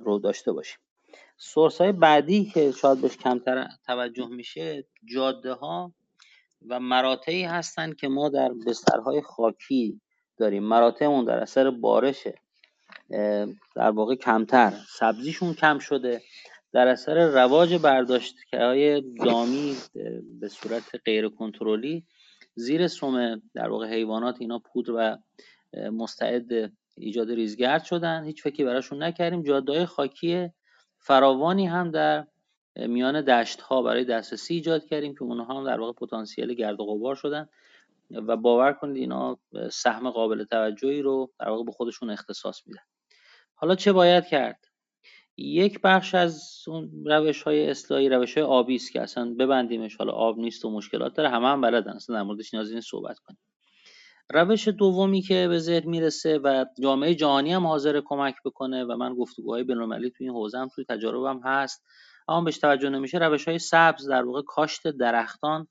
رو 0.00 0.18
داشته 0.18 0.52
باشیم. 0.52 0.78
سورس 1.36 1.80
های 1.80 1.92
بعدی 1.92 2.44
که 2.44 2.72
شاید 2.72 3.00
بهش 3.00 3.16
کمتر 3.16 3.68
توجه 3.86 4.28
میشه 4.28 4.84
جاده 5.04 5.52
ها 5.52 5.92
و 6.68 6.80
مراتعی 6.80 7.42
هستند 7.42 7.96
که 7.96 8.08
ما 8.08 8.28
در 8.28 8.50
بسترهای 8.66 9.22
خاکی 9.22 10.00
داریم. 10.36 10.62
مراتعمون 10.62 11.24
در 11.24 11.38
اثر 11.38 11.70
بارشه 11.70 12.34
در 13.76 13.90
واقع 13.90 14.14
کمتر. 14.14 14.72
سبزیشون 14.88 15.54
کم 15.54 15.78
شده. 15.78 16.22
در 16.72 16.88
اثر 16.88 17.28
رواج 17.28 17.74
برداشت 17.74 18.34
های 18.52 19.00
دامی 19.00 19.76
به 20.40 20.48
صورت 20.48 20.82
غیر 21.04 21.28
کنترلی 21.28 22.06
زیر 22.54 22.88
سوم 22.88 23.42
در 23.54 23.68
واقع 23.68 23.86
حیوانات 23.86 24.36
اینا 24.40 24.58
پودر 24.58 24.92
و 24.92 25.18
مستعد 25.90 26.72
ایجاد 26.96 27.30
ریزگرد 27.30 27.84
شدن. 27.84 28.24
هیچ 28.24 28.42
فکری 28.42 28.64
براشون 28.64 29.02
نکردیم. 29.02 29.42
جاده 29.42 29.86
خاکی 29.86 30.48
فراوانی 30.98 31.66
هم 31.66 31.90
در 31.90 32.26
میان 32.76 33.20
دشت 33.20 33.60
ها 33.60 33.82
برای 33.82 34.04
دسترسی 34.04 34.54
ایجاد 34.54 34.84
کردیم 34.84 35.14
که 35.14 35.22
اونها 35.22 35.58
هم 35.58 35.66
در 35.66 35.80
واقع 35.80 35.92
پتانسیل 35.92 36.54
گرد 36.54 36.80
و 36.80 36.84
غبار 36.84 37.14
شدن. 37.14 37.48
و 38.10 38.36
باور 38.36 38.72
کنید 38.72 38.96
اینا 38.96 39.38
سهم 39.70 40.10
قابل 40.10 40.44
توجهی 40.44 41.02
رو 41.02 41.32
در 41.40 41.48
واقع 41.48 41.64
به 41.64 41.72
خودشون 41.72 42.10
اختصاص 42.10 42.66
میدن. 42.66 42.82
حالا 43.54 43.74
چه 43.74 43.92
باید 43.92 44.26
کرد؟ 44.26 44.64
یک 45.36 45.80
بخش 45.80 46.14
از 46.14 46.54
اون 46.66 47.04
روش 47.04 47.42
های 47.42 47.70
اصلاحی 47.70 48.08
روش 48.08 48.34
های 48.34 48.46
آبی 48.46 48.74
است 48.74 48.92
که 48.92 49.00
اصلا 49.00 49.34
ببندیمش. 49.38 49.96
حالا 49.96 50.12
آب 50.12 50.38
نیست 50.38 50.64
و 50.64 50.70
مشکلات 50.70 51.14
داره. 51.14 51.28
همه 51.28 51.46
هم 51.46 51.60
بلدن. 51.60 51.92
اصلا 51.92 52.16
در 52.16 52.22
موردش 52.22 52.54
نیازی 52.54 52.80
صحبت 52.80 53.18
کنیم. 53.18 53.38
روش 54.32 54.68
دومی 54.68 55.22
که 55.22 55.48
به 55.48 55.58
ذهن 55.58 55.90
می‌رسه 55.90 56.38
و 56.38 56.64
جامعه 56.82 57.14
جهانی 57.14 57.52
هم 57.52 57.66
حاضر 57.66 58.00
کمک 58.04 58.34
بکنه 58.44 58.84
و 58.84 58.96
من 58.96 59.14
گفتگوهای 59.14 59.64
بین‌المللی 59.64 60.10
توی 60.10 60.26
این 60.26 60.36
حوزه 60.36 60.58
هم 60.58 60.68
توی 60.68 60.84
تجاربم 60.84 61.40
هست 61.44 61.84
اما 62.28 62.40
بهش 62.40 62.58
توجه 62.58 62.88
نمیشه 62.88 63.18
روش 63.18 63.48
های 63.48 63.58
سبز 63.58 64.08
در 64.08 64.22
واقع 64.22 64.42
کاشت 64.42 64.88
درختان 64.88 65.68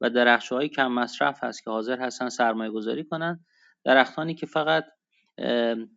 و 0.00 0.10
درخش 0.10 0.52
های 0.52 0.68
کم 0.68 0.92
مصرف 0.92 1.44
هست 1.44 1.64
که 1.64 1.70
حاضر 1.70 2.00
هستن 2.00 2.28
سرمایه 2.28 2.70
گذاری 2.70 3.04
کنن. 3.04 3.44
درختانی 3.84 4.34
که 4.34 4.46
فقط 4.46 4.84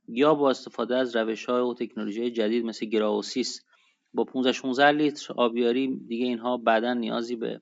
یا 0.08 0.36
با 0.36 0.50
استفاده 0.50 0.98
از 0.98 1.16
روش 1.16 1.46
های 1.46 1.62
و 1.62 1.74
تکنولوژی 1.74 2.32
جدید 2.32 2.66
مثل 2.66 2.86
گراوسیس 2.86 3.66
با 4.14 4.24
15 4.24 4.52
16 4.52 4.92
لیتر 4.92 5.34
آبیاری 5.38 5.98
دیگه 6.08 6.26
اینها 6.26 6.58
بعدا 6.58 6.94
نیازی 6.94 7.36
به 7.36 7.62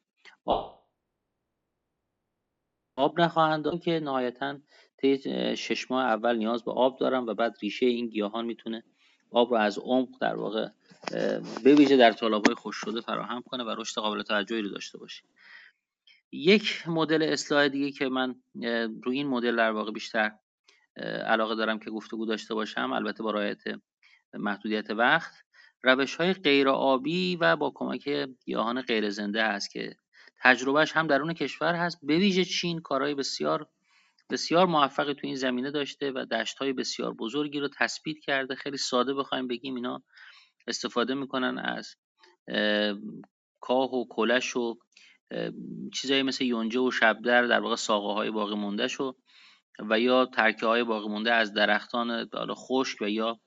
نخواهند 2.97 3.63
داد 3.63 3.81
که 3.81 3.99
نهایتا 3.99 4.57
طی 4.97 5.17
شش 5.57 5.91
ماه 5.91 6.05
اول 6.05 6.37
نیاز 6.37 6.63
به 6.63 6.71
آب 6.71 6.99
دارن 6.99 7.19
و 7.23 7.33
بعد 7.33 7.57
ریشه 7.61 7.85
این 7.85 8.07
گیاهان 8.07 8.45
می‌تونه 8.45 8.83
آب 9.31 9.51
رو 9.51 9.57
از 9.57 9.77
عمق 9.77 10.09
در 10.21 10.35
واقع 10.35 10.67
به 11.63 11.75
ویژه 11.75 11.97
در 11.97 12.11
های 12.11 12.55
خوش 12.55 12.75
شده 12.75 13.01
فراهم 13.01 13.41
کنه 13.41 13.63
و 13.63 13.75
رشد 13.77 14.01
قابل 14.01 14.21
توجهی 14.21 14.61
رو 14.61 14.69
داشته 14.69 14.97
باشه. 14.97 15.23
یک 16.31 16.87
مدل 16.87 17.23
اصلاح 17.23 17.67
دیگه 17.67 17.91
که 17.91 18.09
من 18.09 18.35
روی 19.03 19.17
این 19.17 19.27
مدل 19.27 19.55
در 19.55 19.71
واقع 19.71 19.91
بیشتر 19.91 20.31
علاقه 21.25 21.55
دارم 21.55 21.79
که 21.79 21.89
گفتگو 21.89 22.25
داشته 22.25 22.53
باشم 22.53 22.91
البته 22.93 23.23
با 23.23 23.31
رعایت 23.31 23.63
محدودیت 24.33 24.89
وقت 24.89 25.33
روش 25.83 26.15
های 26.15 26.33
غیر 26.33 26.69
آبی 26.69 27.35
و 27.35 27.55
با 27.55 27.71
کمک 27.75 28.09
گیاهان 28.45 28.81
غیر 28.81 29.09
زنده 29.09 29.43
هست 29.43 29.71
که 29.71 29.95
تجربهش 30.43 30.91
هم 30.91 31.07
درون 31.07 31.33
کشور 31.33 31.75
هست. 31.75 31.99
به 32.03 32.17
ویژه 32.17 32.45
چین 32.45 32.79
کارهای 32.79 33.15
بسیار 33.15 33.67
بسیار 34.29 34.67
موفقی 34.67 35.13
تو 35.13 35.27
این 35.27 35.35
زمینه 35.35 35.71
داشته 35.71 36.11
و 36.11 36.45
های 36.59 36.73
بسیار 36.73 37.13
بزرگی 37.13 37.59
رو 37.59 37.69
تثبیت 37.79 38.19
کرده. 38.19 38.55
خیلی 38.55 38.77
ساده 38.77 39.13
بخوایم 39.13 39.47
بگیم 39.47 39.75
اینا 39.75 40.03
استفاده 40.67 41.13
می‌کنن 41.13 41.57
از 41.57 41.95
کاه 43.59 43.93
و 43.93 44.05
کلش 44.09 44.55
و 44.55 44.77
چیزایی 45.93 46.23
مثل 46.23 46.43
یونجه 46.43 46.79
و 46.79 46.91
شبدر 46.91 47.47
در 47.47 47.59
واقع 47.59 47.75
ساقه 47.75 48.13
های 48.13 48.31
باقی 48.31 48.55
مونده 48.55 48.87
شو 48.87 49.15
و 49.89 49.99
یا 49.99 50.25
ترکه 50.25 50.65
های 50.65 50.83
باقی 50.83 51.07
مونده 51.07 51.33
از 51.33 51.53
درختان 51.53 52.29
خشک 52.55 53.01
و 53.01 53.09
یا 53.09 53.39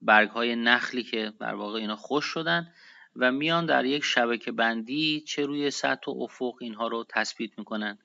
برگ 0.00 0.30
های 0.30 0.56
نخلی 0.56 1.02
که 1.02 1.32
در 1.40 1.54
واقع 1.54 1.78
اینا 1.78 1.96
خوش 1.96 2.24
شدن. 2.24 2.72
و 3.16 3.32
میان 3.32 3.66
در 3.66 3.84
یک 3.84 4.04
شبکه 4.04 4.52
بندی 4.52 5.20
چه 5.20 5.46
روی 5.46 5.70
سطح 5.70 6.10
و 6.10 6.22
افق 6.22 6.54
اینها 6.60 6.88
رو 6.88 7.04
تثبیت 7.08 7.58
می‌کنن. 7.58 7.98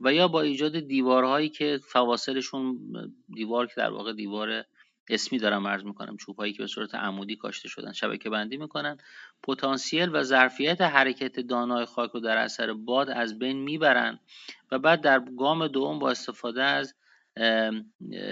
و 0.00 0.12
یا 0.12 0.28
با 0.28 0.40
ایجاد 0.40 0.80
دیوارهایی 0.80 1.48
که 1.48 1.80
فواصلشون 1.88 2.78
دیوار 3.34 3.66
که 3.66 3.72
در 3.76 3.90
واقع 3.90 4.12
دیوار 4.12 4.64
اسمی 5.08 5.38
دارم 5.38 5.66
عرض 5.66 5.84
می‌کنم 5.84 6.16
چوب 6.16 6.36
هایی 6.36 6.52
که 6.52 6.58
به 6.58 6.66
صورت 6.66 6.94
عمودی 6.94 7.36
کاشته 7.36 7.68
شدن 7.68 7.92
شبکه 7.92 8.30
بندی 8.30 8.56
می‌کنن. 8.56 8.98
پتانسیل 9.42 10.08
و 10.12 10.22
ظرفیت 10.22 10.80
حرکت 10.80 11.40
دانای 11.40 11.84
خاک 11.84 12.10
رو 12.10 12.20
در 12.20 12.36
اثر 12.36 12.72
باد 12.72 13.10
از 13.10 13.38
بین 13.38 13.56
می‌برن 13.56 14.18
و 14.70 14.78
بعد 14.78 15.00
در 15.00 15.22
گام 15.38 15.66
دوم 15.66 15.98
با 15.98 16.10
استفاده 16.10 16.62
از 16.62 16.94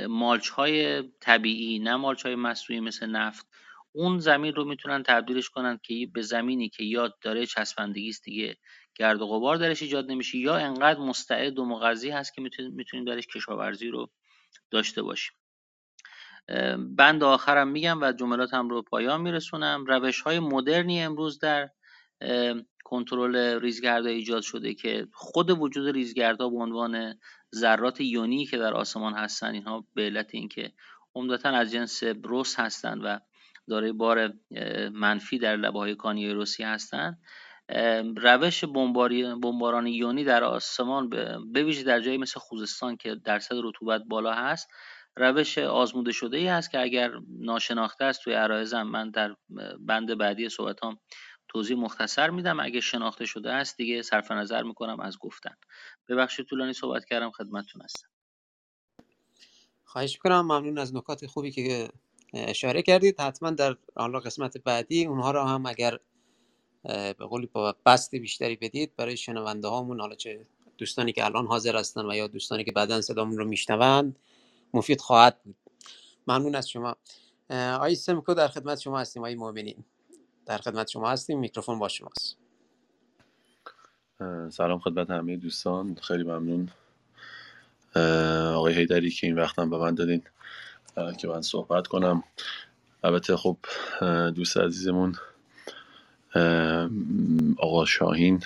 مالچ 0.08 0.48
های 0.48 1.02
طبیعی 1.20 1.78
نه 1.78 1.96
مالچ 1.96 2.26
های 2.26 2.34
مصنوعی 2.34 2.80
مثل 2.80 3.06
نفت 3.06 3.46
اون 3.92 4.18
زمین 4.18 4.54
رو 4.54 4.64
می‌تونن 4.64 5.02
تبدیلش 5.02 5.48
کنن 5.48 5.80
که 5.82 6.08
به 6.12 6.22
زمینی 6.22 6.68
که 6.68 6.84
یا 6.84 7.14
داره 7.22 7.46
چسبندگی 7.46 8.08
است 8.08 8.24
دیگه. 8.24 8.56
گرد 8.94 9.22
و 9.22 9.26
غبار 9.26 9.56
درش 9.56 9.82
ایجاد 9.82 10.10
نمیشه 10.10 10.38
یا 10.38 10.56
انقدر 10.56 11.00
مستعد 11.00 11.58
و 11.58 11.64
مغذی 11.64 12.10
هست 12.10 12.34
که 12.34 12.42
می‌تونیم 12.72 13.04
درش 13.04 13.26
کشاورزی 13.26 13.88
رو 13.88 14.10
داشته 14.70 15.02
باشیم. 15.02 15.32
بند 16.78 17.24
آخرم 17.24 17.68
میگم 17.68 18.00
و 18.02 18.12
جملاتم 18.12 18.68
رو 18.68 18.82
پایان 18.82 19.20
میرسونم. 19.20 19.84
روش 19.86 20.20
های 20.20 20.38
مدرنی 20.38 21.02
امروز 21.02 21.38
در 21.38 21.70
کنترل 22.84 23.60
ریزگردا 23.60 24.08
ایجاد 24.08 24.42
شده 24.42 24.74
که 24.74 25.06
خود 25.12 25.50
وجود 25.50 25.94
ریزگردها 25.94 26.48
به 26.48 26.56
عنوان 26.56 27.18
ذرات 27.54 28.00
یونی 28.00 28.46
که 28.46 28.58
در 28.58 28.74
آسمان 28.74 29.14
هستن 29.14 29.54
اینها 29.54 29.86
به 29.94 30.02
علت 30.02 30.34
اینکه 30.34 30.72
عمدتا 31.14 31.48
از 31.48 31.72
جنس 31.72 32.02
روس 32.02 32.60
هستند 32.60 33.00
و 33.04 33.20
دارای 33.70 33.92
بار 33.92 34.32
منفی 34.92 35.38
در 35.38 35.56
لبه 35.56 35.78
های 35.78 35.94
کانی 35.94 36.30
روسی 36.30 36.62
هستند 36.62 37.18
روش 38.16 38.64
بمباران 38.64 39.86
یونی 39.86 40.24
در 40.24 40.44
آسمان 40.44 41.10
به 41.52 41.64
ویژه 41.64 41.82
در 41.82 42.00
جایی 42.00 42.18
مثل 42.18 42.40
خوزستان 42.40 42.96
که 42.96 43.14
درصد 43.14 43.54
رطوبت 43.64 44.02
بالا 44.08 44.34
هست 44.34 44.68
روش 45.16 45.58
آزموده 45.58 46.12
شده 46.12 46.36
ای 46.36 46.46
هست 46.46 46.70
که 46.70 46.80
اگر 46.80 47.12
ناشناخته 47.28 48.04
است 48.04 48.20
توی 48.24 48.34
عرایزم 48.34 48.82
من 48.82 49.10
در 49.10 49.36
بند 49.80 50.18
بعدی 50.18 50.48
صحبتام 50.48 50.98
توضیح 51.48 51.76
مختصر 51.76 52.30
میدم. 52.30 52.60
اگه 52.60 52.80
شناخته 52.80 53.26
شده 53.26 53.52
است 53.52 53.76
دیگه 53.76 54.02
صرف 54.02 54.30
نظر 54.30 54.62
می‌کنم 54.62 55.00
از 55.00 55.18
گفتن. 55.18 55.54
ببخشید 56.08 56.46
طولانی 56.46 56.72
صحبت 56.72 57.04
کردم 57.04 57.30
خدمتتون 57.30 57.82
هستم. 57.82 58.08
خواهش 59.84 60.12
می‌کنم. 60.12 60.40
ممنون 60.40 60.78
از 60.78 60.94
نکات 60.94 61.26
خوبی 61.26 61.50
که 61.50 61.88
اشاره 62.34 62.82
کردید. 62.82 63.20
حتما 63.20 63.50
در 63.50 63.76
حالا 63.96 64.20
قسمت 64.20 64.58
بعدی 64.58 65.06
اونها 65.06 65.30
رو 65.30 65.42
هم 65.42 65.66
اگر 65.66 65.98
به 66.82 67.26
قولی 67.30 67.46
با 67.46 67.76
بست 67.86 68.14
بیشتری 68.14 68.56
بدید 68.56 68.96
برای 68.96 69.16
شنونده 69.16 69.68
هامون 69.68 70.00
حالا 70.00 70.14
چه 70.14 70.46
دوستانی 70.78 71.12
که 71.12 71.24
الان 71.24 71.46
حاضر 71.46 71.76
هستن 71.76 72.10
و 72.10 72.14
یا 72.14 72.26
دوستانی 72.26 72.64
که 72.64 72.72
بعدا 72.72 73.00
صدامون 73.00 73.38
رو 73.38 73.44
میشنوند 73.44 74.16
مفید 74.74 75.00
خواهد 75.00 75.42
بود. 75.42 75.56
ممنون 76.26 76.54
از 76.54 76.68
شما. 76.68 76.96
آی 77.80 77.94
سمکو 77.94 78.34
در 78.34 78.48
خدمت 78.48 78.80
شما 78.80 78.98
هستیم. 78.98 79.24
آی 79.24 79.34
مؤمنین 79.34 79.84
در 80.46 80.58
خدمت 80.58 80.88
شما 80.88 81.10
هستیم. 81.10 81.38
میکروفون 81.38 81.78
با 81.78 81.88
شماست. 81.88 82.36
سلام 84.50 84.78
خدمت 84.78 85.10
همه 85.10 85.36
دوستان. 85.36 85.94
خیلی 85.94 86.24
ممنون. 86.24 86.68
آقای 88.54 88.74
هیدری 88.74 89.10
که 89.10 89.26
این 89.26 89.36
وقتم 89.38 89.70
به 89.70 89.78
من 89.78 89.94
دادین. 89.94 90.22
که 91.18 91.28
من 91.28 91.42
صحبت 91.42 91.86
کنم. 91.86 92.22
البته 93.04 93.36
خب 93.36 93.56
دوست 94.34 94.56
عزیزمون 94.56 95.14
آقا 97.58 97.84
شاهین 97.84 98.42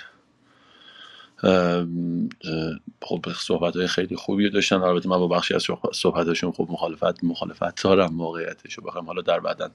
خب 3.01 3.25
صحبت 3.39 3.75
های 3.75 3.87
خیلی 3.87 4.15
خوبی 4.15 4.49
داشتن. 4.49 4.75
البته 4.75 5.09
من 5.09 5.17
با 5.17 5.27
بخشی 5.27 5.53
از 5.53 5.63
صحبتاشون 5.93 6.51
خب 6.51 6.67
مخالفت 6.69 7.23
مخالفت 7.23 7.83
دارم 7.83 8.13
موقعیتش 8.13 8.73
رو 8.73 8.83
بخوایم 8.83 9.07
حالا 9.07 9.21
در 9.21 9.39
بعدن 9.39 9.71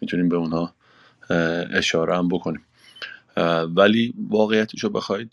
می‌تونیم 0.00 0.28
به 0.28 0.36
اونها 0.36 0.74
اشاره 1.70 2.16
هم 2.16 2.28
بکنیم. 2.28 2.64
ولی 3.74 4.14
واقعیتش 4.28 4.84
رو 4.84 4.90
بخواید 4.90 5.32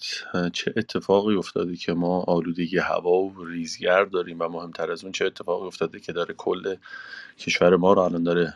چه 0.54 0.74
اتفاقی 0.78 1.36
افتاده 1.36 1.76
که 1.76 1.94
ما 1.94 2.22
آلودگی 2.22 2.78
هوا 2.78 3.12
و 3.12 3.46
ریزگرد 3.46 4.12
داریم 4.12 4.38
و 4.40 4.48
مهمتر 4.48 4.92
از 4.92 5.04
اون 5.04 5.12
چه 5.12 5.26
اتفاقی 5.26 5.68
افتاده 5.68 6.00
که 6.00 6.14
داره 6.14 6.34
کل 6.34 6.76
کشور 7.40 7.76
ما 7.76 7.94
رو 7.94 8.02
الان 8.02 8.24
داره 8.24 8.54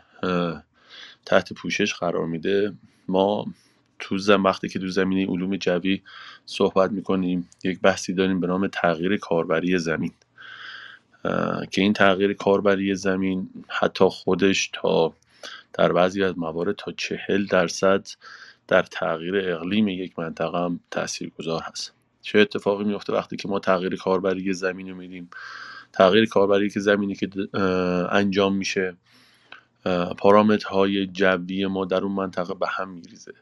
تحت 1.26 1.52
پوشش 1.52 1.94
قرار 1.94 2.26
میده؟ 2.26 2.72
ما 3.08 3.46
تو 3.98 4.18
زم 4.18 4.44
وقتی 4.44 4.68
که 4.68 4.78
تو 4.78 4.88
زمینه 4.88 5.30
علوم 5.30 5.56
جوی 5.56 6.02
صحبت 6.46 6.90
می‌کنیم 6.90 7.48
یک 7.64 7.80
بحثی 7.80 8.14
داریم 8.14 8.40
به 8.40 8.46
نام 8.46 8.66
تغییر 8.66 9.16
کاربری 9.16 9.78
زمین. 9.78 10.12
که 11.70 11.80
این 11.80 11.92
تغییر 11.92 12.32
کاربری 12.32 12.94
زمین 12.94 13.48
حتی 13.68 14.04
خودش 14.04 14.70
تا 14.72 15.14
در 15.72 15.92
بعضی 15.92 16.24
از 16.24 16.38
موارد 16.38 16.74
تا 16.76 16.92
چهل 16.92 17.46
درصد 17.46 18.06
در 18.68 18.82
تغییر 18.82 19.54
اقلیم 19.54 19.88
یک 19.88 20.18
منطقه 20.18 20.58
هم 20.58 20.80
گذار 21.38 21.62
هست. 21.62 21.92
چه 22.22 22.38
اتفاقی 22.38 22.84
میفته 22.84 23.12
وقتی 23.12 23.36
که 23.36 23.48
ما 23.48 23.58
تغییر 23.58 23.96
کاربری 23.96 24.52
زمین 24.52 24.88
رو 24.88 24.96
میدیم 24.96 25.30
تغییر 25.92 26.28
کاربری 26.28 26.70
که 26.70 26.80
زمینی 26.80 27.14
که 27.14 27.28
انجام 28.10 28.56
میشه 28.56 28.96
پارامترهای 30.18 31.06
جوی 31.06 31.66
ما 31.66 31.84
در 31.84 32.00
اون 32.00 32.12
منطقه 32.12 32.54
به 32.54 32.66
هم 32.68 32.88
میریزه. 32.88 33.32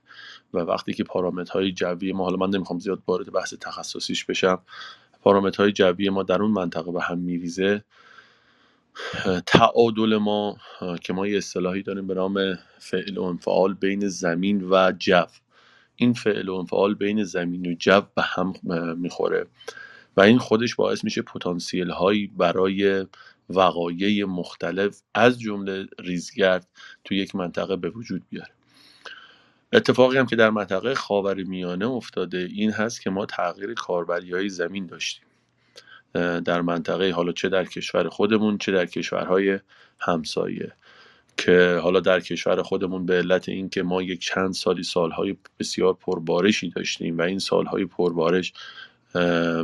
و 0.55 0.59
وقتی 0.59 0.93
که 0.93 1.05
پارامترهای 1.05 1.73
جوی 1.73 2.13
ما 2.13 2.25
حالا 2.25 2.37
من 2.37 2.51
نمی‌خوام 2.51 2.79
زیاد 2.79 3.03
وارد 3.07 3.33
بحث 3.33 3.55
تخصصیش 3.61 4.25
بشم 4.25 4.63
پارامترهای 5.23 5.73
جوی 5.73 6.11
ما 6.11 6.23
در 6.23 6.43
اون 6.43 6.51
منطقه 6.51 6.93
به 6.93 7.03
هم 7.03 7.19
میریزه 7.19 7.85
تعادل 9.47 10.17
ما 10.17 10.57
که 11.03 11.13
ما 11.13 11.27
یه 11.27 11.37
اصطلاحی 11.37 11.83
داریم 11.83 12.07
به 12.07 12.15
نام 12.15 12.59
فعل 12.79 13.19
و 13.19 13.23
انفعال 13.23 13.75
بین 13.75 14.09
زمین 14.09 14.69
و 14.71 14.93
جو. 14.99 15.25
این 15.97 16.13
فعل 16.13 16.49
و 16.49 16.55
انفعال 16.55 16.95
بین 16.95 17.25
زمین 17.25 17.67
و 17.67 17.75
جو 17.75 18.01
به 18.15 18.23
هم 18.23 18.55
می‌خوره 18.97 19.47
و 20.17 20.21
این 20.21 20.39
خودش 20.39 20.75
باعث 20.75 21.05
میشه 21.05 21.23
پتانسیل 21.23 21.91
هایی 21.91 22.27
برای 22.27 23.07
وقایع 23.51 24.25
مختلف 24.25 25.03
از 25.15 25.41
جمله 25.41 25.87
ریزگرد 25.99 26.69
تو 27.05 27.15
یک 27.15 27.35
منطقه 27.35 27.77
به 27.77 27.91
وجود 27.91 28.23
بیاره. 28.31 28.51
اتفاقی 29.73 30.19
هم 30.19 30.27
که 30.27 30.37
در 30.37 30.51
منطقه 30.51 30.95
خاور 30.95 31.43
میانه 31.43 31.87
افتاده 31.87 32.49
این 32.53 32.71
هست 32.71 33.01
که 33.01 33.11
ما 33.11 33.27
تغییر 33.27 33.75
کاربری 33.75 34.33
های 34.33 34.49
زمین 34.49 34.87
داشتیم. 34.87 35.25
در 36.45 36.61
منطقه 36.61 37.13
حالا 37.13 37.33
چه 37.33 37.49
در 37.49 37.65
کشور 37.65 38.09
خودمون 38.09 38.59
چه 38.59 38.73
در 38.73 38.87
کشورهای 38.87 39.59
همسایه. 39.99 40.73
که 41.37 41.81
حالا 41.83 42.01
در 42.01 42.21
کشور 42.21 42.63
خودمون 42.63 43.07
به 43.07 43.15
علت 43.15 43.49
اینکه 43.49 43.83
ما 43.83 44.03
یک 44.03 44.21
چند 44.21 44.55
سالی 44.55 44.83
سالهای 44.83 45.37
بسیار 45.59 45.95
پربارشی 45.95 46.71
داشتیم 46.71 47.19
و 47.19 47.23
این 47.23 47.39
سالهای 47.39 47.85
پربارش 47.85 48.53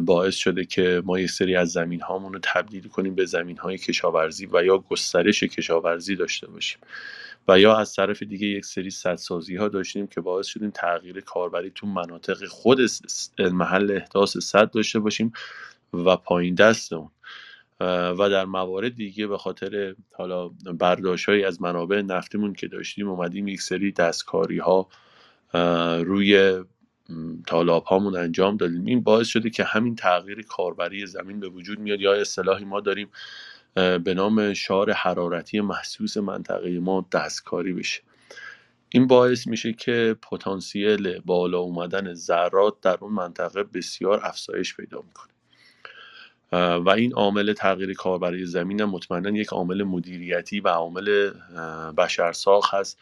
باعث 0.00 0.34
شده 0.34 0.64
که 0.64 1.02
ما 1.04 1.18
یک 1.18 1.30
سری 1.30 1.56
از 1.56 1.70
زمین 1.70 2.00
رو 2.08 2.38
تبدیل 2.42 2.88
کنیم 2.88 3.14
به 3.14 3.24
زمین 3.24 3.58
های 3.58 3.78
کشاورزی 3.78 4.48
و 4.52 4.64
یا 4.64 4.78
گسترش 4.78 5.42
کشاورزی 5.42 6.16
داشته 6.16 6.46
باشیم. 6.46 6.78
و 7.48 7.60
یا 7.60 7.76
از 7.76 7.94
طرف 7.94 8.22
دیگه 8.22 8.46
یک 8.46 8.64
سری 8.64 8.90
سدسازی 8.90 9.56
ها 9.56 9.68
داشتیم 9.68 10.06
که 10.06 10.20
باعث 10.20 10.46
شدیم 10.46 10.70
تغییر 10.70 11.20
کاربری 11.20 11.72
تو 11.74 11.86
مناطق 11.86 12.46
خود 12.46 12.78
محل 13.38 13.90
احداث 13.90 14.36
صد 14.36 14.70
داشته 14.70 14.98
باشیم. 14.98 15.32
و 15.92 16.16
پایین 16.16 16.54
دست 16.54 16.92
اون. 16.92 17.10
و 18.18 18.28
در 18.30 18.44
موارد 18.44 18.94
دیگه 18.94 19.26
به 19.26 19.38
خاطر 19.38 19.94
حالا 20.12 20.48
برداشت 20.78 21.28
از 21.28 21.62
منابع 21.62 22.02
نفتیمون 22.02 22.52
که 22.52 22.68
داشتیم 22.68 23.08
اومدیم 23.08 23.48
یک 23.48 23.62
سری 23.62 23.92
دستکاری 23.92 24.58
ها 24.58 24.88
روی 26.02 26.62
تالاب 27.46 27.84
هامون 27.84 28.16
انجام 28.16 28.56
دادیم. 28.56 28.84
این 28.84 29.00
باعث 29.00 29.26
شده 29.26 29.50
که 29.50 29.64
همین 29.64 29.94
تغییر 29.96 30.42
کاربری 30.42 31.06
زمین 31.06 31.40
به 31.40 31.48
وجود 31.48 31.78
میاد 31.78 32.00
یا 32.00 32.14
اصطلاحی 32.14 32.64
ما 32.64 32.80
داریم 32.80 33.08
به 33.74 34.14
نام 34.16 34.54
شار 34.54 34.92
حرارتی 34.92 35.60
محسوس 35.60 36.16
منطقه 36.16 36.80
ما 36.80 37.06
دستکاری 37.12 37.72
بشه. 37.72 38.02
این 38.88 39.06
باعث 39.06 39.46
میشه 39.46 39.72
که 39.72 40.16
پتانسیل 40.30 41.18
بالا 41.18 41.58
اومدن 41.58 42.14
ذرات 42.14 42.80
در 42.80 42.98
اون 43.00 43.12
منطقه 43.12 43.62
بسیار 43.62 44.20
افزایش 44.24 44.76
پیدا 44.76 45.02
می‌کنه. 45.06 45.35
و 46.52 46.88
این 46.96 47.12
عامل 47.12 47.52
تغییر 47.52 47.94
کاربری 47.94 48.46
زمین 48.46 48.80
هم 48.80 48.90
مطمئنا 48.90 49.30
یک 49.30 49.48
عامل 49.48 49.82
مدیریتی 49.82 50.60
و 50.60 50.68
عامل 50.68 51.30
بشرساخ 51.96 52.74
هست 52.74 52.98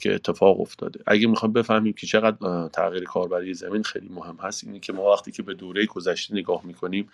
که 0.00 0.14
اتفاق 0.14 0.60
افتاده. 0.60 1.00
اگه 1.06 1.26
می‌خوایم 1.26 1.52
بفهمیم 1.52 1.92
که 1.92 2.06
چقدر 2.06 2.68
تغییر 2.68 3.04
کاربری 3.04 3.54
زمین 3.54 3.82
خیلی 3.82 4.08
مهم 4.08 4.36
هست 4.42 4.64
اینه 4.64 4.78
که 4.80 4.92
ما 4.92 5.12
وقتی 5.12 5.32
که 5.32 5.42
به 5.42 5.54
دوره 5.54 5.86
گذشته 5.86 6.34
نگاه 6.34 6.66
می‌کنیم 6.66 7.08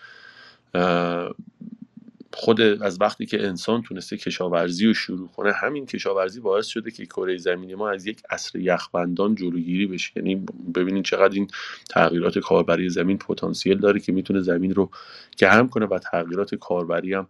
خود 2.32 2.60
از 2.60 3.00
وقتی 3.00 3.26
که 3.26 3.46
انسان 3.46 3.82
تونسته 3.82 4.16
کشاورزی 4.16 4.86
رو 4.86 4.94
شروع 4.94 5.28
کنه 5.28 5.52
همین 5.52 5.86
کشاورزی 5.86 6.40
باعث 6.40 6.66
شده 6.66 6.90
که 6.90 7.06
کره 7.06 7.36
زمینی 7.36 7.74
ما 7.74 7.90
از 7.90 8.06
یک 8.06 8.22
عصر 8.30 8.58
یخبندان 8.58 9.34
جلوگیری 9.34 9.86
بشه. 9.86 10.12
یعنی 10.16 10.46
ببینید 10.74 11.04
چقدر 11.04 11.34
این 11.34 11.48
تغییرات 11.90 12.38
کاربری 12.38 12.88
زمین 12.88 13.18
پتانسیل 13.18 13.78
داره 13.78 14.00
که 14.00 14.12
می‌تونه 14.12 14.40
زمین 14.40 14.74
رو 14.74 14.90
گرم 15.38 15.68
کنه 15.68 15.86
و 15.86 15.98
تغییرات 15.98 16.54
کاربری 16.54 17.14
هم 17.14 17.28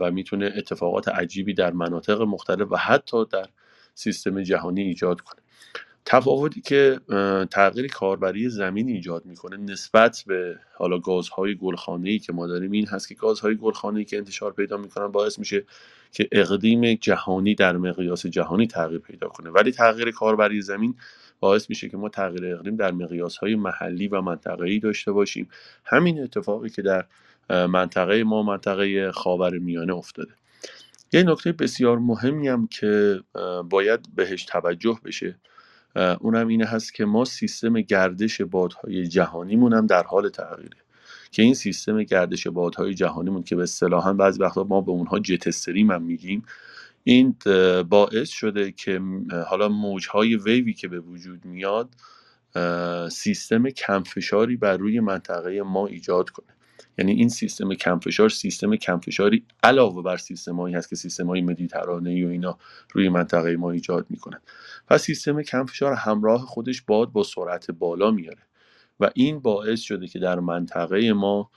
و 0.00 0.10
می‌تونه 0.10 0.52
اتفاقات 0.56 1.08
عجیبی 1.08 1.54
در 1.54 1.72
مناطق 1.72 2.20
مختلف 2.22 2.72
و 2.72 2.76
حتی 2.76 3.24
در 3.32 3.48
سیستم 3.94 4.42
جهانی 4.42 4.82
ایجاد 4.82 5.20
کنه. 5.20 5.42
تفاوتی 6.08 6.60
که 6.60 7.00
تغییر 7.50 7.86
کاربری 7.86 8.48
زمین 8.48 8.88
ایجاد 8.88 9.26
می‌کنه 9.26 9.56
نسبت 9.56 10.24
به 10.26 10.58
حالا 10.74 10.98
گازهای 10.98 11.54
گلخانه‌ای 11.54 12.18
که 12.18 12.32
ما 12.32 12.46
داریم 12.46 12.72
این 12.72 12.86
هست 12.86 13.08
که 13.08 13.14
گازهای 13.14 13.56
گلخانه‌ای 13.56 14.04
که 14.04 14.16
انتشار 14.16 14.52
پیدا 14.52 14.76
می‌کنن 14.76 15.06
باعث 15.06 15.38
میشه 15.38 15.64
که 16.12 16.28
اقلیم 16.32 16.94
جهانی 16.94 17.54
در 17.54 17.76
مقیاس 17.76 18.26
جهانی 18.26 18.66
تغییر 18.66 19.00
پیدا 19.00 19.28
کنه. 19.28 19.50
ولی 19.50 19.72
تغییر 19.72 20.10
کاربری 20.10 20.62
زمین 20.62 20.94
باعث 21.40 21.70
میشه 21.70 21.88
که 21.88 21.96
ما 21.96 22.08
تغییر 22.08 22.54
اقلیم 22.54 22.76
در 22.76 22.90
مقیاسهای 22.90 23.54
محلی 23.54 24.08
و 24.08 24.20
منطقه‌ای 24.20 24.78
داشته 24.78 25.12
باشیم. 25.12 25.48
همین 25.84 26.22
اتفاقی 26.22 26.70
که 26.70 26.82
در 26.82 27.04
منطقه 27.50 28.24
ما 28.24 28.42
منطقه 28.42 29.12
خاورمیانه 29.12 29.94
افتاده. 29.94 30.32
یه 31.12 31.22
نکته 31.22 31.52
بسیار 31.52 31.98
مهمی 31.98 32.48
هم 32.48 32.66
که 32.66 33.20
باید 33.70 34.00
بهش 34.14 34.44
توجه 34.44 34.98
بشه. 35.04 35.36
اونم 36.20 36.48
اینه 36.48 36.66
هست 36.66 36.94
که 36.94 37.04
ما 37.04 37.24
سیستم 37.24 37.80
گردش 37.80 38.40
بادهای 38.40 39.06
جهانیمون 39.06 39.72
هم 39.72 39.86
در 39.86 40.02
حال 40.02 40.28
تغییره. 40.28 40.76
که 41.30 41.42
این 41.42 41.54
سیستم 41.54 42.02
گردش 42.02 42.46
بادهای 42.46 42.94
جهانیمون 42.94 43.42
که 43.42 43.56
به 43.56 43.62
اصطلاحا 43.62 44.12
بعضی 44.12 44.42
وقتا 44.42 44.64
ما 44.64 44.80
به 44.80 44.90
اونها 44.90 45.18
جت 45.18 45.46
استریم 45.46 45.90
هم 45.90 46.02
میگیم 46.02 46.42
این 47.04 47.36
باعث 47.88 48.28
شده 48.28 48.72
که 48.72 49.00
حالا 49.48 49.68
موجهای 49.68 50.36
ویوی 50.36 50.72
که 50.72 50.88
به 50.88 51.00
وجود 51.00 51.44
میاد 51.44 51.88
سیستم 53.10 53.70
کمفشاری 53.70 54.56
بر 54.56 54.76
روی 54.76 55.00
منطقه 55.00 55.62
ما 55.62 55.86
ایجاد 55.86 56.30
کنه. 56.30 56.55
یعنی 56.98 57.12
این 57.12 57.28
سیستم 57.28 57.74
کمفشار 57.74 58.28
سیستم 58.28 58.76
کمفشاری 58.76 59.44
علاوه 59.62 60.02
بر 60.02 60.16
سیستمایی 60.16 60.74
هست 60.74 60.88
که 60.88 60.96
سیستمای 60.96 61.42
مدیترانه 61.42 62.26
و 62.26 62.28
اینا 62.28 62.58
روی 62.92 63.08
منطقه 63.08 63.56
ما 63.56 63.70
ایجاد 63.70 64.06
می‌کنن. 64.10 64.40
و 64.90 64.98
سیستم 64.98 65.42
کمفشار 65.42 65.92
همراه 65.92 66.40
خودش 66.40 66.82
باد 66.82 67.12
با 67.12 67.22
سرعت 67.22 67.70
بالا 67.70 68.10
میاره. 68.10 68.42
و 69.00 69.10
این 69.14 69.40
باعث 69.40 69.80
شده 69.80 70.06
که 70.06 70.18
در 70.18 70.40
منطقه 70.40 71.12
ما 71.12 71.50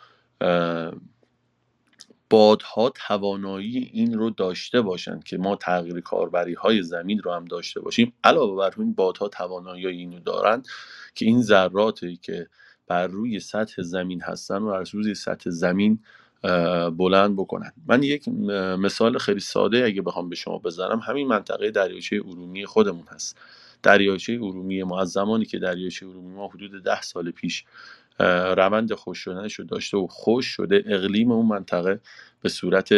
بادها 2.30 2.90
توانایی 3.08 3.90
این 3.94 4.14
رو 4.14 4.30
داشته 4.30 4.82
باشند 4.82 5.24
که 5.24 5.38
ما 5.38 5.56
تغییر 5.56 6.00
کاربری 6.00 6.54
های 6.54 6.84
زمین 6.84 7.20
رو 7.20 7.32
هم 7.32 7.46
داشته 7.46 7.82
باشیم. 7.82 8.14
علاوه 8.24 8.58
بر 8.58 8.74
این 8.78 8.94
بادها 8.94 9.28
توانایی 9.28 9.88
اینو 9.88 10.20
دارند 10.20 10.68
که 11.16 11.26
این 11.26 11.42
ذراتی 11.42 12.18
که 12.18 12.48
بر 12.90 13.08
روی 13.08 13.42
سطح 13.42 13.84
زمین 13.84 14.22
هستن 14.24 14.58
و 14.60 14.70
از 14.70 14.96
روی 14.96 15.16
سطح 15.16 15.52
زمین 15.52 16.00
بلند 16.98 17.38
بکنن. 17.38 17.74
من 17.88 18.04
یک 18.04 18.30
مثال 18.80 19.20
خیلی 19.20 19.42
ساده 19.42 19.86
اگه 19.86 20.04
بخوام 20.04 20.30
به 20.30 20.38
شما 20.38 20.60
بزنم 20.60 21.00
همین 21.00 21.28
منطقه 21.28 21.72
دریاچه 21.72 22.22
ارومیه 22.28 22.68
خودمون 22.68 23.06
هست. 23.12 23.38
دریاچه 23.84 24.34
ارومیه 24.34 24.86
ما 24.86 25.02
از 25.02 25.10
زمانی 25.12 25.46
که 25.46 25.60
دریاچه 25.60 26.08
ارومیه 26.08 26.36
ما 26.38 26.48
حدود 26.50 26.84
ده 26.84 27.04
سال 27.04 27.32
پیش 27.32 27.66
روند 28.58 28.94
خشک 28.96 29.20
شدنش 29.20 29.56
رو 29.56 29.66
داشته 29.66 29.98
و 29.98 30.08
خشک 30.08 30.48
شده 30.48 30.84
اقلیم 30.88 31.32
اون 31.34 31.48
منطقه 31.48 32.02
به 32.42 32.50
صورت 32.50 32.92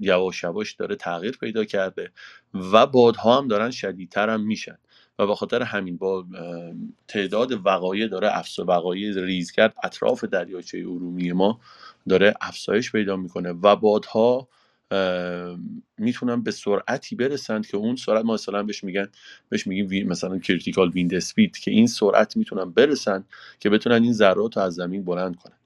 یواش 0.00 0.44
یواش 0.44 0.72
داره 0.74 0.96
تغییر 0.96 1.38
پیدا 1.40 1.64
کرده 1.64 2.12
و 2.72 2.86
بادها 2.86 3.38
هم 3.38 3.48
دارن 3.48 3.72
شدیدتر 3.72 4.30
هم 4.30 4.42
میشن. 4.42 4.78
و 5.18 5.26
به 5.26 5.34
خاطر 5.34 5.62
همین 5.62 5.96
با 5.96 6.24
تعداد 7.08 7.66
وقایع 7.66 8.06
داره 8.08 8.38
افس 8.38 8.58
وقایع 8.58 9.24
ریزگرد 9.24 9.74
اطراف 9.84 10.24
دریاچه 10.24 10.78
ارومیه 10.78 11.32
ما 11.32 11.60
داره 12.08 12.34
افزایش 12.40 12.92
پیدا 12.92 13.16
می‌کنه 13.16 13.50
و 13.50 13.76
بادها 13.76 14.48
می‌تونن 15.98 16.42
به 16.42 16.50
سرعتی 16.50 17.16
برسند 17.16 17.66
که 17.66 17.76
اون 17.76 17.96
سرعت 17.96 18.24
ما 18.24 18.34
مثلا 18.34 18.62
بهش 18.62 18.84
میگن 18.84 19.08
بهش 19.48 19.66
میگیم 19.66 20.08
مثلا 20.08 20.38
critical 20.38 20.90
wind 20.90 21.14
speed 21.14 21.58
که 21.58 21.70
این 21.70 21.86
سرعت 21.86 22.36
می‌تونن 22.36 22.70
برسن 22.70 23.24
که 23.60 23.70
بتونن 23.70 24.02
این 24.02 24.12
ذرات 24.12 24.56
رو 24.56 24.62
از 24.62 24.74
زمین 24.74 25.04
بلند 25.04 25.36
کنن. 25.36 25.56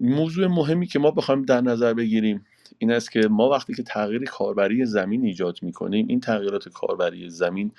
موضوع 0.00 0.46
مهمی 0.46 0.86
که 0.86 0.98
ما 0.98 1.10
بخوایم 1.10 1.42
در 1.42 1.60
نظر 1.60 1.94
بگیریم 1.94 2.46
این 2.78 2.92
است 2.92 3.10
که 3.12 3.20
ما 3.20 3.48
وقتی 3.48 3.74
که 3.74 3.82
تغییر 3.82 4.24
کاربری 4.24 4.84
زمین 4.84 5.24
ایجاد 5.24 5.58
می‌کنیم 5.62 6.06
این 6.08 6.20
تغییرات 6.20 6.68
کاربری 6.68 7.30
زمین 7.30 7.72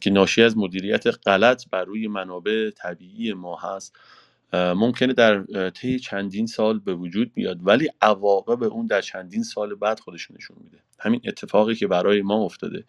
که 0.00 0.10
ناشی 0.10 0.42
از 0.42 0.58
مدیریت 0.58 1.04
غلط 1.26 1.64
بر 1.70 1.84
روی 1.84 2.08
منابع 2.08 2.70
طبیعی 2.70 3.32
ما 3.32 3.56
هست 3.56 3.96
ممکنه 4.52 5.12
در 5.12 5.44
طی 5.70 5.98
چندین 5.98 6.46
سال 6.46 6.78
به 6.78 6.94
وجود 6.94 7.34
بیاد 7.34 7.58
ولی 7.62 7.88
عواقب 8.02 8.62
اون 8.62 8.86
در 8.86 9.00
چندین 9.00 9.42
سال 9.42 9.74
بعد 9.74 10.00
خودشون 10.00 10.36
نشون 10.36 10.56
میده. 10.64 10.78
همین 11.00 11.20
اتفاقی 11.26 11.74
که 11.74 11.86
برای 11.86 12.22
ما 12.22 12.44
افتاده. 12.44 12.84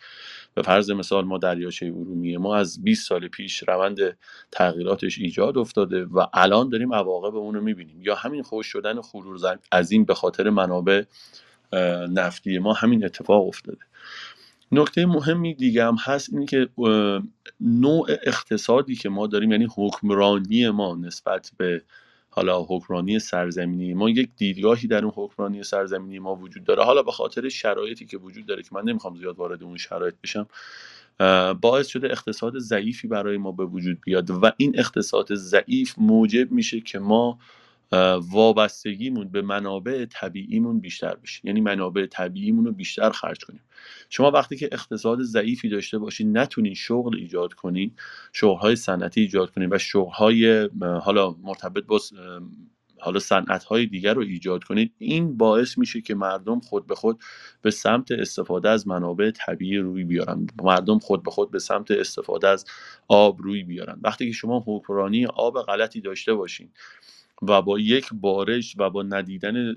به 0.55 0.61
فرض 0.61 0.91
مثال 0.91 1.25
ما 1.25 1.37
دریاچه 1.37 1.85
ارومیه 1.85 2.37
ما 2.37 2.55
از 2.55 2.83
20 2.83 3.07
سال 3.07 3.27
پیش 3.27 3.63
روند 3.67 4.17
تغییراتش 4.51 5.19
ایجاد 5.19 5.57
افتاده 5.57 6.05
و 6.05 6.25
الان 6.33 6.69
داریم 6.69 6.93
عواقب 6.93 7.35
اون 7.35 7.55
رو 7.55 7.61
می‌بینیم. 7.61 8.01
یا 8.01 8.15
همین 8.15 8.43
خوش 8.43 8.67
شدن 8.67 9.01
خرور 9.01 9.37
این 9.91 10.05
به 10.05 10.13
خاطر 10.13 10.49
منابع 10.49 11.03
نفتی 12.09 12.59
ما 12.59 12.73
همین 12.73 13.05
اتفاق 13.05 13.47
افتاده. 13.47 13.79
نکته 14.71 15.05
مهمی 15.05 15.53
دیگه 15.53 15.85
هم 15.85 15.95
هست 15.99 16.33
اینه 16.33 16.45
که 16.45 16.69
نوع 17.59 18.07
اقتصادی 18.23 18.95
که 18.95 19.09
ما 19.09 19.27
داریم 19.27 19.51
یعنی 19.51 19.67
حکمرانی 19.75 20.69
ما 20.69 20.95
نسبت 20.95 21.51
به 21.57 21.81
حالا 22.29 22.63
حکمرانی 22.63 23.19
سرزمینی 23.19 23.93
ما 23.93 24.09
یک 24.09 24.29
دیدگاهی 24.37 24.87
در 24.87 25.03
اون 25.03 25.13
حکمرانی 25.15 25.63
سرزمینی 25.63 26.19
ما 26.19 26.35
وجود 26.35 26.63
داره. 26.63 26.83
حالا 26.83 27.03
به 27.03 27.11
خاطر 27.11 27.49
شرایطی 27.49 28.05
که 28.05 28.17
وجود 28.17 28.45
داره 28.45 28.63
که 28.63 28.69
من 28.71 28.83
نمی‌خوام 28.83 29.15
زیاد 29.15 29.37
وارد 29.37 29.63
اون 29.63 29.77
شرایط 29.77 30.15
بشم 30.23 30.47
باعث 31.61 31.87
شده 31.87 32.07
اقتصاد 32.11 32.59
ضعیفی 32.59 33.07
برای 33.07 33.37
ما 33.37 33.51
به 33.51 33.65
وجود 33.65 34.01
بیاد 34.01 34.31
و 34.31 34.51
این 34.57 34.79
اقتصاد 34.79 35.35
ضعیف 35.35 35.95
موجب 35.97 36.51
میشه 36.51 36.81
که 36.81 36.99
ما 36.99 37.39
وابستگیمون 38.31 39.29
به 39.29 39.41
منابع 39.41 40.05
طبیعیمون 40.05 40.79
بیشتر 40.79 41.15
بشه. 41.15 41.41
یعنی 41.43 41.61
منابع 41.61 42.05
طبیعیمون 42.05 42.65
رو 42.65 42.71
بیشتر 42.71 43.09
خرج 43.09 43.45
کنیم. 43.45 43.61
شما 44.09 44.31
وقتی 44.31 44.57
که 44.57 44.69
اقتصاد 44.71 45.21
ضعیفی 45.21 45.69
داشته 45.69 45.97
باشید 45.97 46.37
نتونید 46.37 46.73
شغل 46.73 47.17
ایجاد 47.17 47.53
کنید 47.53 47.99
شغلهای 48.33 48.75
صنعتی 48.75 49.21
ایجاد 49.21 49.51
کنید 49.51 49.73
و 49.73 49.77
شغلهای 49.77 50.69
حالا 50.81 51.35
مرتبط 51.41 51.83
با 51.85 51.99
حالا 53.01 53.19
صنعت 53.19 53.63
های 53.63 53.85
دیگر 53.85 54.13
رو 54.13 54.21
ایجاد 54.21 54.63
کنید 54.63 54.93
این 54.97 55.37
باعث 55.37 55.77
میشه 55.77 56.01
که 56.01 56.15
مردم 56.15 56.59
خود 56.59 56.87
به 56.87 56.95
خود 56.95 57.21
به 57.61 57.71
سمت 57.71 58.11
استفاده 58.11 58.69
از 58.69 58.87
منابع 58.87 59.31
طبیعی 59.31 59.77
روی 59.77 60.03
بیارن. 60.03 60.47
مردم 60.63 60.99
خود 60.99 61.23
به 61.23 61.31
خود 61.31 61.51
به 61.51 61.59
سمت 61.59 61.91
استفاده 61.91 62.47
از 62.47 62.65
آب 63.07 63.41
روی 63.41 63.63
بیارن. 63.63 63.99
وقتی 64.03 64.27
که 64.27 64.31
شما 64.33 64.63
حکمرانی 64.67 65.25
آب 65.25 65.61
غلطی 65.61 66.01
داشته 66.01 66.33
باشین 66.33 66.69
و 67.41 67.61
با 67.61 67.79
یک 67.79 68.09
بارش 68.13 68.75
و 68.77 68.89
با 68.89 69.03
ندیدن 69.03 69.75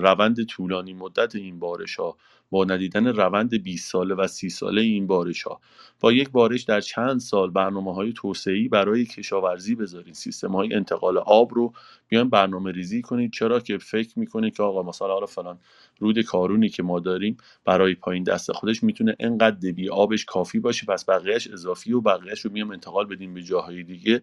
روند 0.00 0.44
طولانی 0.44 0.94
مدت 0.94 1.34
این 1.36 1.58
بارش 1.58 1.96
ها 1.96 2.16
با 2.50 2.64
ندیدن 2.64 3.06
روند 3.06 3.62
20 3.62 3.92
ساله 3.92 4.14
و 4.14 4.26
30 4.26 4.50
ساله 4.50 4.80
این 4.82 5.06
بارش 5.06 5.42
ها 5.42 5.60
با 6.00 6.12
یک 6.12 6.30
بارش 6.30 6.62
در 6.62 6.80
چند 6.80 7.20
سال 7.20 7.50
برنامه 7.50 7.94
های 7.94 8.12
توسعی 8.16 8.68
برای 8.68 9.04
کشاورزی 9.04 9.74
بذارید 9.74 10.14
سیستم 10.14 10.52
های 10.52 10.74
انتقال 10.74 11.18
آب 11.18 11.54
رو 11.54 11.72
بیان 12.08 12.28
برنامه 12.30 12.72
ریزی 12.72 13.02
کنید. 13.02 13.32
چرا 13.32 13.60
که 13.60 13.78
فکر 13.78 14.18
می‌کنید 14.18 14.56
که 14.56 14.62
آقا 14.62 14.82
مثلا 14.82 15.08
حالا 15.08 15.26
فلان 15.26 15.58
رود 16.00 16.22
کارونی 16.22 16.68
که 16.68 16.82
ما 16.82 17.00
داریم 17.00 17.36
برای 17.64 17.94
پایین 17.94 18.22
دست 18.24 18.52
خودش 18.52 18.82
می‌تونه 18.82 19.16
انقدر 19.20 19.56
دبی 19.56 19.88
آبش 19.88 20.24
کافی 20.24 20.60
باشه 20.60 20.86
پس 20.86 21.04
بقیهش 21.04 21.46
اضافی 21.48 21.92
و 21.92 22.00
بقیهش 22.00 22.40
رو 22.40 22.52
میام 22.52 22.70
انتقال 22.70 23.06
بدیم 23.06 23.34
به 23.34 23.42
جاهای 23.42 23.82
دیگه. 23.82 24.22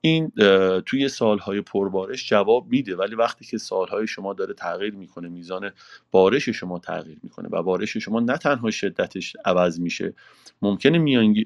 این 0.00 0.32
توی 0.86 1.08
سالهای 1.08 1.60
پربارش 1.60 2.28
جواب 2.28 2.66
میده 2.70 2.96
ولی 2.96 3.14
وقتی 3.14 3.44
که 3.44 3.58
سالهای 3.58 4.06
شما 4.06 4.34
داره 4.34 4.54
تغییر 4.54 4.94
می‌کنه 4.94 5.28
میزان 5.28 5.70
بارش 6.10 6.48
شما 6.48 6.78
تغییر 6.78 7.18
می‌کنه 7.22 7.48
و 7.52 7.62
بارش 7.62 7.96
شما 7.96 8.20
نه 8.20 8.36
تنها 8.36 8.70
شدتش 8.70 9.36
عوض 9.44 9.80
میشه 9.80 10.14
ممکنه 10.62 10.98
میانگی 10.98 11.44